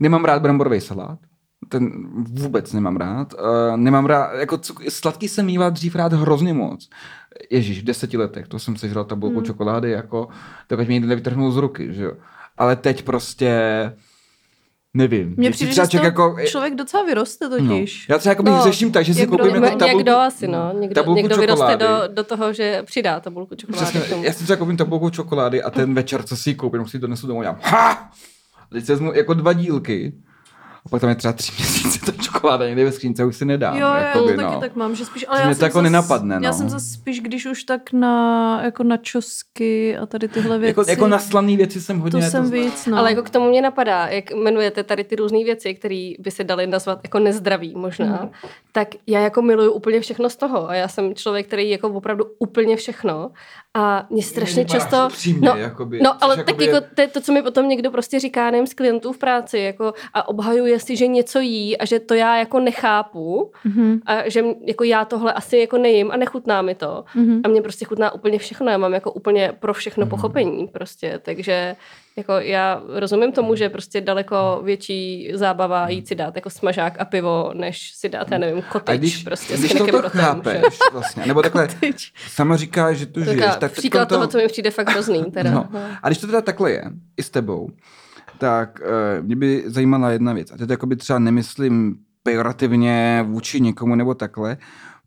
nemám 0.00 0.24
rád 0.24 0.42
bramborový 0.42 0.80
salát. 0.80 1.18
Ten 1.68 1.92
vůbec 2.32 2.72
nemám 2.72 2.96
rád. 2.96 3.34
Uh, 3.34 3.76
nemám 3.76 4.06
rád, 4.06 4.34
jako 4.34 4.58
cuk, 4.58 4.82
sladký 4.88 5.28
jsem 5.28 5.46
mýval 5.46 5.70
dřív 5.70 5.96
rád 5.96 6.12
hrozně 6.12 6.54
moc. 6.54 6.88
Ježíš, 7.50 7.80
v 7.80 7.84
deseti 7.84 8.16
letech, 8.16 8.48
to 8.48 8.58
jsem 8.58 8.76
sežral 8.76 9.04
tabulku 9.04 9.36
Hmm. 9.36 9.44
čokolády, 9.44 9.90
jako, 9.90 10.28
mi 10.86 10.94
ji 10.94 11.00
nevytrhnou 11.00 11.50
z 11.50 11.56
ruky, 11.56 11.94
že 11.94 12.04
jo. 12.04 12.12
Ale 12.58 12.76
teď 12.76 13.02
prostě, 13.02 13.60
nevím. 14.94 15.34
Mně 15.36 15.50
přijde, 15.50 15.72
třeba 15.72 15.84
že 15.84 15.90
člověk 15.90 16.12
jako, 16.12 16.36
člověk 16.46 16.74
docela 16.74 17.04
vyroste 17.04 17.48
no. 17.48 17.56
totiž. 17.58 18.08
Já 18.08 18.18
třeba 18.18 18.30
jako 18.30 18.42
bych 18.42 18.52
No, 18.52 18.62
řeším 18.62 18.92
tak, 18.92 19.04
že 19.04 19.14
si 19.14 19.26
koupím 19.26 19.54
jako 19.54 19.76
tabulku, 19.78 19.96
Někdo 19.96 20.16
asi, 20.16 20.48
no. 20.48 20.72
Někdo, 20.80 20.94
tabulku 20.94 21.16
někdo 21.16 21.36
vyroste 21.36 21.72
čokolády. 21.72 22.08
do, 22.08 22.14
do 22.14 22.24
toho, 22.24 22.52
že 22.52 22.82
přidá 22.82 23.20
tabulku 23.20 23.54
čokolády. 23.54 23.86
Přesně, 24.00 24.26
já 24.26 24.32
si 24.32 24.44
třeba 24.44 24.56
koupím 24.56 24.76
tabulku 24.76 25.10
čokolády 25.10 25.62
a 25.62 25.70
ten 25.70 25.94
večer, 25.94 26.22
co 26.22 26.36
si 26.36 26.50
ji 26.50 26.54
koupím, 26.54 26.86
si 26.86 26.96
ji 26.96 27.00
donesu 27.00 27.26
domů 27.26 27.40
a 27.40 27.42
dělám 27.42 27.58
ha! 27.62 28.10
Teď 28.72 28.84
vezmu 28.84 29.12
jako 29.12 29.34
dva 29.34 29.52
dílky 29.52 30.12
a 30.86 30.88
pak 30.88 31.00
tam 31.00 31.10
je 31.10 31.16
třeba 31.16 31.32
tři 31.32 31.52
měsíce 31.58 31.98
ta 32.06 32.22
čokoláda 32.22 32.66
někde 32.66 32.84
ve 32.84 32.92
skřínce, 32.92 33.24
už 33.24 33.36
si 33.36 33.44
nedám. 33.44 33.76
Jo, 33.76 33.86
jo, 33.86 33.94
jakoby, 33.94 34.32
to 34.36 34.42
taky 34.42 34.54
no. 34.54 34.60
tak 34.60 34.76
mám, 34.76 34.94
že 34.94 35.04
spíš, 35.04 35.24
ale 35.28 35.40
já 35.40 35.46
mě 35.46 35.54
jsem 35.54 35.60
to 35.60 35.64
jako 35.64 35.78
zas, 35.78 35.82
nenapadne, 35.82 36.34
Já 36.42 36.50
no. 36.50 36.56
jsem 36.56 36.68
zase 36.68 36.86
spíš, 36.94 37.20
když 37.20 37.46
už 37.46 37.64
tak 37.64 37.92
na, 37.92 38.60
jako 38.64 38.82
na 38.82 38.96
čosky 38.96 39.96
a 39.98 40.06
tady 40.06 40.28
tyhle 40.28 40.58
věci. 40.58 40.80
Jako, 40.80 40.90
jako 40.90 41.06
na 41.08 41.18
slaný 41.18 41.56
věci 41.56 41.80
jsem 41.80 41.98
hodně 41.98 42.20
to 42.24 42.30
jsem 42.30 42.46
znám. 42.46 42.60
víc, 42.62 42.86
no. 42.86 42.98
Ale 42.98 43.10
jako 43.10 43.22
k 43.22 43.30
tomu 43.30 43.48
mě 43.48 43.62
napadá, 43.62 44.06
jak 44.06 44.30
jmenujete 44.30 44.82
tady 44.84 45.04
ty 45.04 45.16
různé 45.16 45.44
věci, 45.44 45.74
které 45.74 46.12
by 46.18 46.30
se 46.30 46.44
daly 46.44 46.66
nazvat 46.66 47.00
jako 47.02 47.18
nezdravý 47.18 47.74
možná, 47.76 48.06
Mhm. 48.06 48.30
tak 48.72 48.88
já 49.06 49.20
jako 49.20 49.42
miluju 49.42 49.72
úplně 49.72 50.00
všechno 50.00 50.30
z 50.30 50.36
toho 50.36 50.68
a 50.70 50.74
já 50.74 50.88
jsem 50.88 51.14
člověk, 51.14 51.46
který 51.46 51.70
jako 51.70 51.88
opravdu 51.88 52.24
úplně 52.38 52.76
všechno 52.76 53.30
a 53.74 54.06
mě 54.10 54.22
strašně 54.22 54.64
Vypadáš 54.64 54.82
často... 54.82 55.06
upřímně, 55.06 55.48
no, 55.48 55.56
jakoby, 55.56 56.00
no 56.02 56.24
ale 56.24 56.34
jakoby 56.38 56.52
tak 56.52 56.60
je- 56.60 56.72
jako 56.74 56.86
to, 56.94 57.00
je 57.00 57.08
to, 57.08 57.20
co 57.20 57.32
mi 57.32 57.42
potom 57.42 57.68
někdo 57.68 57.90
prostě 57.90 58.20
říká, 58.20 58.50
nevím, 58.50 58.66
z 58.66 58.74
klientů 58.74 59.12
v 59.12 59.18
práci, 59.18 59.58
jako 59.58 59.92
a 60.14 60.28
obhajuje 60.28 60.75
si, 60.78 60.96
že 60.96 61.06
něco 61.06 61.40
jí 61.40 61.78
a 61.78 61.84
že 61.84 62.00
to 62.00 62.14
já 62.14 62.36
jako 62.38 62.60
nechápu 62.60 63.52
Mhm, 63.64 64.00
a 64.06 64.28
že 64.28 64.44
jako 64.66 64.84
já 64.84 65.04
tohle 65.04 65.32
asi 65.32 65.56
jako 65.58 65.78
nejím 65.78 66.10
a 66.10 66.16
nechutná 66.16 66.62
mi 66.62 66.74
to. 66.74 67.04
mhm. 67.14 67.40
A 67.44 67.48
mě 67.48 67.62
prostě 67.62 67.84
chutná 67.84 68.10
úplně 68.14 68.38
všechno, 68.38 68.70
já 68.70 68.78
mám 68.78 68.94
jako 68.94 69.12
úplně 69.12 69.52
pro 69.60 69.74
všechno 69.74 70.02
Mhm. 70.02 70.10
pochopení 70.10 70.66
prostě, 70.68 71.20
takže 71.22 71.76
jako 72.16 72.32
já 72.32 72.82
rozumím 72.88 73.32
tomu, 73.32 73.54
že 73.54 73.68
prostě 73.68 74.00
daleko 74.00 74.60
větší 74.64 75.30
zábava 75.34 75.88
jít 75.88 76.08
si 76.08 76.14
dát 76.14 76.36
jako 76.36 76.50
smažák 76.50 77.00
a 77.00 77.04
pivo, 77.04 77.50
než 77.54 77.92
si 77.94 78.08
dát, 78.08 78.30
já 78.30 78.38
nevím, 78.38 78.58
A 78.58 78.72
kotič 78.72 78.98
když, 78.98 79.22
prostě 79.22 79.56
když 79.56 79.72
toto 79.74 79.98
Brotem, 79.98 80.20
chápeš 80.20 80.60
že? 80.62 80.78
vlastně, 80.92 81.26
nebo 81.26 81.42
takhle, 81.42 81.68
Tyč. 81.80 82.12
sama 82.28 82.56
říká, 82.56 82.92
že 82.92 83.06
tu 83.06 83.20
žiješ, 83.24 83.36
Taková 83.40 83.56
tak 83.56 83.72
příklad 83.72 84.00
teďkon 84.08 84.18
toho, 84.18 84.26
co 84.30 84.38
mi 84.38 84.48
přijde 84.48 84.70
fakt 84.70 84.88
hrozný. 84.90 85.24
Teda. 85.24 85.50
No. 85.50 85.68
A 86.02 86.08
když 86.08 86.18
to 86.18 86.26
teda 86.26 86.40
takhle 86.40 86.70
je, 86.70 86.84
i 87.16 87.22
s 87.22 87.30
tebou, 87.30 87.68
tak 88.38 88.80
uh, 88.80 89.26
mě 89.26 89.36
by 89.36 89.62
zajímala 89.66 90.10
jedna 90.10 90.32
věc. 90.32 90.50
A 90.52 90.56
teď 90.56 90.70
jakoby 90.70 90.96
třeba 90.96 91.18
nemyslím 91.18 91.96
pejorativně 92.22 93.24
vůči 93.28 93.60
někomu 93.60 93.94
nebo 93.94 94.14
takhle. 94.14 94.56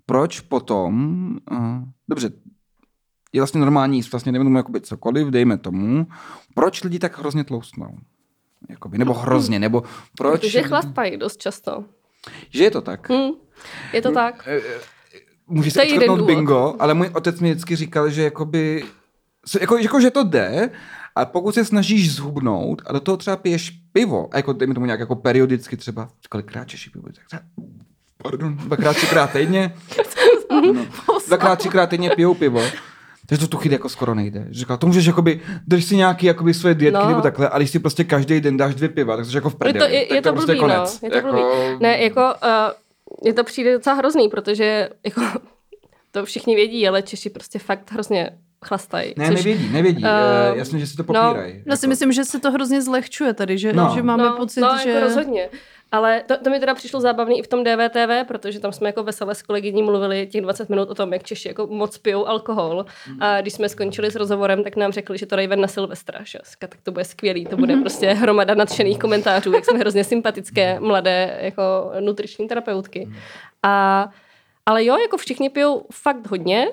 Proč 0.06 0.40
potom, 0.40 1.30
uh, 1.52 1.58
dobře, 2.10 2.32
je 3.34 3.42
vlastně 3.42 3.62
normální 3.62 3.98
jíst, 3.98 4.12
vlastně 4.12 4.32
nevím, 4.32 4.56
jakoby 4.56 4.82
cokoliv, 4.82 5.28
dejme 5.28 5.58
tomu, 5.58 6.08
proč 6.56 6.84
lidi 6.84 7.00
tak 7.00 7.20
hrozně 7.20 7.44
tloustnou? 7.44 7.98
Jakoby, 8.70 8.98
nebo 8.98 9.14
hrozně, 9.14 9.60
nebo 9.60 9.84
proč? 10.18 10.42
Protože 10.42 10.62
chlastají 10.62 11.18
dost 11.18 11.38
často. 11.38 11.86
Že 12.50 12.64
je 12.64 12.72
to 12.72 12.82
tak? 12.82 13.10
Hm, 13.10 13.32
je 13.94 14.02
to 14.02 14.12
tak. 14.12 14.48
Eh, 14.48 14.62
Můžeš 15.48 15.74
si 15.74 16.00
bingo, 16.26 16.76
ale 16.80 16.94
můj 16.94 17.10
otec 17.14 17.40
mi 17.40 17.52
vždycky 17.52 17.76
říkal, 17.76 18.10
že 18.10 18.24
jakoby, 18.24 18.84
jako, 19.60 19.78
jako, 19.78 20.02
že 20.02 20.12
to 20.12 20.24
jde, 20.24 20.70
a 21.20 21.26
pokud 21.26 21.56
se 21.56 21.66
snažíš 21.66 22.16
zhubnout 22.16 22.82
a 22.86 22.94
do 22.94 23.00
toho 23.00 23.18
třeba 23.18 23.36
piješ 23.38 23.70
pivo, 23.92 24.30
a 24.32 24.38
jako 24.38 24.54
dejme 24.54 24.74
tomu 24.74 24.86
nějak 24.86 25.00
jako 25.00 25.16
periodicky 25.16 25.78
třeba, 25.78 26.10
kolikrát 26.30 26.66
češi 26.68 26.90
pivo, 26.90 27.06
tak 27.16 27.26
třeba, 27.28 27.42
pardon, 28.24 28.58
dvakrát, 28.58 28.96
třikrát 28.96 29.32
týdně, 29.32 29.74
no, 30.74 30.86
dvakrát, 31.28 31.56
třikrát 31.60 31.88
týdně 31.90 32.10
pijou 32.10 32.34
pivo, 32.34 32.62
takže 33.26 33.46
to 33.46 33.48
tu 33.48 33.58
chyt 33.58 33.72
jako 33.72 33.90
skoro 33.90 34.16
nejde. 34.16 34.48
Říkal, 34.50 34.78
to 34.78 34.88
můžeš 34.88 35.06
jakoby, 35.06 35.42
drž 35.68 35.86
si 35.86 35.96
nějaký 35.96 36.26
jakoby 36.26 36.54
svoje 36.54 36.76
dietky 36.76 37.00
No. 37.04 37.10
nebo 37.10 37.22
takhle, 37.22 37.50
a 37.50 37.58
když 37.58 37.70
si 37.70 37.80
prostě 37.80 38.04
každý 38.04 38.42
den 38.42 38.58
dáš 38.58 38.76
dvě 38.76 38.90
piva, 38.90 39.18
tak 39.18 39.26
jsi 39.26 39.36
jako 39.36 39.50
v 39.50 39.54
Je 39.54 39.58
prdeli. 39.58 39.80
to, 39.80 39.94
je, 39.96 40.06
tak 40.06 40.16
je 40.16 40.22
to 40.22 40.32
prostě 40.34 40.52
blbý, 40.52 40.60
konec. 40.60 41.02
no. 41.02 41.06
Je 41.08 41.12
to 41.12 41.18
jako, 41.18 41.32
blbý. 41.32 41.44
Ne, 41.80 42.04
jako, 42.04 42.22
uh, 42.22 43.28
je 43.28 43.34
to 43.34 43.44
přijde 43.44 43.74
docela 43.74 43.96
hrozný, 43.96 44.30
protože 44.30 44.90
jako, 45.06 45.22
to 46.12 46.26
všichni 46.26 46.56
vědí, 46.56 46.88
ale 46.88 47.02
Češi 47.02 47.30
prostě 47.30 47.60
fakt 47.60 47.92
hrozně 47.92 48.30
chlastají. 48.66 49.14
Ne, 49.18 49.30
nevědí, 49.30 49.70
nevědí. 49.70 50.04
eh, 50.06 50.52
Uh, 50.52 50.58
jasně, 50.58 50.80
že 50.80 50.88
si 50.88 50.96
to 50.96 51.04
no, 51.08 51.24
popírají. 51.24 51.64
Já 51.66 51.76
si 51.76 51.88
myslím, 51.88 52.12
že 52.12 52.26
se 52.26 52.40
to 52.40 52.52
hrozně 52.52 52.82
zlehčuje 52.82 53.34
tady, 53.34 53.58
že, 53.58 53.74
No. 53.74 53.92
že 53.96 54.02
máme 54.04 54.24
no, 54.24 54.38
pocit, 54.38 54.60
no, 54.62 54.78
že... 54.84 54.90
jako 54.90 55.06
rozhodně. 55.06 55.50
Ale 55.92 56.24
to, 56.28 56.38
to 56.44 56.50
mi 56.50 56.60
teda 56.60 56.76
přišlo 56.76 57.02
zábavný 57.02 57.40
i 57.40 57.44
v 57.44 57.48
tom 57.48 57.64
DVTV, 57.64 58.28
protože 58.28 58.60
tam 58.60 58.72
jsme 58.72 58.90
jako 58.90 59.04
veselé 59.04 59.36
s 59.36 59.42
kolegyní 59.42 59.84
mluvili 59.84 60.28
těch 60.28 60.42
20 60.42 60.70
minut 60.70 60.90
o 60.90 60.96
tom, 60.96 61.14
jak 61.14 61.24
Češi 61.24 61.48
jako 61.48 61.68
moc 61.68 61.98
pijou 61.98 62.26
alkohol. 62.28 62.86
A 63.20 63.42
když 63.42 63.54
jsme 63.54 63.70
skončili 63.70 64.12
s 64.12 64.16
rozhovorem, 64.16 64.64
tak 64.64 64.76
nám 64.76 64.92
řekli, 64.92 65.18
že 65.18 65.26
to 65.26 65.36
dají 65.36 65.48
ven 65.48 65.62
na 65.62 65.68
Silvestra. 65.68 66.20
Že? 66.24 66.40
Říká, 66.52 66.68
Tak 66.68 66.80
to 66.84 66.92
bude 66.92 67.06
skvělý, 67.06 67.46
to 67.46 67.58
bude 67.58 67.76
prostě 67.78 68.10
hromada 68.14 68.54
nadšených 68.54 69.00
komentářů, 69.00 69.52
jak 69.52 69.66
jsme 69.66 69.80
hrozně 69.80 70.04
sympatické 70.04 70.80
mladé 70.80 71.38
jako 71.42 71.92
nutriční 72.00 72.48
terapeutky. 72.48 73.10
A, 73.64 74.10
ale 74.66 74.86
jo, 74.86 74.98
jako 74.98 75.18
všichni 75.18 75.50
pijou 75.50 75.86
fakt 75.94 76.28
hodně 76.32 76.68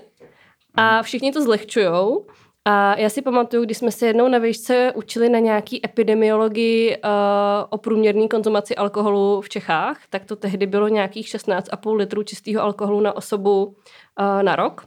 a 0.77 1.03
všichni 1.03 1.33
to 1.33 1.43
zlehčujou. 1.43 2.27
A 2.69 2.99
já 2.99 3.09
si 3.09 3.23
pamatuju, 3.23 3.65
když 3.65 3.79
jsme 3.79 3.91
se 3.91 4.07
jednou 4.07 4.29
na 4.29 4.39
výšce 4.39 4.93
učili 4.95 5.29
na 5.29 5.39
nějaký 5.39 5.87
epidemiologii 5.87 6.97
uh, 6.97 7.11
o 7.71 7.79
průměrné 7.79 8.29
konzumaci 8.29 8.77
alkoholu 8.77 9.41
v 9.41 9.49
Čechách, 9.49 10.01
tak 10.11 10.25
to 10.25 10.37
tehdy 10.37 10.67
bylo 10.67 10.89
nějakých 10.89 11.27
16,5 11.27 11.97
litrů 11.97 12.23
čistého 12.23 12.63
alkoholu 12.63 13.01
na 13.01 13.17
osobu 13.17 13.65
uh, 13.67 14.43
na 14.43 14.57
rok. 14.57 14.87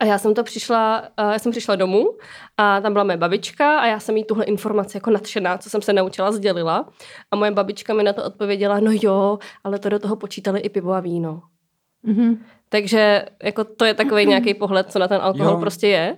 A 0.00 0.04
já 0.04 0.18
jsem 0.18 0.34
to 0.34 0.42
přišla, 0.42 1.00
uh, 1.00 1.32
já 1.32 1.38
jsem 1.38 1.52
přišla 1.52 1.76
domů 1.76 2.16
a 2.56 2.80
tam 2.80 2.92
byla 2.92 3.04
moje 3.04 3.16
babička 3.16 3.78
a 3.78 3.86
já 3.86 4.00
jsem 4.00 4.16
jí 4.16 4.24
tuhle 4.24 4.44
informaci 4.44 4.96
jako 4.96 5.10
nadšená, 5.10 5.58
co 5.58 5.70
jsem 5.70 5.82
se 5.82 5.92
naučila, 5.92 6.32
sdělila. 6.32 6.88
A 7.30 7.36
moje 7.36 7.50
babička 7.50 7.94
mi 7.94 8.02
na 8.02 8.12
to 8.12 8.24
odpověděla, 8.24 8.80
no 8.80 8.90
jo, 9.02 9.38
ale 9.64 9.78
to 9.78 9.88
do 9.88 9.98
toho 9.98 10.16
počítali 10.16 10.60
i 10.60 10.68
pivo 10.68 10.92
a 10.92 11.00
víno. 11.00 11.42
Mhm. 12.02 12.44
Takže 12.68 13.24
jako 13.42 13.64
to 13.64 13.84
je 13.84 13.94
takový 13.94 14.26
nějaký 14.32 14.54
pohled, 14.54 14.90
co 14.92 14.98
na 14.98 15.08
ten 15.08 15.20
alkohol 15.22 15.52
Jo. 15.52 15.60
prostě 15.60 15.88
je. 15.88 16.16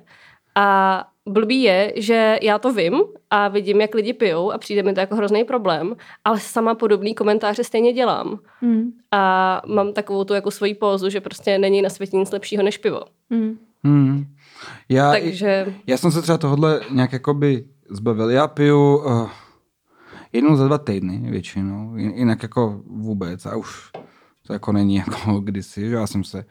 A 0.55 1.05
blbý 1.29 1.63
je, 1.63 1.93
že 1.97 2.39
já 2.43 2.59
to 2.59 2.73
vím 2.73 3.01
a 3.31 3.49
vidím, 3.49 3.81
jak 3.81 3.95
lidi 3.95 4.13
pijou 4.13 4.53
a 4.53 4.59
přijde 4.59 4.83
mi 4.83 4.93
to 4.95 5.01
jako 5.01 5.17
hrozný 5.17 5.45
problém, 5.45 5.97
ale 6.25 6.41
sama 6.41 6.75
podobný 6.75 7.15
komentáře 7.15 7.65
stejně 7.65 7.93
dělám. 7.93 8.39
Mhm. 8.63 8.93
A 9.13 9.63
mám 9.67 9.93
takovou 9.93 10.25
tu 10.25 10.35
jako 10.35 10.51
svoji 10.51 10.75
pózu, 10.75 11.11
že 11.11 11.21
prostě 11.21 11.59
není 11.59 11.83
na 11.83 11.91
světě 11.91 12.17
nic 12.17 12.33
lepšího 12.33 12.63
než 12.63 12.79
pivo. 12.79 13.01
Mhm. 13.31 13.59
Hmm. 13.85 14.27
Já, 14.89 15.11
Takže 15.13 15.75
já 15.87 15.97
jsem 15.97 16.11
se 16.13 16.23
třeba 16.23 16.39
tohle 16.39 16.81
nějak 16.91 17.13
jakoby 17.13 17.65
zbavil. 17.91 18.31
Já 18.31 18.49
piju 18.49 18.97
uh, 18.97 19.29
jednou 20.33 20.57
za 20.57 20.67
dva 20.67 20.79
týdny 20.79 21.31
většinou, 21.31 21.95
jin- 21.95 22.15
jinak 22.15 22.43
jako 22.43 22.81
vůbec 22.87 23.47
a 23.47 23.57
už 23.57 23.91
to 24.49 24.53
jako 24.53 24.73
není 24.73 24.95
jako 24.95 25.41
kdysi, 25.45 25.89
že 25.89 25.95
já 25.95 26.07
jsem 26.07 26.25
se 26.25 26.45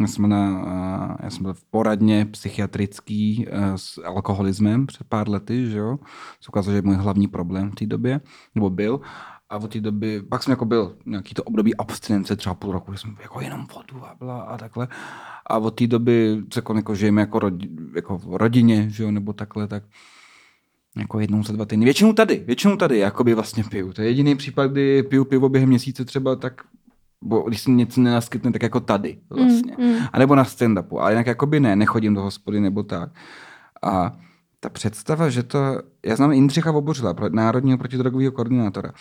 já 0.00 0.06
jsem, 0.06 0.28
na, 0.28 1.18
já 1.22 1.30
jsem 1.30 1.42
byl 1.42 1.54
v 1.54 1.64
poradně 1.64 2.24
psychiatrický 2.24 3.46
uh, 3.46 3.74
s 3.76 3.98
alkoholismem 4.04 4.86
před 4.86 5.06
pár 5.08 5.28
lety, 5.28 5.70
že 5.70 5.78
jo. 5.78 5.98
Se 6.40 6.48
ukázalo, 6.48 6.72
že 6.72 6.78
je 6.78 6.82
můj 6.82 6.94
hlavní 6.94 7.28
problém 7.28 7.70
v 7.70 7.74
té 7.74 7.86
době, 7.86 8.20
nebo 8.54 8.70
byl. 8.70 9.00
A 9.50 9.56
od 9.56 9.72
té 9.72 9.80
doby, 9.80 10.22
pak 10.22 10.42
jsem 10.42 10.50
jako 10.50 10.64
byl 10.64 10.96
nějaký 11.06 11.34
to 11.34 11.42
období 11.42 11.76
abstinence, 11.76 12.36
třeba 12.36 12.54
půl 12.54 12.72
roku, 12.72 12.92
že 12.92 12.98
jsem 12.98 13.16
jako 13.22 13.40
jenom 13.40 13.66
vodu 13.74 14.06
a 14.06 14.14
byla 14.18 14.40
a 14.40 14.58
takhle. 14.58 14.88
A 15.46 15.58
od 15.58 15.70
té 15.70 15.86
doby, 15.86 16.42
co 16.50 16.58
jako, 16.58 16.74
jako 16.74 16.94
žijeme 16.94 17.20
jako, 17.20 17.38
rodi, 17.38 17.68
jako 17.94 18.18
v 18.18 18.36
rodině, 18.36 18.90
že 18.90 19.02
jo, 19.02 19.10
nebo 19.10 19.32
takhle, 19.32 19.68
tak 19.68 19.82
jako 20.96 21.20
jednou 21.20 21.42
za 21.42 21.52
dva 21.52 21.64
týdny. 21.64 21.84
Většinou 21.84 22.12
tady, 22.12 22.44
většinou 22.46 22.76
tady, 22.76 22.98
jakoby 22.98 23.34
vlastně 23.34 23.64
piju. 23.64 23.92
To 23.92 24.02
je 24.02 24.08
jediný 24.08 24.36
případ, 24.36 24.66
kdy 24.66 25.02
piju 25.02 25.24
pivo 25.24 25.48
během 25.48 25.68
měsíce 25.68 26.04
třeba 26.04 26.36
tak, 26.36 26.62
bo 27.22 27.42
když 27.42 27.60
se 27.60 27.70
něco 27.70 28.00
nenaskytne, 28.00 28.52
tak 28.52 28.62
jako 28.62 28.80
tady 28.80 29.18
vlastně. 29.30 29.76
Mm, 29.78 29.86
mm. 29.86 29.98
A 30.12 30.18
nebo 30.18 30.34
na 30.34 30.44
stand-upu. 30.44 31.00
Ale 31.00 31.12
jinak 31.12 31.26
jakoby 31.26 31.60
ne, 31.60 31.76
nechodím 31.76 32.14
do 32.14 32.22
hospody 32.22 32.60
nebo 32.60 32.82
tak. 32.82 33.10
A 33.82 34.12
ta 34.60 34.68
představa, 34.68 35.28
že 35.28 35.42
to... 35.42 35.58
Já 36.06 36.16
znám 36.16 36.32
Jindřicha 36.32 36.70
Vobořila, 36.70 37.14
národního 37.30 37.78
protidrogového 37.78 38.32
koordinátora. 38.32 38.92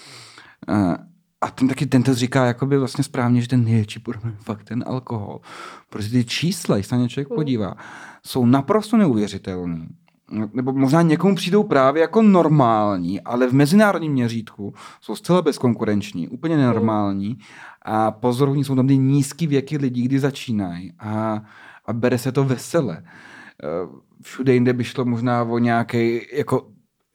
A, 0.67 0.97
a 1.41 1.51
ten 1.51 1.67
taky, 1.67 1.85
ten 1.85 2.03
to 2.03 2.15
říká 2.15 2.45
jakoby 2.45 2.77
vlastně 2.77 3.03
správně, 3.03 3.41
že 3.41 3.47
ten 3.47 3.63
největší 3.63 3.99
problém 3.99 4.33
je 4.33 4.43
fakt 4.43 4.63
ten 4.63 4.83
alkohol. 4.87 5.39
Protože 5.89 6.09
ty 6.09 6.25
čísla, 6.25 6.75
když 6.75 6.87
se 6.87 6.95
na 6.95 7.01
ně 7.01 7.09
člověk 7.09 7.27
podívá, 7.27 7.75
jsou 8.23 8.45
naprosto 8.45 8.97
neuvěřitelný. 8.97 9.87
Nebo 10.53 10.73
možná 10.73 11.01
někomu 11.01 11.35
přijdou 11.35 11.63
právě 11.63 12.01
jako 12.01 12.21
normální, 12.21 13.21
ale 13.21 13.47
v 13.47 13.53
mezinárodním 13.53 14.11
měřítku 14.11 14.73
jsou 15.01 15.15
zcela 15.15 15.41
bezkonkurenční, 15.41 16.27
úplně 16.27 16.57
nenormální 16.57 17.37
a 17.81 18.11
pozorovní 18.11 18.63
jsou 18.63 18.75
tam 18.75 18.87
ty 18.87 18.97
nízký 18.97 19.47
věky 19.47 19.77
lidí, 19.77 20.01
kdy 20.01 20.19
začínají 20.19 20.93
a, 20.99 21.41
a 21.85 21.93
bere 21.93 22.17
se 22.17 22.31
to 22.31 22.43
vesele. 22.43 23.03
Eh, 23.63 24.09
Všude 24.21 24.53
jinde 24.53 24.73
by 24.73 24.83
šlo 24.83 25.05
možná 25.05 25.43
o 25.43 25.57
nějaký 25.57 26.21
jako 26.33 26.67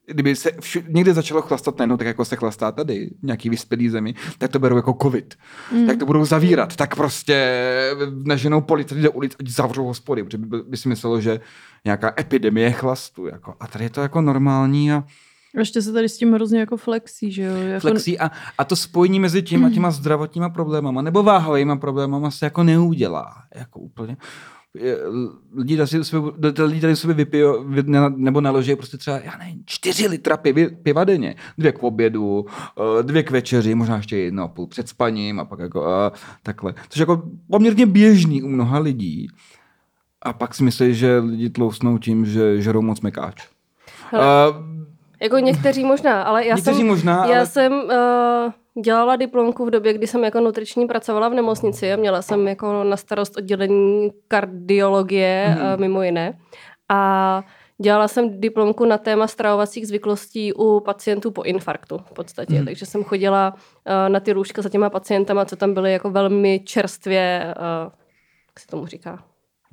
kdyby 0.07 0.37
se 0.37 0.51
všu, 0.61 0.81
někde 0.89 1.15
začalo 1.15 1.43
chlastat 1.43 1.79
najednou, 1.79 1.97
tak 1.97 2.07
jako 2.07 2.25
se 2.25 2.37
chlastá 2.37 2.73
tady, 2.73 3.11
v 3.23 3.27
nějaký 3.27 3.51
vyspělý 3.51 3.89
zemi, 3.89 4.15
tak 4.39 4.51
to 4.51 4.59
berou 4.59 4.77
jako 4.77 4.97
covid. 5.03 5.35
Mm. 5.73 5.87
Tak 5.87 5.99
to 5.99 6.07
budou 6.07 6.25
zavírat. 6.25 6.77
Tak 6.77 6.97
prostě 6.97 7.61
naženou 8.25 8.61
policii 8.61 9.03
do 9.03 9.13
ulic, 9.13 9.37
ať 9.41 9.49
zavřou 9.49 9.85
hospody, 9.85 10.25
protože 10.25 10.39
by, 10.39 10.63
by 10.63 10.77
si 10.77 10.89
myslelo, 10.89 11.21
že 11.21 11.41
nějaká 11.85 12.15
epidemie 12.21 12.73
chlastu. 12.73 13.27
Jako. 13.27 13.55
A 13.61 13.67
tady 13.67 13.85
je 13.85 13.91
to 13.91 14.01
jako 14.01 14.21
normální 14.21 14.93
A 14.93 15.05
Ještě 15.59 15.83
se 15.83 15.93
tady 15.93 16.09
s 16.09 16.19
tím 16.19 16.33
hrozně 16.33 16.61
jako 16.61 16.77
flexí, 16.77 17.33
že 17.33 17.43
jo? 17.43 17.57
Jako... 17.57 17.81
flexí 17.81 18.19
a, 18.19 18.31
a 18.59 18.65
to 18.65 18.77
spojení 18.77 19.21
mezi 19.21 19.43
tím 19.43 19.65
a 19.65 19.71
těma 19.71 19.91
zdravotníma 19.91 20.49
problémama 20.49 21.03
nebo 21.03 21.23
váhovými 21.23 21.79
problémama 21.79 22.31
se 22.31 22.47
jako 22.47 22.63
neudělá. 22.63 23.35
Jako 23.55 23.81
úplně. 23.81 24.17
Lidi 25.57 25.77
tady 25.77 25.89
si 25.89 26.05
sobě, 26.05 26.33
lidi 26.65 26.81
tady 26.81 26.97
sobě 26.97 27.15
vypijou, 27.15 27.65
nebo 28.17 28.41
naloží 28.41 28.77
prostě 28.77 28.97
třeba, 28.97 29.19
já 29.19 29.37
nevím, 29.39 29.63
čtyři 29.67 30.07
litra 30.07 30.37
piva, 30.37 30.71
piva 30.83 31.05
denně. 31.05 31.35
Dvě 31.59 31.73
k 31.73 31.83
obědu, 31.83 32.47
eh, 32.99 33.03
dvě 33.03 33.23
k 33.23 33.31
večeři, 33.31 33.75
možná 33.75 33.97
ještě 33.97 34.17
jedno 34.17 34.43
a 34.43 34.49
půl 34.49 34.67
před 34.67 34.89
spaním 34.89 35.41
a 35.41 35.45
pak 35.45 35.59
jako 35.59 35.87
a 35.87 36.13
takhle. 36.43 36.75
Což 36.89 36.99
je 36.99 37.03
jako 37.03 37.23
poměrně 37.51 37.87
běžný 37.87 38.43
u 38.43 38.49
mnoha 38.49 38.79
lidí. 38.79 39.29
A 40.23 40.33
pak 40.33 40.55
si 40.55 40.65
myslí, 40.65 40.95
že 40.95 41.19
lidi 41.19 41.51
tlousnou 41.51 41.99
tím, 41.99 42.27
že 42.27 42.63
žerou 42.63 42.83
moc 42.83 43.01
mekáč. 43.01 43.49
Hele, 44.11 44.51
Uh, 44.51 44.74
Jako 45.23 45.39
někteří 45.39 45.85
možná, 45.85 46.23
ale 46.23 46.47
já 46.47 46.57
Někteří 46.57 46.77
jsem, 46.77 46.87
možná, 46.87 47.27
já 47.27 47.37
ale- 47.37 47.47
jsem 47.47 47.73
uh, 47.73 48.83
dělala 48.83 49.17
diplomku 49.17 49.65
v 49.67 49.71
době, 49.71 49.93
kdy 49.93 50.07
jsem 50.07 50.25
jako 50.25 50.41
nutriční 50.41 50.87
pracovala 50.87 51.29
v 51.29 51.35
nemocnici 51.35 51.93
a 51.93 51.97
měla 51.97 52.23
jsem 52.23 52.49
jako 52.49 52.85
na 52.85 52.97
starost 52.97 53.37
oddělení 53.37 54.11
kardiologie 54.29 55.47
Mhm. 55.49 55.67
mm. 55.67 55.73
uh, 55.75 55.81
mimo 55.81 56.03
jiné. 56.03 56.39
A 56.89 57.43
dělala 57.83 58.09
jsem 58.09 58.41
diplomku 58.41 58.85
na 58.85 58.99
téma 58.99 59.27
stravovacích 59.27 59.87
zvyklostí 59.89 60.53
u 60.53 60.81
pacientů 60.81 61.31
po 61.31 61.43
infarktu 61.43 61.99
v 61.99 62.13
podstatě. 62.13 62.59
Mm. 62.59 62.65
Takže 62.65 62.87
jsem 62.87 63.05
chodila 63.05 63.55
uh, 63.55 64.09
na 64.13 64.21
ty 64.21 64.33
růžka 64.33 64.63
za 64.63 64.69
těma 64.69 64.91
pacientama, 64.91 65.45
co 65.45 65.57
tam 65.57 65.75
byly 65.75 65.93
jako 65.93 66.11
velmi 66.11 66.61
čerstvě, 66.65 67.55
uh, 67.59 67.93
jak 68.49 68.61
se 68.61 68.67
tomu 68.67 68.87
říká? 68.87 69.25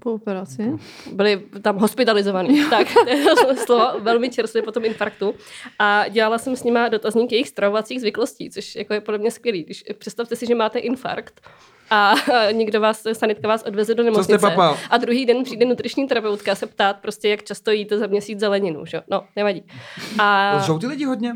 Po 0.03 0.13
operaci. 0.13 0.71
byli 1.11 1.43
tam 1.61 1.77
hospitalizovaní. 1.77 2.69
tak, 2.69 2.87
to 2.93 3.09
je 3.09 3.23
to 3.23 3.55
slovo, 3.55 3.99
velmi 3.99 4.29
čerstvě 4.29 4.63
po 4.63 4.71
tom 4.71 4.85
infarktu. 4.85 5.33
A 5.79 6.07
dělala 6.07 6.37
jsem 6.37 6.55
s 6.55 6.63
nima 6.63 6.87
dotazník 6.87 7.31
jejich 7.31 7.47
stravovacích 7.47 8.01
zvyklostí, 8.01 8.49
což 8.49 8.75
jako 8.75 8.93
je 8.93 9.01
podle 9.01 9.17
mě 9.17 9.31
skvělý. 9.31 9.63
Když, 9.63 9.83
představte 9.97 10.35
si, 10.35 10.45
že 10.45 10.55
máte 10.55 10.79
infarkt 10.79 11.41
a 11.89 12.13
někdo 12.51 12.81
vás, 12.81 13.03
sanitka 13.13 13.47
vás 13.47 13.63
odveze 13.63 13.95
do 13.95 14.03
nemocnice. 14.03 14.55
A 14.89 14.97
druhý 14.97 15.25
den 15.25 15.43
přijde 15.43 15.65
nutriční 15.65 16.07
terapeutka 16.07 16.55
se 16.55 16.67
ptát 16.67 16.97
prostě, 16.97 17.29
jak 17.29 17.43
často 17.43 17.71
jíte 17.71 17.97
za 17.97 18.07
měsíc 18.07 18.39
zeleninu. 18.39 18.85
Že? 18.85 18.97
jo? 18.97 19.03
No, 19.11 19.23
nevadí. 19.35 19.63
A 20.19 20.55
Lžou 20.57 20.79
ty 20.79 20.87
lidi 20.87 21.05
hodně? 21.05 21.33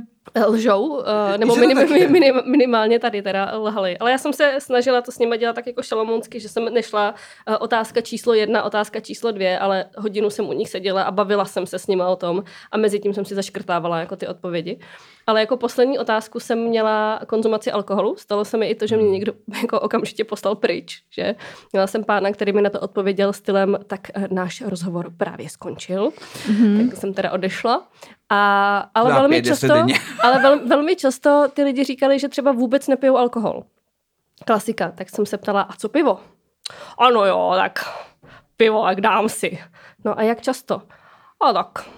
Lžou, 0.48 0.88
uh, 0.88 1.04
nebo 1.38 1.56
minim, 1.56 2.12
minim, 2.12 2.42
minimálně 2.46 3.00
tady 3.00 3.22
teda 3.22 3.58
lhali. 3.58 3.98
Ale 3.98 4.12
já 4.12 4.18
jsem 4.18 4.34
se 4.34 4.56
snažila 4.60 5.02
to 5.02 5.12
s 5.12 5.20
nimi 5.20 5.38
dělat 5.38 5.54
tak 5.54 5.68
jako 5.68 5.84
šalomounsky, 5.84 6.40
že 6.40 6.50
jsem 6.50 6.74
nešla 6.74 7.16
uh, 7.50 7.56
otázka 7.60 8.02
číslo 8.02 8.34
jedna, 8.34 8.64
otázka 8.64 9.00
číslo 9.00 9.32
dvě, 9.32 9.60
ale 9.60 9.86
hodinu 9.98 10.30
jsem 10.30 10.50
u 10.50 10.54
nich 10.54 10.70
seděla 10.70 11.04
a 11.04 11.12
bavila 11.12 11.46
jsem 11.46 11.66
se 11.66 11.80
s 11.80 11.88
nimi 11.88 12.04
o 12.04 12.16
tom 12.16 12.44
a 12.72 12.78
mezi 12.78 13.00
tím 13.00 13.14
jsem 13.14 13.26
si 13.26 13.36
zaškrtávala 13.36 14.00
jako 14.00 14.16
ty 14.16 14.28
odpovědi. 14.28 14.80
Ale 15.28 15.40
jako 15.40 15.58
poslední 15.58 16.00
otázku 16.00 16.40
jsem 16.40 16.60
měla 16.60 17.20
konzumaci 17.28 17.72
alkoholu. 17.72 18.16
Stalo 18.18 18.46
se 18.46 18.58
mi 18.58 18.70
i 18.70 18.76
to, 18.76 18.88
že 18.88 18.98
mě 18.98 19.10
někdo 19.10 19.34
jako 19.62 19.80
okamžitě 19.80 20.24
poslal 20.24 20.56
pryč. 20.56 21.04
Že? 21.12 21.36
Měla 21.74 21.88
jsem 21.88 22.04
pána, 22.04 22.32
který 22.32 22.54
mi 22.54 22.62
na 22.62 22.70
to 22.70 22.80
odpověděl 22.80 23.34
stylem, 23.34 23.78
tak 23.88 24.00
eh, 24.14 24.28
náš 24.32 24.62
rozhovor 24.62 25.14
právě 25.18 25.50
skončil. 25.50 26.10
Mm-hmm. 26.10 26.90
Tak 26.90 26.98
jsem 26.98 27.14
teda 27.14 27.32
odešla. 27.32 27.88
A, 28.30 28.78
ale 28.94 29.14
velmi 29.14 29.44
často, 29.44 29.74
ale 30.24 30.42
vel, 30.42 30.68
velmi 30.68 30.96
často 30.96 31.48
ty 31.54 31.64
lidi 31.64 31.84
říkali, 31.84 32.20
že 32.20 32.30
třeba 32.30 32.52
vůbec 32.52 32.88
nepijou 32.88 33.18
alkohol. 33.18 33.64
Klasika. 34.46 34.92
Tak 34.92 35.10
jsem 35.10 35.26
se 35.26 35.38
ptala, 35.38 35.62
a 35.62 35.74
co 35.74 35.90
pivo? 35.90 36.20
Ano 36.98 37.26
jo, 37.26 37.54
tak 37.56 37.80
pivo, 38.58 38.88
jak 38.88 39.02
dám 39.02 39.30
si. 39.30 39.60
No 40.06 40.20
a 40.20 40.22
jak 40.22 40.42
často? 40.42 40.82
A 41.40 41.54
tak 41.54 41.90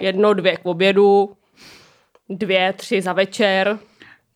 jedno, 0.00 0.34
dvě 0.34 0.56
k 0.56 0.66
obědu, 0.66 1.36
dvě, 2.28 2.72
tři 2.72 3.02
za 3.02 3.12
večer. 3.12 3.78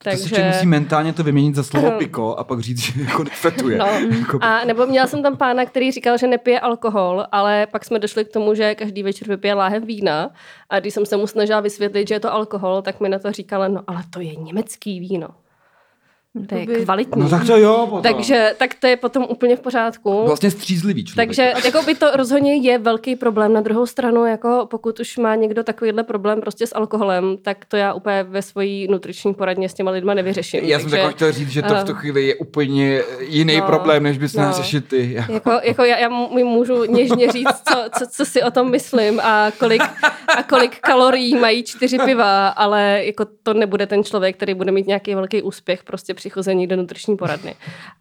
To 0.05 0.11
si 0.11 0.43
musí 0.43 0.67
mentálně 0.67 1.13
to 1.13 1.23
vyměnit 1.23 1.55
za 1.55 1.63
slovo 1.63 1.91
piko 1.99 2.37
a 2.37 2.45
pak 2.45 2.61
říct, 2.61 2.79
že 2.79 3.03
jako 3.03 3.25
nefetuje. 3.25 3.79
No. 3.79 3.87
Jako, 4.19 4.39
A 4.43 4.65
nebo 4.65 4.87
měla 4.87 5.07
jsem 5.07 5.23
tam 5.23 5.37
pána, 5.37 5.67
který 5.67 5.93
říkal, 5.93 6.19
že 6.19 6.27
nepije 6.27 6.61
alkohol, 6.61 7.27
ale 7.33 7.67
pak 7.67 7.85
jsme 7.85 7.99
došli 7.99 8.25
k 8.25 8.33
tomu, 8.33 8.55
že 8.55 8.75
každý 8.75 9.03
večer 9.03 9.29
vypije 9.29 9.55
láhev 9.55 9.85
vína 9.85 10.31
a 10.71 10.81
když 10.81 10.95
jsem 10.95 11.07
se 11.07 11.17
mu 11.17 11.27
snažila 11.27 11.61
vysvětlit, 11.61 12.09
že 12.09 12.15
je 12.15 12.21
to 12.21 12.33
alkohol, 12.33 12.83
tak 12.83 13.01
mi 13.01 13.09
na 13.09 13.19
to 13.19 13.33
říkala, 13.33 13.69
no 13.69 13.83
ale 13.87 14.03
to 14.11 14.21
je 14.21 14.35
německý 14.35 15.01
víno. 15.01 15.29
To 16.47 16.55
je 16.55 16.67
kvalitní. 16.67 17.23
no 17.23 17.29
tak 17.29 17.47
to 17.47 17.57
jo, 17.57 17.87
potom. 17.91 18.03
Takže 18.15 18.55
tak 18.59 18.75
to 18.75 18.87
je 18.87 18.97
potom 18.97 19.27
úplně 19.29 19.57
v 19.57 19.61
pořádku. 19.61 20.23
Vlastně 20.27 20.51
střízlivý 20.51 21.05
člověk. 21.05 21.29
Takže 21.29 21.53
jako 21.65 21.83
by 21.83 21.95
to 21.95 22.07
rozhodně 22.17 22.55
je 22.57 22.79
velký 22.79 23.17
problém. 23.17 23.53
Na 23.53 23.61
druhou 23.61 23.87
stranu, 23.87 24.27
jako 24.27 24.67
pokud 24.71 25.01
už 25.01 25.17
má 25.17 25.35
někdo 25.35 25.65
takovýhle 25.65 26.03
problém 26.03 26.41
prostě 26.41 26.67
s 26.67 26.75
alkoholem, 26.77 27.37
tak 27.43 27.65
to 27.65 27.77
já 27.77 27.93
úplně 27.95 28.23
ve 28.23 28.43
svojí 28.43 28.89
nutriční 28.91 29.35
poradně 29.35 29.69
s 29.69 29.75
těma 29.75 29.91
lidma 29.91 30.15
nevyřeším. 30.15 30.65
Já 30.65 30.79
jsem 30.79 30.85
Takže- 30.91 30.97
takhle 30.97 31.13
chtěl 31.13 31.33
říct, 31.33 31.49
že 31.51 31.63
to 31.63 31.69
v 31.69 31.71
tu 31.85 31.91
ano. 31.91 31.95
chvíli 31.95 32.27
je 32.27 32.35
úplně 32.35 33.03
jiný 33.21 33.57
No, 33.57 33.67
problém, 33.67 34.03
než 34.03 34.19
bys 34.19 34.35
měl 34.35 34.47
no. 34.47 34.53
řešit 34.53 34.89
ty. 34.89 35.13
Jako, 35.33 35.51
jako 35.63 35.85
já, 35.85 35.99
já 35.99 36.09
mu 36.09 36.45
můžu 36.45 36.85
něžně 36.85 37.33
říct, 37.33 37.63
co, 37.69 37.77
co, 37.99 38.07
co 38.11 38.25
si 38.25 38.43
o 38.43 38.51
tom 38.51 38.71
myslím 38.71 39.21
a 39.21 39.51
kolik, 39.59 39.83
a 40.37 40.43
kolik 40.43 40.81
kalorií 40.81 41.35
mají 41.37 41.63
čtyři 41.65 41.99
piva, 42.05 42.49
ale 42.49 43.01
jako 43.05 43.27
to 43.43 43.55
nebude 43.55 43.87
ten 43.87 44.05
člověk, 44.05 44.37
který 44.37 44.55
bude 44.55 44.73
mít 44.73 44.87
nějaký 44.87 45.15
velký 45.15 45.43
úspěch 45.43 45.83
prostě 45.85 46.15
při 46.15 46.28
chození 46.31 46.67
do 46.67 46.77
nutriční 46.77 47.17
poradny. 47.17 47.55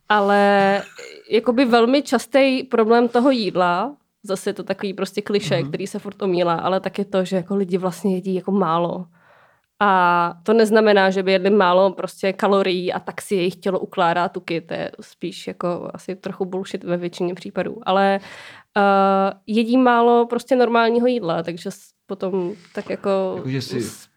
Ale 0.10 0.82
jakoby 1.30 1.66
velmi 1.66 2.02
častý 2.02 2.64
problém 2.64 3.08
toho 3.08 3.32
jídla, 3.32 3.96
zase 4.24 4.50
je 4.50 4.54
to 4.54 4.64
takový 4.64 4.94
prostě 4.94 5.22
kliše, 5.22 5.56
mm-hmm. 5.56 5.68
který 5.68 5.88
se 5.88 6.00
furt 6.00 6.22
omílá, 6.22 6.56
ale 6.56 6.80
tak 6.80 6.98
je 7.00 7.06
to, 7.06 7.26
že 7.26 7.36
jako 7.36 7.56
lidi 7.56 7.78
vlastně 7.78 8.16
jedí 8.16 8.36
jako 8.36 8.52
málo. 8.52 9.06
A 9.80 10.34
to 10.44 10.54
neznamená, 10.54 11.10
že 11.10 11.24
by 11.24 11.32
jedli 11.32 11.50
málo 11.50 11.92
prostě 11.92 12.34
kalorií 12.34 12.94
a 12.94 13.00
tak 13.00 13.22
si 13.22 13.36
jejich 13.36 13.56
tělo 13.56 13.80
ukládá 13.80 14.30
tuky. 14.30 14.62
To 14.62 14.74
je 14.74 14.92
spíš 15.02 15.48
jako 15.48 15.92
asi 15.94 16.16
trochu 16.16 16.46
bullshit 16.46 16.84
ve 16.84 16.98
většině 16.98 17.34
případů. 17.34 17.78
Ale 17.84 18.20
uh, 18.78 18.84
jedí 19.48 19.78
málo 19.78 20.26
prostě 20.26 20.56
normálního 20.56 21.08
jídla, 21.08 21.44
takže 21.44 21.70
potom 22.06 22.54
tak 22.76 22.90
jako 22.90 23.34
Jakože 23.38 23.62
si 23.62 24.08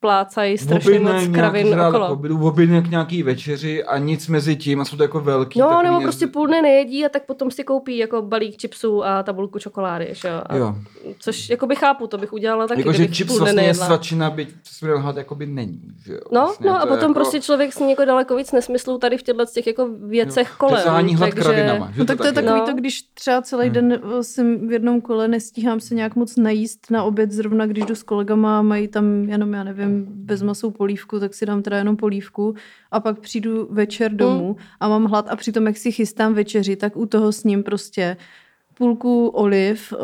plácají 0.00 0.58
strašně 0.58 1.00
moc 1.00 1.28
kravin 1.34 1.80
okolo. 1.80 2.08
Obydu 2.08 2.46
objedne 2.46 2.82
k 2.82 2.90
nějaký 2.90 3.22
večeři 3.22 3.84
a 3.84 3.98
nic 3.98 4.28
mezi 4.28 4.56
tím 4.56 4.80
a 4.80 4.84
jsou 4.84 4.96
to 4.96 5.02
jako 5.02 5.20
velký. 5.20 5.58
No, 5.60 5.82
nebo 5.82 6.00
prostě 6.00 6.26
půl 6.26 6.46
dne 6.46 6.62
nejedí 6.62 7.06
a 7.06 7.08
tak 7.08 7.26
potom 7.26 7.50
si 7.50 7.64
koupí 7.64 7.96
jako 7.96 8.22
balík 8.22 8.60
chipsů 8.60 9.04
a 9.04 9.22
tabulku 9.22 9.58
čokolády, 9.58 10.08
že 10.12 10.28
jo? 10.28 10.42
A 10.46 10.56
Jo. 10.56 10.74
Což 11.18 11.50
jako 11.50 11.66
bych 11.66 11.78
chápu, 11.78 12.06
to 12.06 12.18
bych 12.18 12.32
udělala 12.32 12.66
taky, 12.66 12.80
Jakože 12.80 12.98
kdybych 12.98 13.16
chips 13.16 13.28
půl 13.28 13.38
dne 13.38 13.44
vlastně 13.52 13.68
je 13.68 13.74
svačina, 13.74 14.30
byť 14.30 14.48
jsme 14.64 14.92
lhat, 14.92 15.16
jakoby 15.16 15.46
není. 15.46 15.80
Že 16.04 16.12
jo? 16.12 16.18
No, 16.32 16.40
vlastně, 16.40 16.70
no 16.70 16.76
a 16.76 16.86
potom 16.86 17.00
jako, 17.00 17.14
prostě 17.14 17.40
člověk 17.40 17.72
sní 17.72 17.90
jako 17.90 18.04
daleko 18.04 18.36
víc 18.36 18.52
nesmyslů 18.52 18.98
tady 18.98 19.18
v 19.18 19.22
těchto 19.22 19.44
těch 19.46 19.66
jako 19.66 19.88
věcech 20.06 20.50
kolem. 20.58 20.74
Přesání 20.74 21.16
hlad 21.16 21.34
kravinama. 21.34 21.90
Že 21.92 21.98
No 22.00 22.04
tak 22.04 22.18
to 22.18 22.26
je 22.26 22.32
tak 22.32 22.44
takový 22.44 22.60
No. 22.60 22.66
to, 22.66 22.72
když 22.72 23.02
třeba 23.02 23.42
celý 23.42 23.70
den 23.70 23.92
eh, 23.92 24.22
jsem 24.22 24.68
v 24.68 24.72
jednom 24.72 25.00
kole, 25.00 25.28
nestíhám 25.28 25.80
se 25.80 25.94
nějak 25.94 26.16
moc 26.16 26.36
najíst 26.36 26.90
na 26.90 27.04
oběd, 27.04 27.32
zrovna 27.32 27.66
když 27.66 27.84
jdu 27.84 27.94
s 27.94 28.02
kolegama 28.02 28.58
a 28.58 28.62
mají 28.62 28.88
tam 28.88 29.28
jenom, 29.28 29.52
já 29.54 29.64
nevím, 29.64 29.85
bezmasou 30.06 30.70
polívku, 30.70 31.20
tak 31.20 31.34
si 31.34 31.46
dám 31.46 31.62
teda 31.62 31.78
jenom 31.78 31.96
polívku 31.96 32.54
a 32.90 33.00
pak 33.00 33.18
přijdu 33.18 33.68
večer 33.70 34.12
domů 34.12 34.56
a 34.80 34.88
mám 34.88 35.04
hlad 35.04 35.28
a 35.28 35.36
přitom, 35.36 35.66
jak 35.66 35.76
si 35.76 35.92
chystám 35.92 36.34
večeři, 36.34 36.76
tak 36.76 36.96
u 36.96 37.06
toho 37.06 37.32
s 37.32 37.44
ním 37.44 37.62
prostě 37.62 38.16
půlku 38.78 39.28
oliv, 39.28 39.92
uh, 39.92 39.98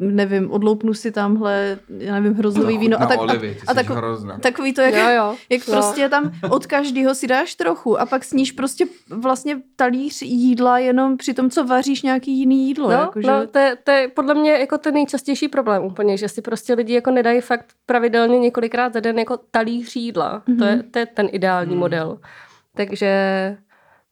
nevím, 0.00 0.50
odloupnu 0.50 0.94
si 0.94 1.12
tamhle, 1.12 1.78
já 1.98 2.14
nevím, 2.14 2.34
hroznový 2.34 2.74
No, 2.74 2.80
víno. 2.80 3.02
A, 3.02 3.06
tak, 3.06 3.20
olivy, 3.20 3.54
ty 3.54 3.60
a, 3.60 3.70
a 3.70 3.74
jsi 3.74 3.74
tak, 3.74 3.90
hrozná. 3.90 4.38
takový 4.38 4.72
to, 4.74 4.80
jak, 4.80 4.94
Jo, 4.94 5.08
jo. 5.16 5.36
jak 5.50 5.68
No. 5.68 5.74
prostě 5.74 6.08
tam 6.08 6.32
od 6.50 6.66
každého 6.66 7.14
si 7.14 7.26
dáš 7.26 7.54
trochu 7.54 8.00
a 8.00 8.06
pak 8.06 8.24
sníš 8.24 8.52
prostě 8.52 8.84
vlastně 9.10 9.56
talíř 9.76 10.22
jídla 10.22 10.78
jenom 10.78 11.16
při 11.16 11.34
tom, 11.34 11.50
co 11.50 11.64
vaříš 11.64 12.02
nějaký 12.02 12.38
jiný 12.38 12.68
jídlo. 12.68 12.90
No, 12.90 12.94
jako, 12.94 13.20
že... 13.20 13.26
no 13.26 13.46
to, 13.46 13.58
je, 13.58 13.76
to 13.84 13.90
je 13.90 14.08
podle 14.08 14.34
mě 14.34 14.50
jako 14.50 14.78
ten 14.78 14.94
nejčastější 14.94 15.48
problém 15.48 15.84
úplně, 15.84 16.16
že 16.16 16.28
si 16.28 16.42
prostě 16.42 16.74
lidi 16.74 16.94
jako 16.94 17.10
nedají 17.10 17.40
fakt 17.40 17.66
pravidelně 17.86 18.38
několikrát 18.38 18.92
za 18.92 19.00
den 19.00 19.18
jako 19.18 19.38
talíř 19.50 19.96
jídla. 19.96 20.42
Mm-hmm. 20.48 20.58
To, 20.58 20.64
je, 20.64 20.82
to 20.82 20.98
je 20.98 21.06
ten 21.06 21.28
ideální 21.32 21.74
mm. 21.74 21.80
model. 21.80 22.18
Takže 22.76 23.56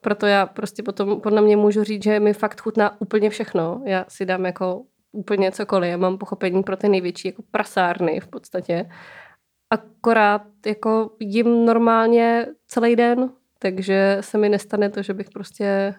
proto 0.01 0.27
já 0.27 0.47
prostě 0.47 0.83
potom 0.83 1.21
podle 1.21 1.43
mě 1.43 1.57
můžu 1.57 1.85
říct, 1.85 2.03
že 2.03 2.21
mi 2.21 2.33
fakt 2.33 2.61
chutná 2.61 3.01
úplně 3.01 3.31
všechno. 3.31 3.83
Já 3.87 4.05
si 4.09 4.27
dám 4.27 4.47
jako 4.47 4.83
úplně 5.13 5.53
cokoliv. 5.53 5.91
Já 5.91 5.97
mám 5.97 6.19
pochopení 6.19 6.63
pro 6.63 6.77
ty 6.77 6.89
největší 6.89 7.29
jako 7.29 7.43
prasárny 7.51 8.21
v 8.21 8.29
podstatě. 8.29 8.89
Akorát 9.71 10.43
jako 10.67 11.11
jim 11.21 11.67
normálně 11.67 12.47
celý 12.67 12.97
den, 12.97 13.31
takže 13.59 14.19
se 14.21 14.39
mi 14.39 14.49
nestane 14.49 14.91
to, 14.91 15.03
že 15.03 15.15
bych 15.15 15.31
prostě 15.31 15.95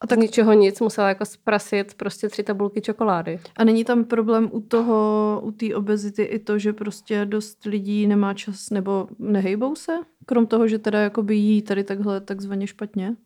a 0.00 0.06
tak 0.06 0.18
z 0.18 0.22
ničeho 0.22 0.52
nic 0.52 0.80
musela 0.80 1.08
jako 1.08 1.24
sprasit 1.24 1.94
prostě 1.94 2.28
tři 2.28 2.42
tabulky 2.42 2.80
čokolády. 2.80 3.40
A 3.56 3.64
není 3.64 3.84
tam 3.84 4.04
problém 4.04 4.48
u 4.52 4.60
toho, 4.60 5.40
u 5.44 5.50
té 5.50 5.74
obezity 5.74 6.22
i 6.22 6.38
to, 6.38 6.58
že 6.58 6.72
prostě 6.72 7.24
dost 7.24 7.64
lidí 7.64 8.06
nemá 8.06 8.34
čas 8.34 8.70
nebo 8.70 9.08
nehejbou 9.18 9.74
se? 9.74 9.92
Krom 10.26 10.46
toho, 10.46 10.68
že 10.68 10.78
teda 10.78 11.00
jakoby 11.00 11.36
jí 11.36 11.62
tady 11.62 11.84
takhle 11.84 12.20
takzvaně 12.20 12.66
špatně? 12.66 13.16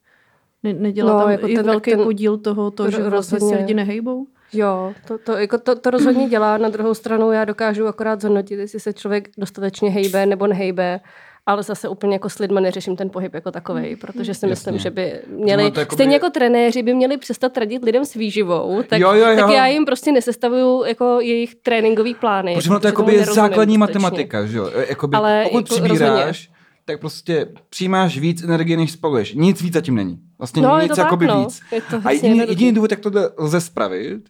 Ne, 0.62 0.72
nedělá 0.72 1.12
No, 1.12 1.18
tam 1.20 1.30
jako 1.30 1.48
i 1.48 1.54
ten- 1.56 1.66
velký 1.66 1.90
ten- 1.90 2.02
podíl 2.02 2.38
toho, 2.38 2.70
to, 2.70 2.90
že 2.90 2.96
ro- 2.98 3.10
vlastně 3.10 3.38
si 3.38 3.40
rozhodně. 3.44 3.56
lidi 3.62 3.74
nehejbou? 3.74 4.26
Jo, 4.52 4.94
to, 5.08 5.18
to, 5.18 5.32
jako 5.32 5.58
to, 5.58 5.74
to 5.74 5.90
rozhodně 5.90 6.28
dělá. 6.28 6.58
Na 6.58 6.68
druhou 6.68 6.94
stranu 6.94 7.32
já 7.32 7.44
dokážu 7.44 7.86
akorát 7.86 8.20
zhodnotit, 8.20 8.54
jestli 8.58 8.80
se 8.80 8.92
člověk 8.92 9.28
dostatečně 9.38 9.90
hejbe 9.90 10.26
nebo 10.26 10.46
nehejbe. 10.46 11.00
Ale 11.46 11.62
zase 11.62 11.88
úplně 11.88 12.12
jako 12.14 12.28
s 12.30 12.38
lidma 12.38 12.60
neřeším 12.60 12.96
ten 12.96 13.10
pohyb 13.10 13.34
jako 13.34 13.50
takový, 13.50 13.96
protože 13.96 14.34
si 14.34 14.46
myslím, 14.46 14.74
Jasně. 14.74 14.82
že 14.82 14.90
by 14.90 15.12
měli, 15.28 15.62
No, 15.62 15.68
jakoby- 15.80 15.94
stejně 15.96 16.14
jako 16.14 16.30
trenéři 16.30 16.82
by 16.82 16.94
měli 16.94 17.16
přestat 17.16 17.56
radit 17.56 17.84
lidem 17.84 18.04
s 18.04 18.14
výživou, 18.14 18.82
tak, 18.88 19.00
Jo, 19.00 19.12
jo, 19.12 19.28
jo. 19.30 19.36
tak 19.36 19.50
já 19.54 19.66
jim 19.66 19.84
prostě 19.84 20.12
nesestavuju 20.12 20.84
jako 20.84 21.20
jejich 21.20 21.54
tréninkový 21.54 22.14
plány. 22.14 22.54
Protože 22.54 22.70
ono 22.70 22.80
to 22.80 22.86
jakoby 22.86 23.14
je 23.14 23.24
základní 23.24 23.78
dostatečně. 23.78 23.78
matematika, 23.78 24.46
že 24.46 24.58
jo? 24.58 24.70
Jakoby, 24.88 25.16
Ale 25.16 25.44
pokud 25.52 25.70
jako 25.70 25.82
přibíráš, 25.86 26.50
tak 26.84 27.00
prostě 27.00 27.48
přijímáš 27.70 28.18
víc 28.18 28.42
energie, 28.42 28.76
než 28.76 28.92
spaluješ. 28.92 29.34
Nic 29.34 29.62
víc 29.62 29.72
zatím 29.74 29.94
není. 29.94 30.18
Vlastně 30.38 30.62
No, 30.62 30.76
je 30.76 30.82
nic 30.82 30.90
to 30.90 30.96
tak, 30.96 31.04
jakoby 31.04 31.26
no. 31.26 31.40
víc. 31.44 31.60
Je 31.72 31.80
to 31.80 31.96
A 31.96 31.98
vlastně 31.98 32.28
jediný, 32.28 32.48
jediný 32.48 32.72
důvod, 32.72 32.90
jak 32.90 33.00
to 33.00 33.10
lze 33.38 33.60
spravit, 33.60 34.22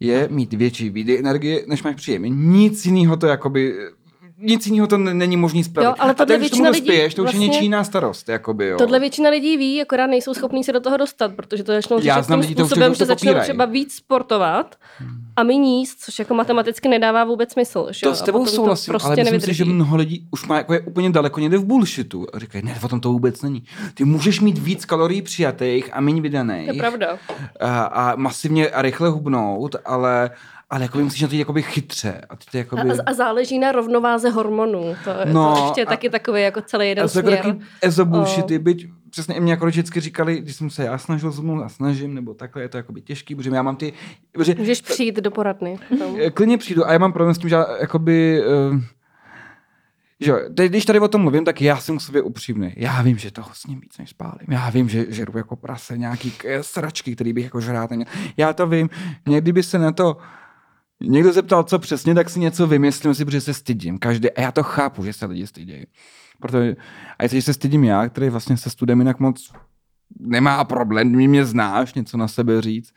je 0.00 0.28
mít 0.30 0.52
větší 0.52 0.90
výdej 0.90 1.18
energie, 1.18 1.64
než 1.66 1.82
máš 1.82 1.94
příjem. 1.96 2.22
Nic 2.52 2.86
jiného 2.86 3.16
to 3.16 3.26
jakoby 3.26 3.74
nic 4.42 4.66
jiného 4.66 4.86
to 4.86 4.98
není 4.98 5.36
možný 5.36 5.64
spravit. 5.64 5.86
Jo, 5.88 5.94
ale 5.98 6.10
a 6.10 6.14
tohle 6.14 6.36
když 6.38 6.50
tomu 6.50 6.62
většina 6.62 6.70
lidí 6.70 6.80
dospěješ, 6.86 7.14
to 7.14 7.22
už 7.22 7.26
je 7.26 7.32
vlastně- 7.32 7.46
něčí 7.48 7.64
jiná 7.64 7.84
starost. 7.84 8.28
Jakoby, 8.28 8.66
jo. 8.66 8.78
Tohle 8.78 9.00
většina 9.00 9.30
lidí 9.30 9.56
ví, 9.56 9.82
akorát 9.82 10.06
nejsou 10.06 10.34
schopní 10.34 10.64
se 10.64 10.72
do 10.72 10.80
toho 10.80 10.96
dostat, 10.96 11.32
protože 11.36 11.64
to 11.64 11.72
začnou 11.72 11.98
Já 12.02 12.22
znám 12.22 12.40
tím 12.40 12.48
lidi, 12.48 12.60
způsobem, 12.60 12.92
to 12.92 12.98
že 12.98 13.04
začnou 13.06 13.34
třeba 13.40 13.64
víc 13.64 13.94
sportovat 13.94 14.76
a 15.36 15.42
my 15.42 15.54
jíst, 15.54 15.98
což 16.00 16.18
jako 16.18 16.34
matematicky 16.34 16.88
nedává 16.88 17.24
vůbec 17.24 17.52
smysl. 17.52 17.86
Že? 17.90 18.06
To 18.06 18.14
s 18.14 18.22
A 18.22 18.24
tebou 18.24 18.46
souhlasím, 18.46 18.92
prostě 18.92 19.06
ale 19.06 19.16
myslím 19.16 19.26
si, 19.26 19.32
nevydrží. 19.32 19.54
že 19.58 19.64
mnoho 19.64 19.96
lidí 19.96 20.26
už 20.30 20.46
má 20.46 20.56
jako 20.56 20.72
je 20.74 20.80
úplně 20.80 21.10
daleko 21.10 21.40
někde 21.40 21.58
v 21.58 21.64
bullshitu. 21.64 22.26
A 22.32 22.38
říkají, 22.38 22.64
ne, 22.64 22.78
o 22.82 22.88
tom 22.88 23.00
to 23.00 23.12
vůbec 23.12 23.42
není. 23.42 23.62
Ty 23.94 24.04
můžeš 24.04 24.40
mít 24.40 24.58
víc 24.58 24.84
kalorií 24.84 25.22
přijatých 25.22 25.90
a 25.92 26.00
méně 26.00 26.20
vydaných. 26.22 26.66
To 26.68 26.74
je 26.74 26.78
pravda. 26.78 27.18
a, 27.60 27.82
a 27.84 28.16
masivně 28.16 28.68
a 28.70 28.82
rychle 28.82 29.08
hubnout, 29.08 29.76
ale, 29.84 30.30
ale 30.72 30.82
jakoby 30.82 31.04
musíš 31.04 31.22
na 31.22 31.28
to 31.28 31.34
jít 31.34 31.38
jakoby 31.38 31.62
chytře. 31.62 32.20
A 32.30 32.36
ty 32.36 32.44
to 32.50 32.56
A, 32.56 32.58
jakoby... 32.58 32.82
a, 32.82 32.94
a 33.06 33.12
záleží 33.14 33.58
na 33.58 33.72
rovnováze 33.72 34.30
hormonů. 34.30 34.96
To, 35.04 35.10
je 35.10 35.32
No, 35.32 35.54
to 35.56 35.64
ještě 35.66 35.80
je 35.80 35.86
a- 35.86 35.88
taky 35.88 36.10
takový 36.10 36.42
jako 36.42 36.60
celý 36.62 36.88
jeden 36.88 37.04
a 37.04 37.08
to 37.08 37.18
jako 37.18 37.28
směr. 37.28 37.42
takový 37.44 37.60
ezo 37.82 38.04
bullshity, 38.04 38.58
byť 38.58 38.86
přesně 39.10 39.34
i 39.34 39.40
mě 39.40 39.52
jako 39.52 39.66
vždycky 39.66 40.00
říkali, 40.00 40.40
když 40.40 40.56
jsem 40.56 40.70
se 40.70 40.84
já 40.84 40.98
snažil 40.98 41.30
zubnout 41.30 41.62
a 41.64 41.68
snažím, 41.68 42.14
nebo 42.14 42.34
takhle 42.34 42.62
je 42.62 42.68
to 42.68 42.76
jakoby 42.76 43.00
těžký, 43.00 43.34
protože 43.34 43.50
já 43.50 43.62
mám 43.62 43.76
ty, 43.76 43.92
protože 44.32 44.54
Můžeš 44.58 44.80
přijít 44.80 45.16
do 45.16 45.30
poradny. 45.30 45.78
Eh, 46.20 46.30
Klidně 46.30 46.58
přijdu 46.58 46.86
a 46.86 46.92
já 46.92 46.98
mám 46.98 47.12
problém 47.12 47.34
s 47.34 47.38
tím, 47.38 47.48
že 47.48 47.54
já, 47.54 47.66
jakoby, 47.80 48.42
uh, 48.72 48.80
že 50.20 50.30
jo, 50.30 50.38
teď, 50.56 50.70
když 50.70 50.84
tady 50.84 51.00
o 51.00 51.08
tom 51.08 51.20
mluvím, 51.22 51.44
tak 51.44 51.62
já 51.62 51.76
jsem 51.76 51.98
k 51.98 52.00
sobě 52.00 52.22
upřímný. 52.22 52.72
Já 52.76 53.02
vím, 53.02 53.18
že 53.18 53.30
toho 53.30 53.48
s 53.52 53.66
ním 53.66 53.80
víc 53.80 53.98
než 53.98 54.10
spálím. 54.10 54.46
Já 54.50 54.70
vím, 54.70 54.88
že 54.88 55.06
žeru 55.08 55.38
jako 55.38 55.56
prase 55.56 55.98
nějaký 55.98 56.30
k- 56.30 56.62
sračky, 56.62 57.14
který 57.14 57.32
bych 57.32 57.44
jako 57.44 57.60
žrát 57.60 57.90
neměl. 57.90 58.06
Já 58.36 58.52
to 58.52 58.66
vím. 58.66 58.90
Někdy 59.28 59.52
by 59.52 59.62
se 59.62 59.78
na 59.78 59.92
to 59.92 60.16
někdo 61.02 61.32
zeptal, 61.32 61.64
co 61.64 61.78
přesně, 61.78 62.14
tak 62.14 62.30
si 62.30 62.40
něco 62.40 62.66
vymyslím 62.66 63.14
si, 63.14 63.24
protože 63.24 63.40
se 63.40 63.54
stydím. 63.54 63.98
Každý, 63.98 64.30
a 64.30 64.40
já 64.40 64.52
to 64.52 64.62
chápu, 64.62 65.04
že 65.04 65.12
se 65.12 65.26
lidi 65.26 65.46
stydí. 65.46 65.86
Protože, 66.40 66.76
a 67.18 67.22
jestli 67.22 67.42
se 67.42 67.54
stydím 67.54 67.84
já, 67.84 68.08
který 68.08 68.28
vlastně 68.28 68.56
se 68.56 68.70
studem 68.70 68.98
jinak 68.98 69.20
moc 69.20 69.52
nemá 70.20 70.64
problém, 70.64 71.08
mě, 71.08 71.28
mě 71.28 71.44
znáš, 71.44 71.94
něco 71.94 72.16
na 72.16 72.28
sebe 72.28 72.62
říct, 72.62 72.92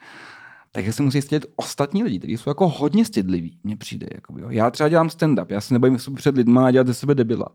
takže 0.71 0.93
se 0.93 1.03
musí 1.03 1.21
stydět 1.21 1.45
ostatní 1.55 2.03
lidi, 2.03 2.19
kteří 2.19 2.37
jsou 2.37 2.49
jako 2.49 2.67
hodně 2.67 3.05
stydliví, 3.05 3.59
mně 3.63 3.77
přijde. 3.77 4.07
Jakoby, 4.15 4.41
jo. 4.41 4.49
Já 4.49 4.71
třeba 4.71 4.89
dělám 4.89 5.07
stand-up, 5.07 5.45
já 5.49 5.61
se 5.61 5.73
nebojím 5.73 5.97
před 6.15 6.37
lidma 6.37 6.65
a 6.65 6.71
dělat 6.71 6.87
ze 6.87 6.93
sebe 6.93 7.15
debila. 7.15 7.47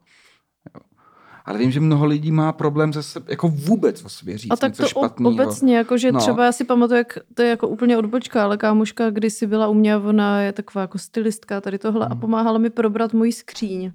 Ale 1.51 1.59
vím, 1.59 1.71
že 1.71 1.81
mnoho 1.81 2.07
lidí 2.07 2.33
má 2.33 2.53
problém 2.53 2.93
se 2.93 3.03
sebe, 3.03 3.27
jako 3.29 3.49
vůbec 3.49 4.05
o 4.05 4.09
sobě 4.09 4.39
říct 4.39 4.51
A 4.53 4.57
tak 4.57 4.71
něco 4.73 4.83
to 4.83 4.89
špatného. 4.89 5.33
obecně, 5.35 5.77
jako 5.77 5.99
že 5.99 6.13
No. 6.13 6.21
třeba 6.21 6.45
já 6.45 6.53
si 6.53 6.65
pamatuju, 6.65 6.99
jak 6.99 7.19
to 7.35 7.43
je 7.43 7.49
jako 7.49 7.69
úplně 7.69 7.99
odbočka, 7.99 8.45
ale 8.45 8.57
kámoška 8.57 9.11
kdysi 9.11 9.47
byla 9.47 9.69
u 9.69 9.75
mě, 9.75 9.97
ona 9.97 10.43
je 10.43 10.53
taková 10.53 10.81
jako 10.83 10.99
stylistka 10.99 11.61
tady 11.61 11.79
tohle 11.79 12.05
Hmm. 12.07 12.13
a 12.13 12.21
pomáhala 12.21 12.59
mi 12.59 12.71
probrat 12.71 13.13
můj 13.15 13.33
skříň. 13.33 13.93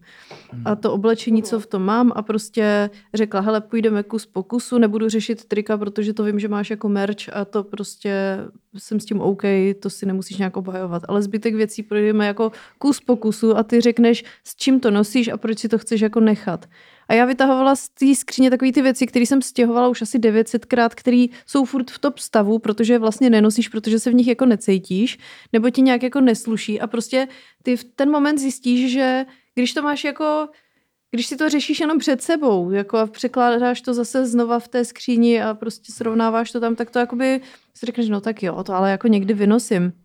A 0.66 0.76
to 0.76 0.93
oblečení, 0.93 1.43
co 1.43 1.60
v 1.60 1.66
tom 1.68 1.82
mám 1.84 2.12
a 2.16 2.22
prostě 2.22 2.89
řekla, 3.14 3.39
hele, 3.41 3.62
půjdeme 3.62 4.03
kus 4.03 4.26
po 4.26 4.43
kusu, 4.43 4.78
nebudu 4.78 5.10
řešit 5.10 5.45
trika, 5.45 5.78
protože 5.78 6.14
to 6.14 6.24
vím, 6.24 6.39
že 6.39 6.47
máš 6.47 6.70
jako 6.70 6.89
merch 6.89 7.30
a 7.34 7.45
to 7.45 7.64
prostě 7.64 8.38
jsem 8.78 8.99
s 8.99 9.06
tím 9.06 9.22
OK, 9.22 9.41
to 9.80 9.89
si 9.89 10.06
nemusíš 10.06 10.38
nějak 10.38 10.58
obhajovat. 10.58 11.03
Ale 11.08 11.22
zbytek 11.22 11.56
věcí 11.56 11.84
projdeme 11.84 12.28
jako 12.28 12.51
kus 12.78 12.99
po 12.99 13.16
kusu 13.16 13.58
a 13.58 13.64
ty 13.64 13.82
řekneš, 13.82 14.24
s 14.43 14.56
čím 14.56 14.80
to 14.80 14.91
nosíš 14.91 15.28
a 15.28 15.38
proč 15.38 15.60
si 15.60 15.70
to 15.70 15.78
chceš 15.78 16.01
jako 16.01 16.20
nechat. 16.20 16.66
A 17.08 17.14
já 17.14 17.26
vytahovala 17.26 17.76
z 17.76 17.89
té 17.89 18.16
skříně 18.16 18.49
takové 18.49 18.72
ty 18.72 18.82
věci, 18.82 19.08
které 19.08 19.26
jsem 19.26 19.41
stěhovala 19.41 19.88
už 19.88 20.01
asi 20.01 20.20
900krát, 20.20 20.89
které 20.95 21.26
jsou 21.45 21.66
furt 21.66 21.91
v 21.91 21.99
top 21.99 22.20
stavu, 22.20 22.60
protože 22.60 22.93
je 22.93 22.99
vlastně 22.99 23.30
nenosíš, 23.30 23.68
protože 23.70 23.99
se 23.99 24.10
v 24.10 24.14
nich 24.14 24.28
jako 24.28 24.45
necítíš, 24.45 25.18
nebo 25.53 25.70
ti 25.70 25.82
nějak 25.82 26.03
jako 26.03 26.22
nesluší 26.22 26.82
a 26.82 26.88
prostě 26.88 27.28
ty 27.64 27.78
v 27.78 27.84
ten 27.84 28.12
moment 28.12 28.38
zjistíš, 28.38 28.91
že 28.91 29.26
když 29.56 29.74
to 29.74 29.82
máš 29.82 30.03
jako 30.03 30.47
když 31.12 31.28
si 31.28 31.38
to 31.38 31.49
řešíš 31.49 31.80
jenom 31.80 31.99
před 31.99 32.22
sebou, 32.22 32.72
jako 32.72 32.97
a 32.97 33.08
překládáš 33.08 33.82
to 33.82 33.93
zase 33.93 34.26
znova 34.26 34.60
v 34.60 34.68
té 34.68 34.86
skříni 34.86 35.41
a 35.41 35.53
prostě 35.53 35.91
srovnáváš 35.91 36.51
to 36.51 36.60
tam, 36.60 36.76
tak 36.76 36.89
to 36.89 36.99
jakoby 36.99 37.41
si 37.74 37.86
řekneš, 37.86 38.10
no 38.10 38.22
tak 38.22 38.43
jo, 38.43 38.64
to 38.64 38.74
ale 38.74 38.91
jako 38.91 39.08
někdy 39.08 39.34
vynosím. 39.34 40.05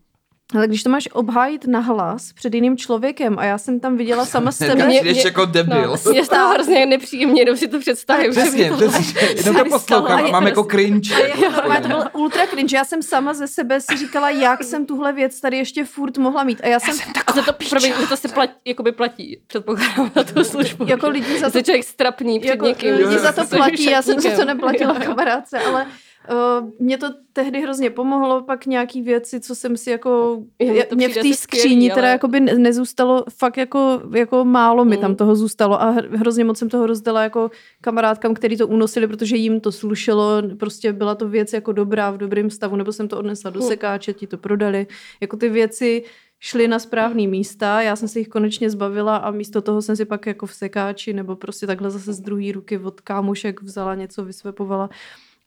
Ale 0.55 0.67
když 0.67 0.83
to 0.83 0.89
máš 0.89 1.09
obhájit 1.11 1.67
na 1.67 1.79
hlas 1.79 2.33
před 2.33 2.53
jiným 2.53 2.77
člověkem 2.77 3.39
a 3.39 3.45
já 3.45 3.57
jsem 3.57 3.79
tam 3.79 3.97
viděla 3.97 4.25
sama 4.25 4.51
sebe, 4.61 4.85
Mě- 4.85 5.01
mě- 5.01 5.21
jako 5.25 5.45
debil. 5.45 5.97
No, 6.05 6.11
mě 6.11 6.25
stává 6.25 6.51
hrozně 6.53 6.85
nepříjemně, 6.85 7.41
jenom 7.41 7.57
si 7.57 7.67
to 7.67 7.79
představím. 7.79 8.31
Přesně, 8.31 8.69
to 8.69 8.89
přesně. 8.89 9.21
Jenom 9.35 9.55
to 9.55 9.69
poslouchám 9.69 10.25
a 10.25 10.29
mám 10.29 10.47
jako 10.47 10.63
cringe. 10.63 11.15
A 11.15 11.19
jako 11.19 11.41
normálně 11.57 11.81
to 11.81 11.87
bylo 11.87 12.03
ultra 12.13 12.47
cringe. 12.47 12.77
Já 12.77 12.85
jsem 12.85 13.01
sama 13.01 13.33
ze 13.33 13.47
sebe 13.47 13.81
si 13.81 13.97
říkala, 13.97 14.29
jak 14.29 14.63
jsem 14.63 14.85
tuhle 14.85 15.13
věc 15.13 15.39
tady 15.41 15.57
ještě 15.57 15.85
furt 15.85 16.17
mohla 16.17 16.43
mít. 16.43 16.61
A 16.63 16.67
já 16.67 16.79
jsem, 16.79 16.97
A 17.27 17.31
za 17.31 17.41
to, 17.41 17.53
promiň, 17.69 17.93
za 18.01 18.07
to 18.07 18.17
se 18.17 18.27
platí, 18.27 18.53
jakoby 18.65 18.91
platí, 18.91 19.37
předpokládám 19.47 20.11
na 20.15 20.23
tu 20.23 20.43
službu. 20.43 20.85
jako 20.87 21.09
lidi 21.09 21.39
za 21.39 21.45
to, 21.45 21.51
se 21.51 21.63
člověk 21.63 21.83
strapní 21.83 22.39
před 22.39 22.49
jako, 22.49 22.65
někým. 22.65 22.95
lidi 22.95 23.19
za 23.19 23.31
to 23.31 23.45
platí, 23.47 23.85
já 23.85 24.01
jsem 24.01 24.19
za 24.19 24.29
to 24.35 24.45
neplatila 24.45 24.93
kamarádce, 24.99 25.59
ale 25.59 25.85
uh, 26.29 26.69
mě 26.79 26.97
to 26.97 27.07
tehdy 27.33 27.61
hrozně 27.61 27.89
pomohlo, 27.89 28.41
pak 28.41 28.65
nějaký 28.65 29.01
věci, 29.01 29.39
co 29.39 29.55
jsem 29.55 29.77
si 29.77 29.89
jako, 29.89 30.43
je, 30.59 30.87
mě 30.95 31.09
v 31.09 31.13
té 31.13 31.33
skříni 31.33 31.89
teda 31.89 32.01
ale- 32.01 32.11
jako 32.11 32.27
by 32.27 32.39
nezůstalo, 32.39 33.25
fakt 33.37 33.57
jako, 33.57 34.01
jako 34.15 34.45
málo 34.45 34.85
mi 34.85 34.97
tam 34.97 35.11
Mm. 35.11 35.15
toho 35.17 35.35
zůstalo 35.35 35.81
a 35.81 35.93
hr- 35.93 36.17
hrozně 36.17 36.43
moc 36.43 36.57
jsem 36.57 36.69
toho 36.69 36.87
rozdala 36.87 37.23
jako 37.23 37.51
kamarádkám, 37.81 38.33
který 38.33 38.57
to 38.57 38.67
unosili, 38.67 39.07
protože 39.07 39.35
jim 39.35 39.59
to 39.59 39.71
slušelo, 39.71 40.41
prostě 40.59 40.93
byla 40.93 41.15
to 41.15 41.29
věc 41.29 41.53
jako 41.53 41.71
dobrá, 41.71 42.11
v 42.11 42.17
dobrém 42.17 42.49
stavu, 42.49 42.75
nebo 42.75 42.91
jsem 42.93 43.07
to 43.07 43.17
odnesla 43.17 43.49
do 43.49 43.59
Mm. 43.59 43.67
sekáče, 43.67 44.13
ti 44.13 44.27
to 44.27 44.37
prodali, 44.37 44.87
jako 45.21 45.37
ty 45.37 45.49
věci 45.49 46.03
šly 46.43 46.67
na 46.67 46.79
správný 46.79 47.27
místa, 47.27 47.81
já 47.81 47.95
jsem 47.95 48.07
se 48.07 48.19
jich 48.19 48.27
konečně 48.27 48.69
zbavila 48.69 49.15
a 49.17 49.31
místo 49.31 49.61
toho 49.61 49.81
jsem 49.81 49.95
si 49.95 50.05
pak 50.05 50.25
jako 50.25 50.45
v 50.45 50.53
sekáči 50.53 51.13
nebo 51.13 51.35
prostě 51.35 51.67
takhle 51.67 51.89
zase 51.91 52.13
z 52.13 52.19
druhé 52.21 52.51
ruky 52.51 52.77
od 52.77 53.01
kámošek 53.01 53.61
vzala 53.61 53.95
něco, 53.95 54.25
vysvepovala. 54.25 54.89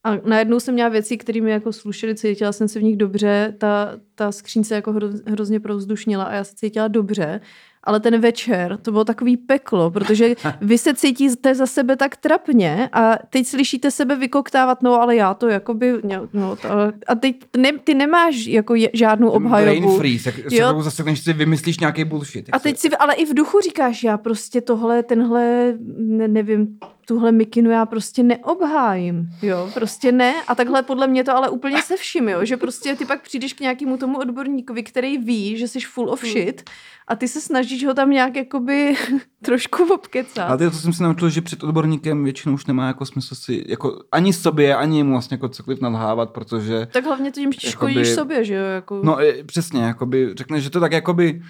A 0.04 0.10
najednou 0.24 0.60
jsem 0.60 0.74
měla 0.74 0.88
věci, 0.88 1.16
které 1.16 1.40
mi 1.40 1.50
jako 1.50 1.72
slušely, 1.72 2.14
cítila 2.14 2.52
jsem 2.52 2.68
se 2.68 2.78
v 2.78 2.82
nich 2.82 2.96
dobře, 2.96 3.54
ta, 3.58 3.90
ta 4.14 4.32
skříň 4.32 4.64
se 4.64 4.74
jako 4.74 4.92
hro, 4.92 5.08
hrozně 5.26 5.60
provzdušnila 5.60 6.24
a 6.24 6.34
já 6.34 6.44
se 6.44 6.54
cítila 6.54 6.88
dobře, 6.88 7.40
ale 7.84 8.00
ten 8.00 8.20
večer 8.20 8.78
to 8.82 8.92
bylo 8.92 9.04
takový 9.04 9.36
peklo, 9.36 9.90
protože 9.90 10.34
vy 10.60 10.78
se 10.78 10.94
cítíte 10.94 11.54
za 11.54 11.66
sebe 11.66 11.96
tak 11.96 12.16
trapně 12.16 12.88
a 12.92 13.12
teď 13.30 13.46
slyšíte 13.46 13.90
sebe 13.90 14.16
vykoktávat, 14.16 14.82
no 14.82 15.00
ale 15.00 15.16
já 15.16 15.34
to 15.34 15.48
jakoby, 15.48 15.92
no, 16.32 16.56
to, 16.56 16.68
a 17.06 17.14
teď 17.14 17.36
ne, 17.56 17.72
ty 17.84 17.94
nemáš 17.94 18.46
jako 18.46 18.74
je, 18.74 18.90
žádnou 18.92 19.28
Brain 19.30 19.46
obhajobu. 19.46 19.96
freeze, 19.98 20.32
jak 20.36 20.50
se 20.50 20.56
Jo. 20.56 20.82
zase, 20.82 21.02
když 21.02 21.20
si 21.24 21.32
vymyslíš 21.32 21.78
nějaký 21.78 22.04
bullshit. 22.04 22.48
A 22.52 22.58
se- 22.58 22.62
teď 22.62 22.78
si, 22.78 22.88
ale 22.90 23.14
i 23.14 23.26
v 23.26 23.34
duchu 23.34 23.60
říkáš, 23.60 24.04
já 24.04 24.18
prostě 24.18 24.60
tohle, 24.60 25.02
tenhle, 25.02 25.74
ne, 25.98 26.28
nevím, 26.28 26.78
tuhle 27.04 27.32
mikinu 27.32 27.70
já 27.70 27.86
prostě 27.86 28.22
neobhájím, 28.22 29.30
jo, 29.42 29.70
prostě 29.74 30.12
ne. 30.12 30.34
A 30.48 30.54
takhle 30.54 30.82
podle 30.82 31.06
mě 31.06 31.24
to 31.24 31.36
ale 31.36 31.48
úplně 31.48 31.82
se 31.82 31.96
vším, 31.96 32.28
jo, 32.28 32.44
že 32.44 32.56
prostě 32.56 32.96
ty 32.96 33.04
pak 33.04 33.22
přijdeš 33.22 33.52
k 33.52 33.60
nějakému 33.60 33.96
tomu 33.96 34.18
odborníkovi, 34.18 34.82
který 34.82 35.18
ví, 35.18 35.58
že 35.58 35.68
jsi 35.68 35.80
full 35.80 36.10
of 36.10 36.20
shit 36.24 36.70
a 37.08 37.16
ty 37.16 37.28
se 37.28 37.40
snažíš 37.40 37.84
ho 37.84 37.94
tam 37.94 38.10
nějak 38.10 38.36
jakoby 38.36 38.94
trošku 39.44 39.94
obkecat. 39.94 40.48
Ale 40.50 40.58
to, 40.58 40.70
co 40.70 40.76
jsem 40.78 40.92
si 40.92 41.02
naučil, 41.02 41.30
že 41.30 41.40
před 41.40 41.62
odborníkem 41.62 42.24
většinou 42.24 42.54
už 42.54 42.66
nemá 42.66 42.86
jako 42.86 43.06
smysl 43.06 43.34
si 43.34 43.64
jako 43.66 44.02
ani 44.12 44.32
sobě, 44.32 44.76
ani 44.76 44.98
jemu 44.98 45.10
vlastně 45.10 45.34
jako 45.34 45.48
cokoliv 45.48 45.80
nalhávat, 45.80 46.30
protože 46.30 46.86
Tak 46.92 47.04
hlavně 47.04 47.30
to 47.32 47.40
tím 47.40 47.52
škodíš 47.52 47.96
Jakoby- 47.96 48.14
sobě, 48.14 48.44
že 48.44 48.54
jo, 48.54 48.64
jako. 48.64 49.00
No 49.04 49.20
e, 49.20 49.44
přesně, 49.44 49.82
jakoby 49.82 50.34
řekne, 50.38 50.60
že 50.60 50.70
to 50.70 50.80
tak 50.80 50.92
jakoby, 50.92 51.42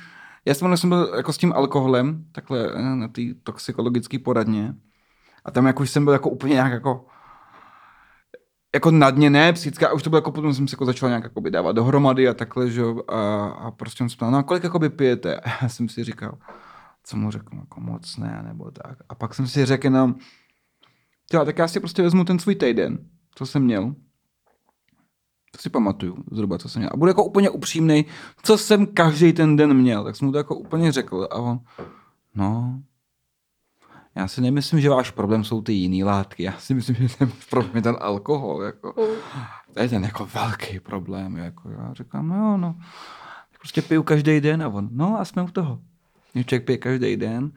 já 0.45 0.55
jsem, 0.55 0.77
jsem 0.77 0.91
byl 0.91 1.13
jako 1.17 1.33
s 1.33 1.39
tím 1.39 1.53
alkoholem, 1.53 2.25
takhle 2.33 2.73
eh, 2.75 2.83
na 2.83 3.09
té 3.09 3.23
toxikologické 3.43 4.19
poradně 4.19 4.75
a 5.45 5.51
tam 5.51 5.67
jako 5.67 5.83
jsem 5.83 6.05
byl 6.05 6.13
jako 6.13 6.31
úplně 6.31 6.53
nějak 6.53 6.73
jako 6.73 7.07
jako 8.75 8.91
na 8.91 9.11
dně, 9.11 9.31
ne 9.31 9.53
psychická, 9.53 9.89
a 9.89 9.93
už 9.93 10.03
to 10.03 10.11
bylo 10.11 10.19
jako 10.19 10.33
potom 10.33 10.55
jsem 10.55 10.69
se 10.69 10.75
jako 10.75 10.85
začal 10.87 11.09
nějak 11.09 11.25
jakoby 11.25 11.51
dávat 11.51 11.73
dohromady 11.73 12.29
a 12.29 12.35
takhle, 12.35 12.71
že 12.71 12.83
a, 13.09 13.47
a 13.47 13.71
prostě 13.71 14.05
on 14.05 14.11
se 14.11 14.17
ptal, 14.17 14.31
no 14.31 14.39
a 14.39 14.43
kolik 14.43 14.65
jakoby 14.65 14.89
pijete? 14.89 15.37
A 15.41 15.63
já 15.63 15.69
jsem 15.69 15.89
si 15.89 16.05
říkal, 16.05 16.39
co 17.05 17.17
mu 17.17 17.31
řeknu, 17.31 17.61
jako 17.61 17.81
moc 17.81 18.17
ne, 18.17 18.43
nebo 18.47 18.71
tak. 18.71 18.99
A 19.09 19.15
pak 19.15 19.35
jsem 19.35 19.47
si 19.47 19.67
řekl 19.67 19.87
jenom, 19.87 20.15
jo, 21.33 21.45
tak 21.45 21.59
já 21.59 21.69
si 21.69 21.81
prostě 21.81 22.03
vezmu 22.03 22.25
ten 22.25 22.39
svůj 22.39 22.55
týden, 22.55 22.99
co 23.35 23.47
jsem 23.47 23.63
měl, 23.63 23.95
to 25.51 25.59
si 25.59 25.71
pamatuju 25.71 26.17
zhruba, 26.33 26.59
co 26.59 26.69
jsem 26.69 26.81
měl. 26.81 26.91
A 26.93 26.97
budu 26.97 27.09
jako 27.09 27.25
úplně 27.25 27.51
upřímný, 27.51 28.05
co 28.43 28.59
jsem 28.59 28.87
každý 28.87 29.33
ten 29.33 29.57
den 29.57 29.75
měl. 29.75 30.05
Tak 30.05 30.17
jsem 30.17 30.27
mu 30.27 30.33
to 30.33 30.39
jako 30.39 30.57
úplně 30.57 30.93
řekl. 30.93 31.29
A 31.31 31.35
on, 31.35 31.61
no, 32.35 32.83
já 34.17 34.29
si 34.29 34.41
nemyslím, 34.41 34.81
že 34.81 34.91
váš 34.91 35.11
problém 35.11 35.45
jsou 35.45 35.63
ty 35.63 35.73
jiný 35.73 36.05
látky. 36.05 36.43
Já 36.43 36.53
si 36.59 36.75
myslím, 36.75 36.97
že 36.97 37.17
ten 37.17 37.33
problém 37.51 37.77
je 37.77 37.83
ten 37.83 37.97
alkohol. 38.01 38.63
Jako. 38.63 38.93
To 39.75 39.83
je 39.83 39.89
ten 39.89 40.05
jako 40.05 40.27
velký 40.27 40.81
problém. 40.81 41.37
Jako. 41.37 41.71
Já 41.71 41.93
říkám, 41.93 42.29
no 42.29 42.37
jo, 42.37 42.57
no. 42.57 42.77
Prostě 43.59 43.83
piju 43.83 44.03
každý 44.03 44.41
den 44.41 44.63
a 44.63 44.69
on, 44.69 44.89
no 44.93 45.21
a 45.21 45.25
jsme 45.25 45.43
u 45.43 45.49
toho. 45.49 45.81
Když 46.33 46.47
člověk 46.47 46.65
pije 46.65 46.79
každý 46.79 47.17
den, 47.17 47.53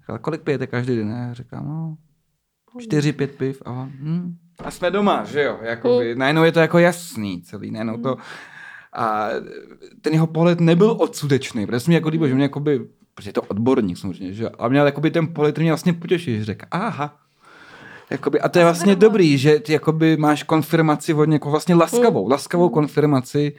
říkal, 0.00 0.18
kolik 0.18 0.42
pijete 0.42 0.66
každý 0.66 0.96
den? 0.96 1.10
Já 1.10 1.34
říkám, 1.34 1.68
no, 1.68 1.96
čtyři, 2.80 3.12
pět 3.12 3.34
piv 3.34 3.62
a 3.64 3.70
on, 3.70 3.92
hm. 4.00 4.36
A 4.64 4.70
jsme 4.70 4.90
doma, 4.90 5.24
že 5.24 5.42
jo, 5.42 5.58
jakoby, 5.62 6.14
najednou 6.14 6.44
je 6.44 6.52
to 6.52 6.60
jako 6.60 6.78
jasný 6.78 7.42
celý, 7.42 7.70
najednou 7.70 7.96
to, 7.96 8.16
a 8.92 9.28
ten 10.00 10.12
jeho 10.12 10.26
pohled 10.26 10.60
nebyl 10.60 10.96
odsudečný, 11.00 11.66
protože 11.66 11.80
jsem 11.80 11.94
jako 11.94 12.08
líbil, 12.08 12.28
že 12.28 12.34
mě 12.34 12.42
jakoby, 12.42 12.88
protože 13.18 13.28
je 13.28 13.32
to 13.32 13.42
odborník 13.42 13.98
samozřejmě, 13.98 14.32
že 14.32 14.48
a 14.48 14.68
měl 14.68 14.86
jakoby 14.86 15.10
ten 15.10 15.26
pohled, 15.26 15.58
mě 15.58 15.70
vlastně 15.70 15.92
potěší, 15.92 16.38
že 16.38 16.44
řekl, 16.44 16.66
aha, 16.70 17.14
Jakoby, 18.10 18.40
a 18.40 18.48
to 18.48 18.58
je 18.58 18.64
vlastně 18.64 18.96
dobrý, 18.96 19.38
že 19.38 19.58
ty 19.58 19.72
jakoby 19.72 20.16
máš 20.16 20.42
konfirmaci 20.42 21.14
od 21.14 21.24
někoho, 21.24 21.50
vlastně 21.50 21.74
laskavou, 21.74 22.28
laskavou 22.28 22.68
konfirmaci 22.68 23.52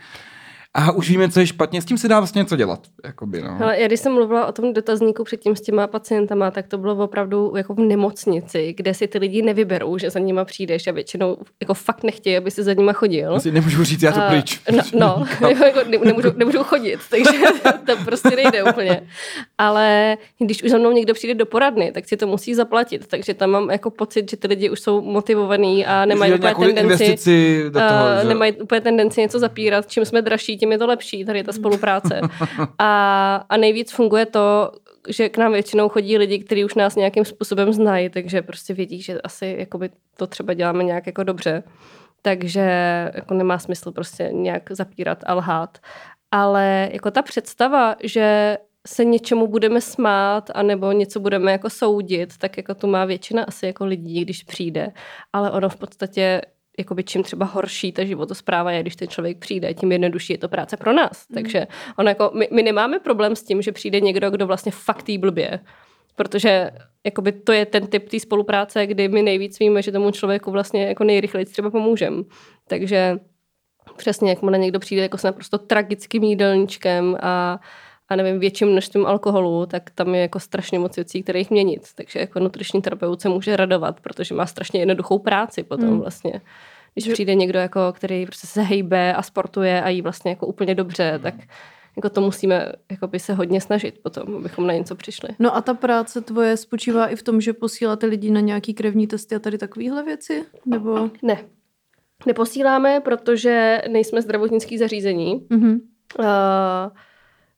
a 0.74 0.92
už 0.92 1.10
víme, 1.10 1.30
co 1.30 1.40
je 1.40 1.48
špatně, 1.48 1.82
s 1.82 1.86
tím 1.86 1.98
se 1.98 2.08
dá 2.08 2.20
vlastně 2.20 2.40
něco 2.40 2.56
dělat. 2.56 2.80
Jakoby, 3.06 3.42
no. 3.42 3.56
Hele, 3.56 3.80
já 3.80 3.88
když 3.88 4.00
jsem 4.00 4.14
mluvila 4.14 4.46
o 4.46 4.52
tom 4.52 4.74
dotazníku 4.74 5.24
předtím 5.24 5.56
s 5.56 5.62
těma 5.62 5.88
pacientama, 5.88 6.52
tak 6.52 6.68
to 6.68 6.78
bylo 6.78 6.96
opravdu 7.04 7.54
jako 7.58 7.74
v 7.74 7.80
nemocnici, 7.80 8.74
kde 8.78 8.94
si 8.94 9.08
ty 9.08 9.18
lidi 9.18 9.42
nevyberou, 9.42 9.98
že 9.98 10.10
za 10.10 10.20
nima 10.20 10.46
přijdeš 10.46 10.88
a 10.88 10.92
většinou 10.92 11.38
jako 11.62 11.74
fakt 11.74 12.04
nechtějí, 12.04 12.38
aby 12.38 12.52
si 12.52 12.64
za 12.64 12.74
nima 12.74 12.94
chodil. 12.94 13.36
Asi 13.36 13.52
nemůžu 13.52 13.84
říct, 13.84 14.02
já 14.04 14.12
to 14.12 14.22
A- 14.22 14.30
pryč. 14.30 14.62
No, 14.94 15.26
no 15.42 15.50
jako 15.66 15.80
ne, 15.90 15.98
nemůžu, 16.04 16.28
nemůžu 16.36 16.64
chodit, 16.64 17.00
takže 17.10 17.32
to 17.86 17.96
prostě 18.06 18.30
nejde 18.36 18.64
úplně. 18.64 19.02
Ale 19.58 20.18
když 20.40 20.64
už 20.64 20.72
za 20.72 20.78
mnou 20.78 20.92
někdo 20.92 21.14
přijde 21.14 21.34
do 21.34 21.46
poradny, 21.46 21.92
tak 21.92 22.08
si 22.08 22.18
to 22.18 22.28
musí 22.28 22.56
zaplatit. 22.56 23.08
Takže 23.08 23.34
tam 23.34 23.50
mám 23.50 23.70
jako 23.70 23.90
pocit, 23.92 24.30
že 24.32 24.38
ty 24.38 24.48
lidi 24.48 24.70
už 24.70 24.80
jsou 24.80 25.02
motivovaní 25.02 25.86
a 25.86 26.06
nemají 26.06 26.34
úplně 26.34 26.74
tendenci 26.74 27.64
do 27.70 27.80
toho, 27.80 27.90
Uh, 28.16 28.22
že? 28.22 28.28
nemají 28.28 28.54
úplně 28.54 28.82
tendenci 28.82 29.22
něco 29.22 29.40
zapírat. 29.40 29.88
Čím 29.88 30.06
jsme 30.06 30.22
dražší, 30.22 30.59
tím 30.60 30.72
je 30.72 30.78
to 30.78 30.88
lepší. 30.88 31.26
Tady 31.26 31.40
je 31.40 31.44
ta 31.44 31.52
spolupráce. 31.52 32.22
A, 32.80 33.36
a 33.50 33.58
nejvíc 33.58 33.92
funguje 33.92 34.26
to, 34.26 34.72
že 35.08 35.30
k 35.30 35.38
nám 35.38 35.52
většinou 35.52 35.90
chodí 35.90 36.18
lidi, 36.18 36.40
kteří 36.40 36.66
už 36.66 36.76
nás 36.76 36.96
nějakým 36.96 37.26
způsobem 37.26 37.74
znají, 37.74 38.10
takže 38.10 38.42
prostě 38.42 38.74
vědí, 38.74 39.02
že 39.02 39.22
asi 39.22 39.56
jakoby 39.60 39.90
to 40.18 40.28
třeba 40.28 40.54
děláme 40.54 40.84
nějak 40.84 41.08
jako 41.08 41.24
dobře. 41.24 41.64
Takže 42.22 42.62
jako 43.16 43.34
nemá 43.34 43.60
smysl 43.60 43.92
prostě 43.92 44.30
nějak 44.34 44.72
zapírat 44.72 45.24
a 45.26 45.34
lhát. 45.34 45.78
Ale 46.32 46.90
jako 46.92 47.12
ta 47.12 47.22
představa, 47.22 47.96
že 48.04 48.58
se 48.88 49.06
něčemu 49.06 49.48
budeme 49.48 49.82
smát, 49.82 50.52
anebo 50.54 50.92
něco 50.92 51.20
budeme 51.20 51.52
jako 51.52 51.70
soudit, 51.70 52.38
tak 52.38 52.58
jako 52.58 52.76
tu 52.76 52.88
má 52.88 53.06
většina 53.06 53.44
asi 53.44 53.66
jako 53.66 53.86
lidí, 53.86 54.22
když 54.22 54.44
přijde. 54.44 54.92
Ale 55.34 55.52
ono 55.52 55.70
v 55.70 55.76
podstatě 55.76 56.42
jakoby 56.80 57.04
čím 57.04 57.24
třeba 57.24 57.46
horší 57.46 57.92
ta 57.92 58.04
životospráva 58.04 58.72
je, 58.72 58.82
když 58.82 58.96
ten 58.96 59.08
člověk 59.08 59.38
přijde, 59.38 59.74
tím 59.74 59.92
jednodušší 59.92 60.34
je 60.34 60.38
to 60.38 60.50
práce 60.50 60.78
pro 60.78 60.94
nás. 60.94 61.26
Mm. 61.30 61.34
Takže 61.34 61.68
ono 61.98 62.10
jako, 62.10 62.32
my, 62.34 62.48
my, 62.52 62.64
nemáme 62.64 63.00
problém 63.00 63.36
s 63.36 63.44
tím, 63.44 63.62
že 63.62 63.72
přijde 63.72 64.00
někdo, 64.00 64.32
kdo 64.32 64.48
vlastně 64.48 64.72
fakt 64.72 65.10
jí 65.10 65.18
blbě. 65.18 65.60
Protože 66.16 66.72
jakoby 67.06 67.32
to 67.32 67.52
je 67.52 67.66
ten 67.66 67.88
typ 67.88 68.10
té 68.10 68.20
spolupráce, 68.20 68.88
kdy 68.88 69.08
my 69.08 69.22
nejvíc 69.22 69.60
víme, 69.60 69.82
že 69.82 69.92
tomu 69.92 70.12
člověku 70.12 70.52
vlastně 70.52 70.88
jako 70.88 71.04
nejrychleji 71.04 71.46
třeba 71.46 71.70
pomůžeme. 71.70 72.24
Takže 72.68 73.20
přesně, 73.98 74.30
jakmile 74.30 74.58
někdo 74.58 74.80
přijde 74.80 75.02
jako 75.02 75.18
s 75.18 75.24
naprosto 75.24 75.58
tragickým 75.58 76.24
jídelníčkem 76.24 77.18
a 77.22 77.60
a 78.10 78.16
nevím, 78.16 78.40
větším 78.40 78.68
množstvím 78.68 79.06
alkoholu, 79.06 79.66
tak 79.66 79.90
tam 79.90 80.16
je 80.16 80.22
jako 80.22 80.40
strašně 80.40 80.80
moc 80.80 80.96
věcí, 80.96 81.24
které 81.24 81.40
jich 81.40 81.52
měnit. 81.52 81.88
Takže 81.96 82.20
jako 82.20 82.40
nutriční 82.40 82.82
terapeut 82.82 83.22
se 83.22 83.30
může 83.30 83.58
radovat, 83.58 84.00
protože 84.00 84.36
má 84.36 84.46
strašně 84.46 84.80
jednoduchou 84.80 85.20
práci 85.20 85.64
potom 85.64 85.90
hmm. 85.90 86.00
vlastně. 86.00 86.42
Když 86.94 87.06
že... 87.06 87.14
přijde 87.14 87.36
někdo, 87.36 87.60
jako, 87.60 87.94
který 87.96 88.26
prostě 88.26 88.48
se 88.48 88.62
hejbe 88.62 89.14
a 89.14 89.22
sportuje 89.22 89.82
a 89.82 89.90
jí 89.90 90.02
vlastně 90.02 90.32
jako 90.32 90.48
úplně 90.48 90.76
dobře, 90.76 91.12
hmm. 91.12 91.22
tak 91.22 91.34
jako 91.96 92.10
to 92.10 92.22
musíme 92.22 92.72
jako 92.92 93.08
by 93.08 93.20
se 93.20 93.34
hodně 93.34 93.62
snažit 93.62 94.00
potom, 94.04 94.36
abychom 94.36 94.68
na 94.68 94.74
něco 94.74 94.96
přišli. 94.96 95.30
No 95.40 95.56
a 95.56 95.62
ta 95.62 95.74
práce 95.74 96.22
tvoje 96.22 96.58
spočívá 96.58 97.08
i 97.08 97.16
v 97.16 97.24
tom, 97.24 97.42
že 97.42 97.54
posíláte 97.54 98.06
lidi 98.06 98.32
na 98.32 98.40
nějaký 98.40 98.74
krevní 98.74 99.08
testy 99.08 99.36
a 99.36 99.40
tady 99.40 99.58
takovéhle 99.58 100.04
věci? 100.04 100.46
Nebo... 100.66 101.10
Ne. 101.24 101.38
Neposíláme, 102.26 103.00
protože 103.00 103.82
nejsme 103.90 104.22
zdravotnický 104.22 104.78
zařízení. 104.78 105.48
Mm-hmm. 105.50 105.80
Uh, 106.20 106.26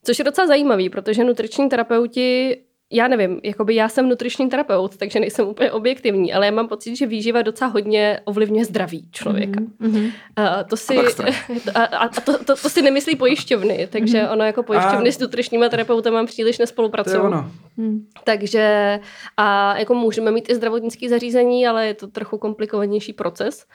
Což 0.03 0.19
je 0.19 0.25
docela 0.25 0.47
zajímavý, 0.47 0.89
protože 0.89 1.23
nutriční 1.23 1.69
terapeuti 1.69 2.57
já 2.91 3.07
nevím, 3.07 3.39
jakoby 3.43 3.75
já 3.75 3.89
jsem 3.89 4.09
nutriční 4.09 4.49
terapeut, 4.49 4.97
takže 4.97 5.19
nejsem 5.19 5.47
úplně 5.47 5.71
objektivní, 5.71 6.33
ale 6.33 6.45
já 6.45 6.51
mám 6.51 6.67
pocit, 6.67 6.95
že 6.95 7.05
výživa 7.05 7.41
docela 7.41 7.71
hodně 7.71 8.19
ovlivňuje 8.25 8.65
zdraví 8.65 9.09
člověka. 9.11 9.61
Mm-hmm. 9.81 10.11
A 10.35 10.63
to 10.63 10.77
si, 10.77 10.97
a, 11.75 11.83
a 11.83 12.07
to, 12.07 12.37
to, 12.37 12.55
to 12.55 12.69
si 12.69 12.81
nemyslí 12.81 13.15
pojišťovny, 13.15 13.87
takže 13.91 14.17
mm-hmm. 14.17 14.31
ono 14.31 14.43
jako 14.43 14.63
pojišťovny 14.63 15.09
a... 15.09 15.11
s 15.11 15.19
nutričníma 15.19 15.69
terapeutem 15.69 16.13
mám 16.13 16.25
příliš 16.25 16.57
nespolupracují. 16.57 17.33
Mm. 17.77 18.05
Takže 18.23 18.99
a 19.37 19.77
jako 19.77 19.93
můžeme 19.93 20.31
mít 20.31 20.49
i 20.49 20.55
zdravotnické 20.55 21.09
zařízení, 21.09 21.67
ale 21.67 21.87
je 21.87 21.93
to 21.93 22.07
trochu 22.07 22.37
komplikovanější 22.37 23.13
proces. 23.13 23.65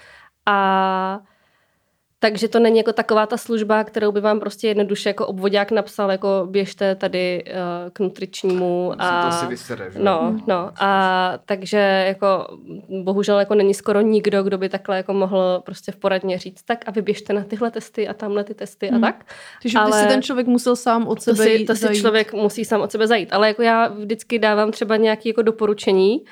A 0.46 1.20
takže 2.30 2.48
to 2.48 2.58
není 2.58 2.78
jako 2.78 2.92
taková 2.92 3.26
ta 3.26 3.36
služba, 3.36 3.84
kterou 3.84 4.12
by 4.12 4.20
vám 4.20 4.40
prostě 4.40 4.68
jednoduše 4.68 5.08
jako 5.08 5.26
obvodák 5.26 5.70
napsal, 5.70 6.10
jako 6.10 6.46
běžte 6.50 6.94
tady 6.94 7.44
uh, 7.46 7.52
k 7.92 8.00
nutričnímu. 8.00 8.92
A, 8.98 9.30
to 9.30 9.36
si 9.36 9.46
vysere, 9.46 9.90
že? 9.90 9.98
No, 9.98 10.40
no. 10.46 10.70
A 10.80 11.32
takže 11.46 12.04
jako 12.06 12.58
bohužel 13.02 13.38
jako 13.38 13.54
není 13.54 13.74
skoro 13.74 14.00
nikdo, 14.00 14.42
kdo 14.42 14.58
by 14.58 14.68
takhle 14.68 14.96
jako 14.96 15.12
mohl 15.12 15.62
prostě 15.64 15.92
v 15.92 15.96
poradně 15.96 16.38
říct, 16.38 16.62
tak 16.62 16.84
a 16.86 16.90
vyběžte 16.90 17.32
na 17.32 17.44
tyhle 17.44 17.70
testy 17.70 18.08
a 18.08 18.14
tamhle 18.14 18.44
ty 18.44 18.54
testy 18.54 18.86
hmm. 18.86 19.04
a 19.04 19.06
tak. 19.06 19.24
Takže 19.62 19.78
ale 19.78 20.02
si 20.02 20.08
ten 20.08 20.22
člověk 20.22 20.46
musel 20.46 20.76
sám 20.76 21.06
od 21.06 21.22
sebe 21.22 21.36
to 21.36 21.42
si, 21.42 21.64
to 21.64 21.74
si 21.74 21.80
zajít. 21.80 22.00
člověk 22.00 22.32
musí 22.32 22.64
sám 22.64 22.80
od 22.80 22.92
sebe 22.92 23.06
zajít. 23.06 23.28
Ale 23.32 23.48
jako 23.48 23.62
já 23.62 23.88
vždycky 23.88 24.38
dávám 24.38 24.70
třeba 24.70 24.96
nějaké 24.96 25.28
jako 25.28 25.42
doporučení, 25.42 26.24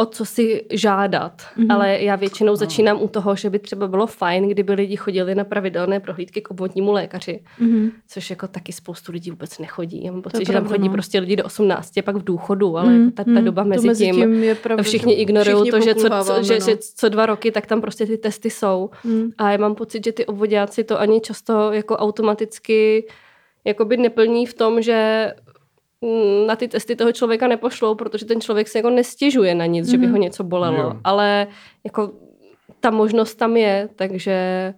o 0.00 0.06
co 0.06 0.24
si 0.24 0.64
žádat, 0.70 1.42
mm-hmm. 1.42 1.74
ale 1.74 1.98
já 2.02 2.16
většinou 2.16 2.56
začínám 2.56 3.02
u 3.02 3.08
toho, 3.08 3.36
že 3.36 3.50
by 3.50 3.58
třeba 3.58 3.88
bylo 3.88 4.06
fajn, 4.06 4.48
kdyby 4.48 4.72
lidi 4.72 4.96
chodili 4.96 5.34
na 5.34 5.44
pravidelné 5.44 6.00
prohlídky 6.00 6.40
k 6.40 6.50
obvodnímu 6.50 6.92
lékaři, 6.92 7.40
mm-hmm. 7.60 7.90
což 8.08 8.30
jako 8.30 8.48
taky 8.48 8.72
spoustu 8.72 9.12
lidí 9.12 9.30
vůbec 9.30 9.58
nechodí. 9.58 10.04
Já 10.04 10.12
mám 10.12 10.22
pocit, 10.22 10.46
že 10.46 10.52
tam 10.52 10.68
chodí 10.68 10.88
no. 10.88 10.92
prostě 10.92 11.20
lidi 11.20 11.36
do 11.36 11.44
18, 11.44 11.92
pak 12.04 12.16
v 12.16 12.24
důchodu, 12.24 12.78
ale 12.78 12.92
mm-hmm. 12.92 13.04
jako 13.04 13.10
ta, 13.16 13.24
ta 13.24 13.30
mhm. 13.30 13.44
doba 13.44 13.64
mezi, 13.64 13.86
mezi 13.86 14.04
tím, 14.04 14.14
tím 14.14 14.42
je 14.42 14.54
pravda, 14.54 14.82
všichni 14.82 15.14
ignorují 15.14 15.70
to, 15.70 15.80
že 15.80 15.94
co, 15.94 16.08
co, 16.24 16.42
že, 16.42 16.54
no. 16.54 16.66
že 16.66 16.76
co 16.76 17.08
dva 17.08 17.26
roky, 17.26 17.50
tak 17.50 17.66
tam 17.66 17.80
prostě 17.80 18.06
ty 18.06 18.18
testy 18.18 18.50
jsou. 18.50 18.90
Mm. 19.04 19.30
A 19.38 19.50
já 19.50 19.56
mám 19.58 19.74
pocit, 19.74 20.04
že 20.04 20.12
ty 20.12 20.26
obvodáci 20.26 20.84
to 20.84 21.00
ani 21.00 21.20
často 21.20 21.72
jako 21.72 21.96
automaticky 21.96 23.08
jakoby 23.64 23.96
neplní 23.96 24.46
v 24.46 24.54
tom, 24.54 24.82
že 24.82 25.32
na 26.46 26.56
ty 26.56 26.68
testy 26.68 26.96
toho 26.96 27.12
člověka 27.12 27.48
nepošlou, 27.48 27.94
protože 27.94 28.24
ten 28.24 28.40
člověk 28.40 28.68
se 28.68 28.78
jako 28.78 28.90
nestěžuje 28.90 29.54
na 29.54 29.66
nic, 29.66 29.86
mm-hmm. 29.86 29.90
že 29.90 29.98
by 29.98 30.06
ho 30.06 30.12
mhm. 30.12 30.20
něco 30.20 30.44
bolelo. 30.44 30.82
Jo. 30.82 30.92
Ale 31.04 31.46
jako 31.84 32.12
ta 32.80 32.90
možnost 32.90 33.34
tam 33.34 33.56
je, 33.56 33.88
takže 33.96 34.74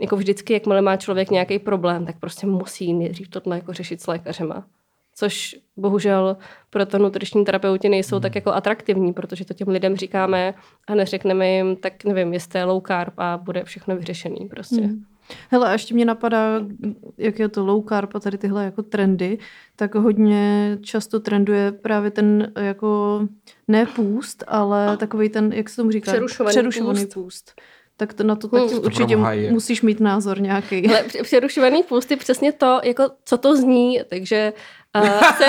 jako 0.00 0.16
vždycky, 0.16 0.52
jakmile 0.52 0.82
má 0.82 0.96
člověk 0.96 1.30
nějaký 1.30 1.58
problém, 1.58 2.06
tak 2.06 2.20
prostě 2.20 2.46
musí 2.46 2.92
nejdřív 2.92 3.28
tohle 3.28 3.56
jako 3.56 3.72
řešit 3.72 4.00
s 4.00 4.06
lékařema. 4.06 4.66
Což 5.14 5.56
bohužel 5.76 6.36
pro 6.70 6.86
to 6.86 6.98
nutriční 6.98 7.44
terapeuti 7.44 7.88
nejsou 7.88 8.16
mm. 8.16 8.22
tak 8.22 8.34
jako 8.34 8.52
atraktivní, 8.52 9.12
protože 9.12 9.44
to 9.44 9.54
těm 9.54 9.68
lidem 9.68 9.96
říkáme 9.96 10.54
a 10.86 10.94
neřekneme 10.94 11.50
jim, 11.50 11.76
tak 11.76 12.04
nevím, 12.04 12.34
jste 12.34 12.64
low 12.64 12.82
carb 12.86 13.14
a 13.16 13.36
bude 13.36 13.64
všechno 13.64 13.96
vyřešený 13.96 14.48
prostě. 14.48 14.80
Mm. 14.80 15.04
Hele, 15.50 15.68
a 15.68 15.72
ještě 15.72 15.94
mě 15.94 16.04
napadá, 16.04 16.60
jak 17.18 17.38
je 17.38 17.48
to 17.48 17.64
low 17.64 17.84
carb 17.88 18.16
a 18.16 18.20
tady 18.20 18.38
tyhle 18.38 18.64
jako 18.64 18.82
trendy, 18.82 19.38
tak 19.76 19.94
hodně 19.94 20.78
často 20.80 21.20
trenduje 21.20 21.72
právě 21.72 22.10
ten 22.10 22.52
jako 22.58 23.20
ne 23.68 23.86
půst, 23.86 24.44
ale 24.46 24.96
takový 24.96 25.28
ten, 25.28 25.52
jak 25.52 25.68
se 25.68 25.76
tomu 25.76 25.90
říká? 25.90 26.12
Přerušovaný, 26.12 26.52
Přerušovaný 26.52 27.00
půst. 27.00 27.14
půst. 27.14 27.52
Tak 27.96 28.14
to 28.14 28.24
na 28.24 28.36
to 28.36 28.48
taky 28.48 28.74
hmm. 28.74 28.84
určitě 28.84 29.16
musíš 29.50 29.82
mít 29.82 30.00
názor 30.00 30.40
nějaký. 30.40 30.88
Ale 30.88 31.04
přerušovaný 31.22 31.82
půst 31.82 32.10
je 32.10 32.16
přesně 32.16 32.52
to, 32.52 32.80
jako 32.84 33.10
co 33.24 33.38
to 33.38 33.56
zní, 33.56 34.00
takže 34.08 34.52
uh, 34.96 35.08
se, 35.36 35.44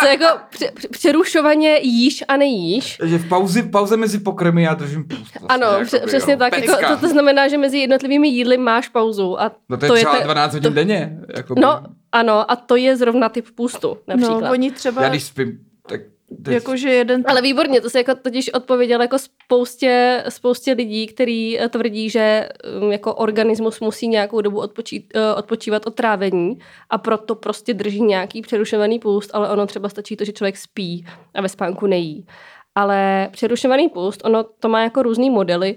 se 0.00 0.08
jako 0.08 0.26
pře, 0.50 0.70
přerušovaně 0.90 1.78
jíš 1.82 2.24
a 2.28 2.36
nejíš. 2.36 2.96
Takže 2.96 3.18
v 3.18 3.28
pauzi, 3.28 3.62
pauze 3.62 3.96
mezi 3.96 4.18
pokrmy 4.18 4.62
já 4.62 4.74
držím 4.74 5.04
půst. 5.04 5.40
Vlastně, 5.40 5.48
ano, 5.48 5.66
jako 5.66 6.06
přesně 6.06 6.32
jo. 6.32 6.38
tak. 6.38 6.58
Jako, 6.58 6.86
to, 6.88 6.96
to 6.96 7.08
znamená, 7.08 7.48
že 7.48 7.58
mezi 7.58 7.78
jednotlivými 7.78 8.28
jídly 8.28 8.58
máš 8.58 8.88
pauzu. 8.88 9.40
A 9.40 9.52
no 9.68 9.76
to 9.76 9.84
je 9.84 9.88
to 9.88 9.94
třeba 9.94 10.14
je 10.14 10.18
te, 10.18 10.24
12 10.24 10.52
hodin 10.52 10.70
to, 10.70 10.74
denně. 10.74 11.18
Jako 11.36 11.54
no, 11.58 11.82
ano, 12.12 12.50
a 12.50 12.56
to 12.56 12.76
je 12.76 12.96
zrovna 12.96 13.28
typ 13.28 13.46
půstu, 13.54 13.98
například. 14.08 14.40
No, 14.40 14.50
oni 14.50 14.70
třeba... 14.70 15.02
Já 15.02 15.08
když 15.08 15.24
spím, 15.24 15.58
Jakože 16.48 16.90
jeden... 16.90 17.24
Ale 17.26 17.42
výborně, 17.42 17.80
to 17.80 17.90
se 17.90 17.98
jako 17.98 18.14
totiž 18.14 18.52
odpověděl 18.52 19.02
jako 19.02 19.18
spoustě, 19.18 20.24
spoustě 20.28 20.72
lidí, 20.72 21.06
kteří 21.06 21.60
eh, 21.60 21.68
tvrdí, 21.68 22.10
že 22.10 22.48
mm, 22.80 22.92
jako 22.92 23.14
organismus 23.14 23.80
musí 23.80 24.08
nějakou 24.08 24.40
dobu 24.40 24.60
odpočít, 24.60 25.12
eh, 25.14 25.34
odpočívat 25.34 25.86
od 25.86 25.94
trávení 25.94 26.58
a 26.90 26.98
proto 26.98 27.34
prostě 27.34 27.74
drží 27.74 28.02
nějaký 28.02 28.42
přerušovaný 28.42 28.98
půst, 28.98 29.30
ale 29.32 29.50
ono 29.50 29.66
třeba 29.66 29.88
stačí 29.88 30.16
to, 30.16 30.24
že 30.24 30.32
člověk 30.32 30.56
spí 30.56 31.06
a 31.34 31.42
ve 31.42 31.48
spánku 31.48 31.86
nejí. 31.86 32.26
Ale 32.74 33.28
přerušovaný 33.32 33.88
půst, 33.88 34.20
ono 34.24 34.44
to 34.44 34.68
má 34.68 34.82
jako 34.82 35.02
různý 35.02 35.30
modely, 35.30 35.76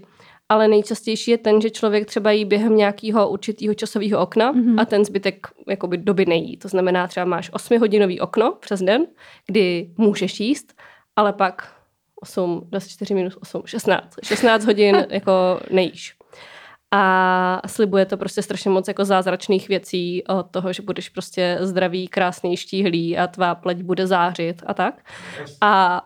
ale 0.50 0.68
nejčastější 0.68 1.32
je 1.32 1.38
ten, 1.38 1.62
že 1.62 1.70
člověk 1.70 2.06
třeba 2.06 2.32
jí 2.32 2.46
během 2.46 2.76
nějakého 2.76 3.30
určitého 3.30 3.74
časového 3.74 4.20
okna 4.20 4.54
mm-hmm. 4.54 4.82
a 4.82 4.86
ten 4.86 5.06
zbytek 5.06 5.48
jakoby 5.68 5.98
doby 5.98 6.26
nejí. 6.26 6.58
To 6.58 6.68
znamená, 6.68 7.08
třeba 7.08 7.26
máš 7.26 7.52
8-hodinový 7.52 8.22
okno 8.22 8.58
přes 8.60 8.82
den, 8.82 9.06
kdy 9.48 9.89
můžeš 9.98 10.39
jíst, 10.39 10.74
ale 11.16 11.34
pak 11.34 11.76
8, 12.22 12.62
24 12.70 13.14
minus 13.14 13.38
8, 13.41 13.62
16. 13.66 14.16
16 14.24 14.66
hodin 14.66 15.06
jako 15.10 15.60
nejíš. 15.72 16.16
A 16.91 17.62
slibuje 17.68 18.06
to 18.06 18.18
prostě 18.18 18.41
strašně 18.41 18.70
moc 18.70 18.88
jako 18.88 19.06
zázračných 19.06 19.68
věcí 19.68 20.24
od 20.28 20.43
toho, 20.52 20.74
že 20.74 20.82
budeš 20.82 21.10
prostě 21.10 21.58
zdravý, 21.62 22.08
krásný, 22.08 22.58
štíhlý 22.58 23.18
a 23.18 23.28
tvá 23.28 23.56
pleť 23.56 23.78
bude 23.78 24.08
zářit 24.08 24.64
a 24.66 24.74
tak. 24.74 25.10
A 25.62 26.02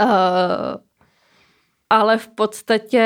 uh, 0.00 0.06
ale 1.90 2.18
v 2.18 2.28
podstatě 2.28 3.02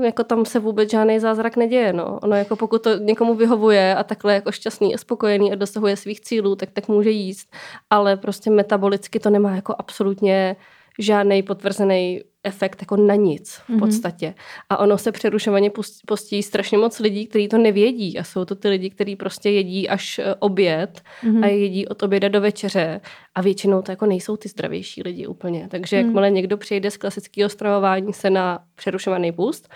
jako 0.00 0.24
tam 0.24 0.44
se 0.44 0.58
vůbec 0.58 0.90
žádný 0.90 1.18
zázrak 1.18 1.56
neděje. 1.56 1.92
No. 1.92 2.18
Ono 2.22 2.36
jako 2.36 2.56
pokud 2.56 2.82
to 2.82 2.96
někomu 2.96 3.34
vyhovuje 3.34 3.94
a 3.94 4.02
takhle 4.04 4.34
jako 4.34 4.52
šťastný 4.52 4.94
a 4.94 4.98
spokojený 4.98 5.52
a 5.52 5.54
dosahuje 5.54 5.96
svých 5.96 6.20
cílů, 6.20 6.56
tak 6.56 6.70
tak 6.70 6.88
může 6.88 7.10
jíst. 7.10 7.54
Ale 7.90 8.16
prostě 8.16 8.50
metabolicky 8.50 9.20
to 9.20 9.30
nemá 9.30 9.50
jako 9.50 9.74
absolutně 9.78 10.56
žádný 10.98 11.42
potvrzený 11.42 12.20
efekt 12.44 12.82
jako 12.82 12.96
na 12.96 13.14
nic 13.14 13.50
v 13.54 13.68
mhm. 13.68 13.78
podstatě. 13.78 14.26
Mm-hmm. 14.26 14.64
A 14.68 14.76
ono 14.78 14.98
se 14.98 15.12
přerušovaně 15.12 15.70
postí 16.06 16.42
strašně 16.42 16.78
moc 16.78 16.98
lidí, 16.98 17.26
kteří 17.26 17.48
to 17.48 17.58
nevědí 17.58 18.18
a 18.18 18.24
jsou 18.24 18.44
to 18.44 18.54
ty 18.54 18.68
lidi, 18.68 18.90
kteří 18.90 19.16
prostě 19.16 19.50
jedí 19.50 19.88
až 19.88 20.18
e, 20.18 20.34
oběd 20.34 21.02
mm-hmm. 21.24 21.44
a 21.44 21.46
jedí 21.46 21.88
od 21.88 22.02
oběda 22.02 22.28
do 22.28 22.40
večeře 22.40 23.00
a 23.34 23.42
většinou 23.42 23.82
to 23.82 23.92
jako 23.92 24.06
nejsou 24.06 24.36
ty 24.36 24.48
zdravější 24.48 25.02
lidi 25.02 25.26
úplně. 25.26 25.68
Takže 25.70 25.96
mm-hmm. 25.96 26.04
jakmile 26.04 26.30
někdo 26.30 26.56
přejde 26.56 26.90
z 26.90 26.96
klasického 26.96 27.48
stravování 27.48 28.12
se 28.12 28.30
na 28.30 28.58
přerušovaný 28.74 29.32
půst 29.32 29.68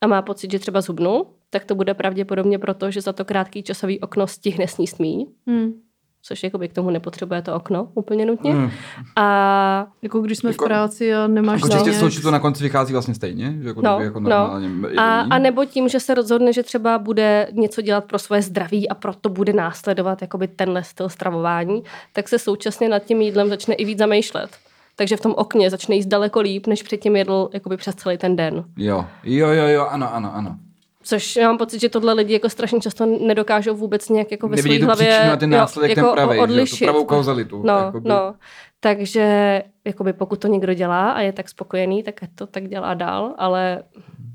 a 0.00 0.06
má 0.06 0.22
pocit, 0.22 0.50
že 0.50 0.58
třeba 0.58 0.80
zubnul, 0.80 1.26
tak 1.50 1.64
to 1.64 1.74
bude 1.74 1.94
pravděpodobně 1.94 2.58
proto, 2.58 2.90
že 2.90 3.00
za 3.00 3.12
to 3.12 3.24
krátký 3.24 3.62
časový 3.62 4.00
okno 4.00 4.26
stihne 4.26 4.68
sníst 4.68 4.98
míň. 4.98 5.26
Mm 5.46 5.83
což 6.26 6.42
jakoby 6.42 6.68
k 6.68 6.72
tomu 6.72 6.90
nepotřebuje 6.90 7.42
to 7.42 7.54
okno 7.54 7.88
úplně 7.94 8.26
nutně. 8.26 8.52
Hmm. 8.52 8.70
A 9.16 9.86
Jako 10.02 10.20
když 10.20 10.38
jsme 10.38 10.50
Jako- 10.50 10.64
v 10.64 10.68
práci 10.68 11.14
a 11.14 11.26
nemáš 11.26 11.60
Jako 11.60 11.68
čistě 11.68 11.84
zánět. 11.84 11.98
sloučit 11.98 12.22
to 12.22 12.30
na 12.30 12.38
konci 12.38 12.62
vychází 12.64 12.92
vlastně 12.92 13.14
stejně, 13.14 13.54
že 13.62 13.68
jako, 13.68 13.82
No, 13.82 14.00
jako 14.00 14.20
no. 14.20 14.30
normálně 14.30 14.68
A, 14.96 15.20
a 15.20 15.38
nebo 15.38 15.64
tím, 15.64 15.88
že 15.88 16.00
se 16.00 16.14
rozhodne, 16.14 16.52
že 16.52 16.62
třeba 16.62 16.98
bude 16.98 17.48
něco 17.52 17.80
dělat 17.82 18.04
pro 18.04 18.18
svoje 18.18 18.42
zdraví 18.42 18.88
a 18.88 18.94
proto 18.94 19.28
bude 19.28 19.52
následovat 19.52 20.22
jakoby 20.22 20.48
tenhle 20.48 20.84
styl 20.84 21.08
stravování, 21.08 21.82
tak 22.12 22.28
se 22.28 22.38
současně 22.38 22.88
nad 22.88 22.98
tím 22.98 23.22
jídlem 23.22 23.48
začne 23.48 23.74
i 23.74 23.84
víc 23.84 23.98
zamýšlet. 23.98 24.50
Takže 24.96 25.16
v 25.16 25.20
tom 25.20 25.34
okně 25.36 25.70
začne 25.70 25.94
jíst 25.94 26.06
daleko 26.06 26.40
líp, 26.40 26.66
než 26.66 26.82
předtím 26.82 27.16
jedl 27.16 27.50
jakoby 27.52 27.76
přes 27.76 27.94
celý 27.94 28.18
ten 28.18 28.36
den. 28.36 28.64
Jo, 28.76 29.04
jo, 29.24 29.48
jo, 29.48 29.66
jo, 29.66 29.86
ano, 29.90 30.14
ano, 30.14 30.30
ano. 30.34 30.56
Což 31.04 31.36
já 31.36 31.48
mám 31.48 31.58
pocit, 31.58 31.80
že 31.80 31.88
tohle 31.88 32.12
lidi 32.12 32.32
jako 32.32 32.48
strašně 32.48 32.80
často 32.80 33.06
nedokážou 33.06 33.74
vůbec 33.76 34.08
nějak 34.08 34.30
jako 34.30 34.48
ve 34.48 34.56
své 34.56 34.78
hlavě 34.78 35.06
příčinu 35.08 35.32
a 35.32 35.36
ten 35.36 35.52
jo, 35.52 35.58
následek, 35.58 35.96
jako 35.96 36.00
ten 36.08 36.12
pravý, 36.14 36.38
odlišit. 36.38 36.78
že 36.78 36.84
jo, 36.84 36.88
tu 36.88 36.92
pravou 36.92 37.06
kauzalitu. 37.06 37.62
No, 37.66 37.78
jakoby. 37.78 38.08
no. 38.08 38.34
Takže 38.80 39.62
jakoby 39.84 40.12
pokud 40.12 40.38
to 40.40 40.48
někdo 40.48 40.74
dělá 40.74 41.10
a 41.10 41.20
je 41.20 41.32
tak 41.32 41.48
spokojený, 41.48 42.02
tak 42.02 42.14
to 42.34 42.46
tak 42.46 42.68
dělá 42.68 42.94
dál, 42.94 43.34
ale 43.38 43.82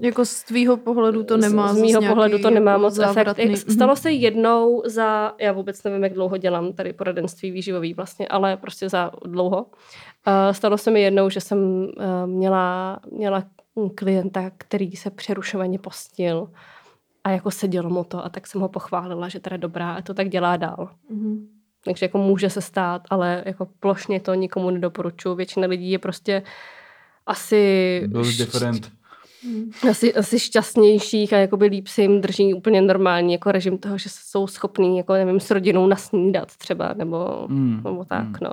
Jako 0.02 0.26
z 0.26 0.44
tvýho 0.44 0.78
pohledu 0.78 1.24
to 1.24 1.38
nemá 1.38 1.74
z, 1.74 1.78
z 1.78 1.82
mýho 1.82 2.02
pohledu 2.02 2.40
to 2.40 2.50
nemá 2.50 2.72
jako 2.72 2.82
moc 2.82 3.00
efekt. 3.00 3.16
závratný- 3.16 3.50
Jak 3.52 3.60
Stalo 3.72 3.96
se 3.96 4.12
jednou 4.12 4.82
za, 4.86 5.34
já 5.42 5.52
vůbec 5.52 5.84
nevím, 5.84 6.04
jak 6.04 6.14
dlouho 6.14 6.38
dělám 6.38 6.74
tady 6.74 6.94
poradenství 6.94 7.52
výživový 7.52 7.94
vlastně, 7.94 8.28
ale 8.28 8.58
prostě 8.58 8.90
za 8.90 9.12
dlouho. 9.26 9.58
Uh, 10.28 10.52
stalo 10.52 10.78
se 10.78 10.92
mi 10.92 11.02
jednou, 11.02 11.30
že 11.30 11.42
jsem 11.42 11.60
uh, 11.60 11.86
měla, 12.26 13.00
měla 13.12 13.44
klienta, 13.96 14.52
který 14.58 14.92
se 14.96 15.10
přerušovaně 15.10 15.80
postil 15.80 16.52
a 17.24 17.30
jako 17.32 17.52
sedělo 17.52 17.90
mu 17.90 18.04
to 18.04 18.26
a 18.26 18.30
tak 18.30 18.48
jsem 18.48 18.62
ho 18.62 18.70
pochválila, 18.70 19.30
že 19.30 19.40
teda 19.40 19.58
dobrá 19.58 19.94
a 19.94 20.02
to 20.02 20.14
tak 20.14 20.30
dělá 20.30 20.58
dál. 20.58 20.90
Mhm. 21.10 21.48
Takže 21.86 22.06
jako 22.06 22.18
může 22.18 22.50
se 22.50 22.62
stát, 22.62 23.02
ale 23.10 23.44
jako 23.46 23.68
plošně 23.80 24.20
to 24.20 24.34
nikomu 24.34 24.70
nedoporučuju. 24.70 25.36
Většina 25.36 25.68
lidí 25.68 25.92
je 25.92 26.00
prostě 26.00 26.44
asi, 27.26 28.04
Byl 28.08 28.22
šť- 28.22 28.38
different. 28.38 28.92
asi, 29.90 30.14
asi 30.14 30.40
šťastnějších 30.40 31.34
a 31.34 31.38
jakoby 31.38 31.66
líp 31.66 31.88
si 31.88 32.02
jim 32.02 32.22
drží 32.22 32.54
úplně 32.54 32.82
normální 32.82 33.34
jako 33.34 33.52
režim 33.52 33.78
toho, 33.78 33.98
že 33.98 34.10
jsou 34.10 34.48
schopní 34.48 34.98
jako 34.98 35.14
nevím, 35.14 35.40
s 35.40 35.52
rodinou 35.52 35.88
nasnídat 35.88 36.56
třeba 36.58 36.94
nebo, 36.94 37.46
Mm, 37.48 37.82
nebo 37.84 38.06
tak, 38.06 38.24
mm. 38.28 38.36
no. 38.42 38.52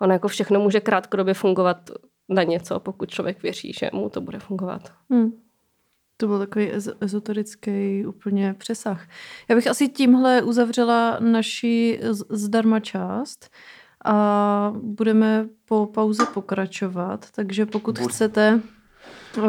Ono 0.00 0.12
jako 0.12 0.28
všechno 0.28 0.60
může 0.60 0.80
krátkodobě 0.80 1.34
fungovat 1.34 1.90
na 2.28 2.42
něco, 2.42 2.80
pokud 2.80 3.10
člověk 3.10 3.42
věří, 3.42 3.72
že 3.72 3.90
mu 3.92 4.08
to 4.08 4.20
bude 4.20 4.38
fungovat. 4.38 4.92
Hmm. 5.10 5.32
To 6.16 6.26
byl 6.26 6.38
takový 6.38 6.70
ez- 6.72 6.94
ezoterický 7.00 8.06
úplně 8.06 8.54
přesah. 8.58 9.08
Já 9.48 9.56
bych 9.56 9.66
asi 9.66 9.88
tímhle 9.88 10.42
uzavřela 10.42 11.18
naši 11.20 12.00
z- 12.02 12.24
zdarma 12.30 12.80
část 12.80 13.50
a 14.04 14.72
budeme 14.82 15.48
po 15.64 15.86
pauze 15.86 16.26
pokračovat, 16.34 17.26
takže 17.34 17.66
pokud 17.66 17.98
Bud- 17.98 18.08
chcete 18.08 18.60
uh, 19.38 19.44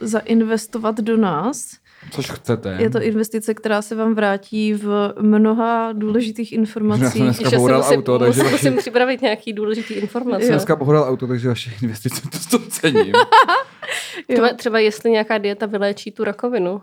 zainvestovat 0.00 0.96
do 1.00 1.16
nás, 1.16 1.70
Což 2.10 2.30
chcete. 2.30 2.76
je 2.80 2.90
to 2.90 3.02
investice, 3.02 3.54
která 3.54 3.82
se 3.82 3.94
vám 3.94 4.14
vrátí 4.14 4.74
v 4.74 5.14
mnoha 5.20 5.92
důležitých 5.92 6.52
Já 6.52 6.58
informací. 6.58 7.18
jsem 7.18 7.22
dneska 7.22 7.56
boural 7.58 7.78
musím, 7.80 7.98
auto, 7.98 8.18
takže 8.18 8.42
musím, 8.42 8.52
vaši, 8.52 8.64
musím 8.70 8.76
připravit 8.76 9.22
nějaký 9.22 9.52
důležitý 9.52 9.94
informace. 9.94 10.44
Jo. 10.44 10.50
dneska 10.50 10.76
boural 10.76 11.04
auto, 11.04 11.26
takže 11.26 11.48
vaše 11.48 11.70
investice 11.82 12.22
to, 12.22 12.58
to 12.58 12.70
cením. 12.70 13.12
Třeba, 14.32 14.48
třeba 14.52 14.78
jestli 14.78 15.10
nějaká 15.10 15.38
dieta 15.38 15.66
vyléčí 15.66 16.12
tu 16.12 16.24
rakovinu. 16.24 16.82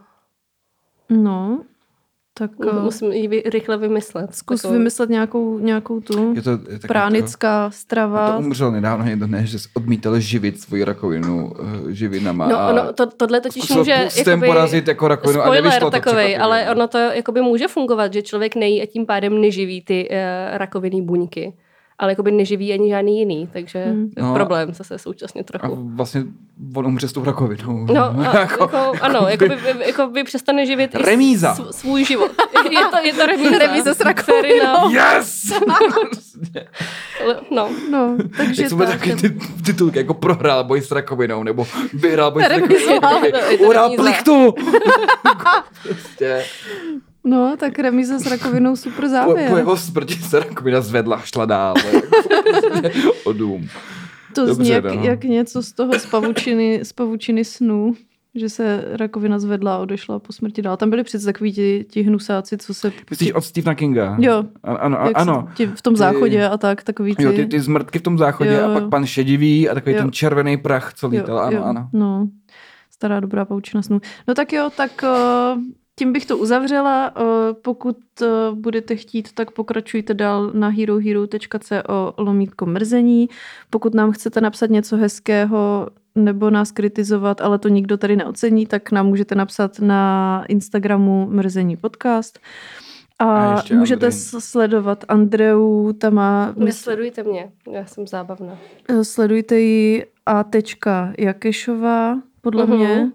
No, 1.09 1.64
tak 2.38 2.51
uh, 2.59 2.84
Musím 2.84 3.11
ji 3.11 3.27
vy, 3.27 3.43
rychle 3.45 3.77
vymyslet. 3.77 4.36
zkus 4.36 4.61
Takovou- 4.61 4.77
vymyslet 4.77 5.09
nějakou, 5.09 5.59
nějakou 5.59 5.99
tu 5.99 6.34
Je 6.36 6.41
to, 6.41 6.49
je 6.51 6.79
pránická 6.88 7.69
To, 7.69 7.71
strava. 7.75 8.31
to 8.31 8.39
umřel 8.39 8.71
nedávno 8.71 9.05
někdo, 9.05 9.27
ne, 9.27 9.45
že 9.45 9.57
odmítal 9.73 10.19
živit 10.19 10.61
svoji 10.61 10.84
rakovinu 10.84 11.51
uh, 11.51 11.89
živinama. 11.89 12.47
No, 12.47 12.59
a 12.59 12.69
ono, 12.69 12.93
to, 12.93 13.05
tohle 13.05 13.41
totiž 13.41 13.69
může... 13.69 14.01
pustem 14.03 14.41
porazit 14.41 14.88
jako 14.88 15.07
rakovinu 15.07 15.39
a 15.41 15.43
spoiler 15.43 15.63
nevyšlo 15.63 15.88
to 15.88 15.91
takovej, 15.91 16.25
překvapivě. 16.25 16.63
ale 16.65 16.75
ono 16.75 16.88
to 16.88 16.97
jakoby 16.97 17.41
může 17.41 17.67
fungovat, 17.67 18.13
že 18.13 18.21
člověk 18.21 18.55
nejí 18.55 18.81
a 18.81 18.86
tím 18.86 19.05
pádem 19.05 19.41
neživí 19.41 19.81
ty 19.81 20.09
uh, 20.11 20.17
rakovinný 20.57 21.01
buňky. 21.01 21.53
Ale 21.99 22.11
jakoby 22.11 22.31
neživí 22.31 22.73
ani 22.73 22.89
žádný 22.89 23.19
jiný, 23.19 23.49
takže 23.53 23.83
Hmm. 23.85 24.09
no. 24.17 24.33
Problém 24.33 24.73
zase 24.73 24.97
současně 24.97 25.41
A 25.41 25.43
trochu. 25.43 25.89
vlastně 25.95 26.23
on 26.75 26.87
umře 26.87 27.07
s 27.07 27.13
tou 27.13 27.23
rakovinou. 27.23 27.85
No, 27.93 28.03
a, 28.29 28.39
jako, 28.39 28.69
ano, 29.01 29.25
jako 29.29 29.45
by, 29.45 29.55
jako 29.85 30.07
by 30.07 30.23
přestane 30.23 30.65
živit 30.65 30.95
i 30.95 30.97
Remíza. 30.97 31.53
s- 31.55 31.77
svůj 31.79 32.05
život. 32.05 32.31
Je 32.71 32.79
to, 32.91 32.97
je 33.03 33.13
to 33.13 33.25
remíza. 33.25 33.57
Remíza 33.57 33.93
s 33.93 33.99
rakovinou. 33.99 34.89
Yes! 34.91 35.53
No, 37.51 37.69
No, 37.89 38.17
takže 38.37 38.61
Jak 38.61 38.69
jsou 38.71 38.77
to 38.77 38.83
tak. 38.85 38.99
taky 38.99 39.15
ty 39.15 39.29
titulky, 39.65 39.97
jako 39.97 40.13
prohrál 40.13 40.63
boj 40.63 40.81
s 40.81 40.91
rakovinou, 40.91 41.43
nebo 41.43 41.67
vyhrál 41.93 42.31
boj 42.31 42.43
s 42.43 42.47
rakovinou. 42.49 42.99
Remíza. 43.71 44.01
plichtu! 44.03 44.53
prostě. 45.83 46.43
No, 47.26 47.55
tak 47.59 47.80
remíza 47.80 48.19
s 48.19 48.26
rakovinou 48.26 48.76
super 48.76 48.95
Po, 48.95 49.01
po 49.01 49.07
závěr. 49.09 49.51
jeho 49.57 49.78
smrti 49.78 50.13
se 50.15 50.39
rakovina 50.39 50.82
zvedla, 50.82 51.21
šla 51.24 51.45
dál. 51.45 51.74
o 53.24 53.34
dům. 53.34 53.67
To 54.36 54.45
Dobře, 54.45 54.63
zní 54.63 54.69
jak, 54.69 54.84
no. 54.86 55.03
jak 55.03 55.24
něco 55.24 55.63
z 55.63 55.71
toho 55.71 55.93
z 55.99 56.05
pavučiny, 56.05 56.80
z 56.84 56.93
pavučiny 56.93 57.45
snů, 57.45 57.93
že 58.36 58.49
se 58.49 58.86
rakovina 58.91 59.39
zvedla 59.39 59.76
a 59.76 59.78
odešla 59.78 60.19
po 60.19 60.34
smrti 60.34 60.61
dál. 60.61 60.78
Tam 60.78 60.89
byli 60.89 61.03
přece 61.03 61.26
takový 61.26 61.53
ti, 61.53 61.86
ti 61.89 62.01
hnusáci, 62.01 62.57
co 62.57 62.74
se... 62.74 62.91
Myslíš 63.09 63.32
od 63.34 63.41
Stephena 63.41 63.76
Kinga? 63.76 64.17
Jo. 64.19 64.43
A- 64.63 64.76
Ano, 64.76 64.99
a- 65.01 65.09
ano. 65.15 65.47
Ti 65.55 65.65
v 65.67 65.82
tom 65.82 65.93
Ty- 65.93 65.97
záchodě 65.97 66.47
a 66.47 66.57
tak, 66.57 66.84
takový 66.84 67.15
ty... 67.15 67.24
Jo, 67.24 67.32
ty, 67.34 67.45
ty 67.45 67.59
zmrtky 67.59 67.99
v 67.99 68.01
tom 68.01 68.17
záchodě 68.17 68.53
Jo, 68.53 68.59
a 68.65 68.67
jo. 68.67 68.74
pak 68.80 68.89
pan 68.89 69.05
šedivý 69.05 69.69
a 69.69 69.74
takový 69.74 69.95
Jo. 69.95 70.01
ten 70.01 70.11
červený 70.11 70.57
prach, 70.57 70.93
co 70.93 71.07
lítal. 71.07 71.39
ano, 71.39 71.65
ano. 71.65 71.89
No, 71.93 72.28
stará 72.91 73.19
dobrá 73.19 73.45
paučina 73.45 73.82
snů. 73.82 74.01
No 74.28 74.34
tak 74.34 74.53
jo, 74.53 74.69
tak 74.78 74.91
uh, 75.03 75.61
tím 75.99 76.13
bych 76.13 76.25
to 76.25 76.37
uzavřela. 76.37 77.15
Uh, 77.15 77.25
pokud 77.61 77.97
uh, 78.21 78.27
budete 78.59 78.95
chtít, 78.95 79.31
tak 79.33 79.51
pokračujte 79.51 80.13
dál 80.13 80.51
na 80.53 80.67
herohero.co 80.67 82.13
lomítko 82.17 82.65
mrzení. 82.65 83.29
Pokud 83.69 83.93
nám 83.93 84.11
chcete 84.11 84.41
napsat 84.41 84.69
něco 84.69 84.97
hezkého 84.97 85.87
nebo 86.15 86.49
nás 86.49 86.71
kritizovat, 86.71 87.41
ale 87.41 87.59
to 87.59 87.67
nikdo 87.69 87.97
tady 87.97 88.15
neocení, 88.15 88.65
tak 88.65 88.91
nám 88.91 89.07
můžete 89.07 89.35
napsat 89.35 89.79
na 89.79 90.43
Instagramu 90.47 91.27
Mrzení 91.29 91.77
podcast. 91.77 92.39
A, 93.19 93.25
A 93.55 93.61
můžete 93.73 94.05
Andrej. 94.05 94.21
sledovat 94.39 95.05
Andreu, 95.07 95.93
tam 95.93 96.13
má... 96.13 96.53
nesledujte 96.57 97.23
mě, 97.23 97.51
já 97.71 97.85
jsem 97.85 98.07
zábavná. 98.07 98.57
Eh, 98.89 99.03
Sledujte 99.03 99.59
ji 99.59 100.05
a 100.25 100.43
tečka 100.43 101.13
Jakešová, 101.19 102.17
podle 102.41 102.65
Mhm. 102.65 102.75
mě, 102.77 103.11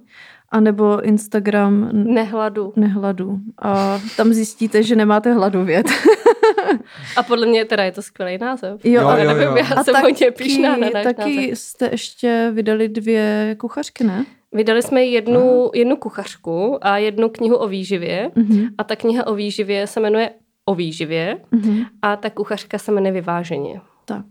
anebo 0.51 1.01
Instagram 1.05 1.89
n- 1.93 2.15
Nehladu. 2.15 2.73
nehladu. 2.77 3.39
A 3.63 4.01
tam 4.17 4.33
zjistíte, 4.33 4.83
že 4.83 4.97
nemáte 4.97 5.33
hladovět. 5.33 5.87
A 7.17 7.23
podle 7.23 7.47
mě 7.47 7.65
teda 7.65 7.85
je 7.85 7.93
to 7.93 8.03
skvělý 8.03 8.39
název. 8.39 8.85
Jo, 8.85 8.93
Jo, 9.03 9.09
ale 9.09 9.25
jo, 9.25 9.29
nevím, 9.35 9.49
jo. 9.49 9.57
já 9.57 9.85
jsem 9.85 9.95
hodně 10.03 10.31
pišná 10.31 10.77
na 10.77 10.89
náš 10.95 11.05
taky 11.05 11.37
název. 11.37 11.59
jste 11.59 11.89
ještě 11.93 12.51
vydali 12.55 12.89
dvě 12.89 13.57
kuchařky, 13.59 14.05
ne? 14.05 14.25
Vydali 14.53 14.83
jsme 14.83 15.05
jednu, 15.05 15.71
jednu 15.75 15.97
kuchařku 15.97 16.79
a 16.87 16.99
jednu 16.99 17.29
knihu 17.29 17.57
o 17.57 17.69
výživě. 17.69 18.31
Mhm. 18.35 18.67
A 18.79 18.85
ta 18.85 18.97
kniha 18.97 19.27
o 19.27 19.35
výživě 19.35 19.87
se 19.87 20.01
jmenuje 20.01 20.31
O 20.65 20.75
výživě 20.75 21.39
Mhm. 21.51 21.83
a 22.03 22.17
ta 22.17 22.31
kuchařka 22.31 22.79
se 22.79 22.93
jmenuje 22.93 23.13
Vyváženě. 23.13 23.81
Tak. 24.05 24.25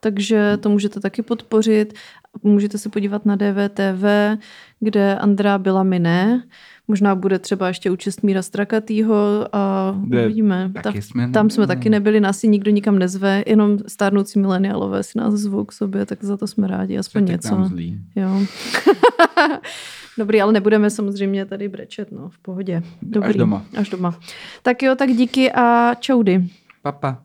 Takže 0.00 0.56
to 0.56 0.68
můžete 0.68 1.00
taky 1.00 1.22
podpořit. 1.22 1.94
Můžete 2.42 2.78
se 2.78 2.88
podívat 2.88 3.26
na 3.26 3.36
DVTV, 3.36 4.04
kde 4.80 5.16
Andrá 5.18 5.58
byla 5.58 5.82
my 5.82 5.98
ne. 5.98 6.42
Možná 6.88 7.14
bude 7.14 7.38
třeba 7.38 7.68
ještě 7.68 7.90
u 7.90 7.96
Čestmíra 7.96 8.42
Strakatýho 8.42 9.46
a 9.52 9.94
Kde 10.06 10.24
uvidíme. 10.24 10.70
taky 10.74 10.82
Ta- 10.98 11.02
jsme- 11.04 11.30
tam 11.30 11.50
jsme 11.50 11.66
taky 11.66 11.90
nebyli, 11.90 12.20
nás 12.20 12.38
si 12.38 12.48
nikdo 12.48 12.70
nikam 12.70 12.98
nezve, 12.98 13.42
jenom 13.46 13.78
stárnoucí 13.86 14.38
mileniálové 14.38 15.02
si 15.02 15.18
nás 15.18 15.34
zvou 15.34 15.64
k 15.64 15.72
sobě, 15.72 16.06
tak 16.06 16.24
za 16.24 16.36
to 16.36 16.46
jsme 16.46 16.66
rádi, 16.66 16.98
aspoň 16.98 17.26
Tak 17.26 17.32
něco. 17.32 17.64
zlý. 17.64 18.00
Jo. 18.16 18.40
Dobrý, 20.18 20.40
ale 20.42 20.52
nebudeme 20.52 20.90
samozřejmě 20.90 21.44
tady 21.46 21.68
brečet, 21.68 22.12
no, 22.12 22.28
v 22.28 22.38
pohodě. 22.38 22.82
Dobrý. 23.02 23.38
doma. 23.38 23.64
Až 23.76 23.88
doma. 23.88 24.18
Tak 24.62 24.82
jo, 24.82 24.94
tak 24.94 25.10
díky 25.10 25.52
a 25.52 25.94
čaudy. 25.94 26.48
Papa. 26.82 27.22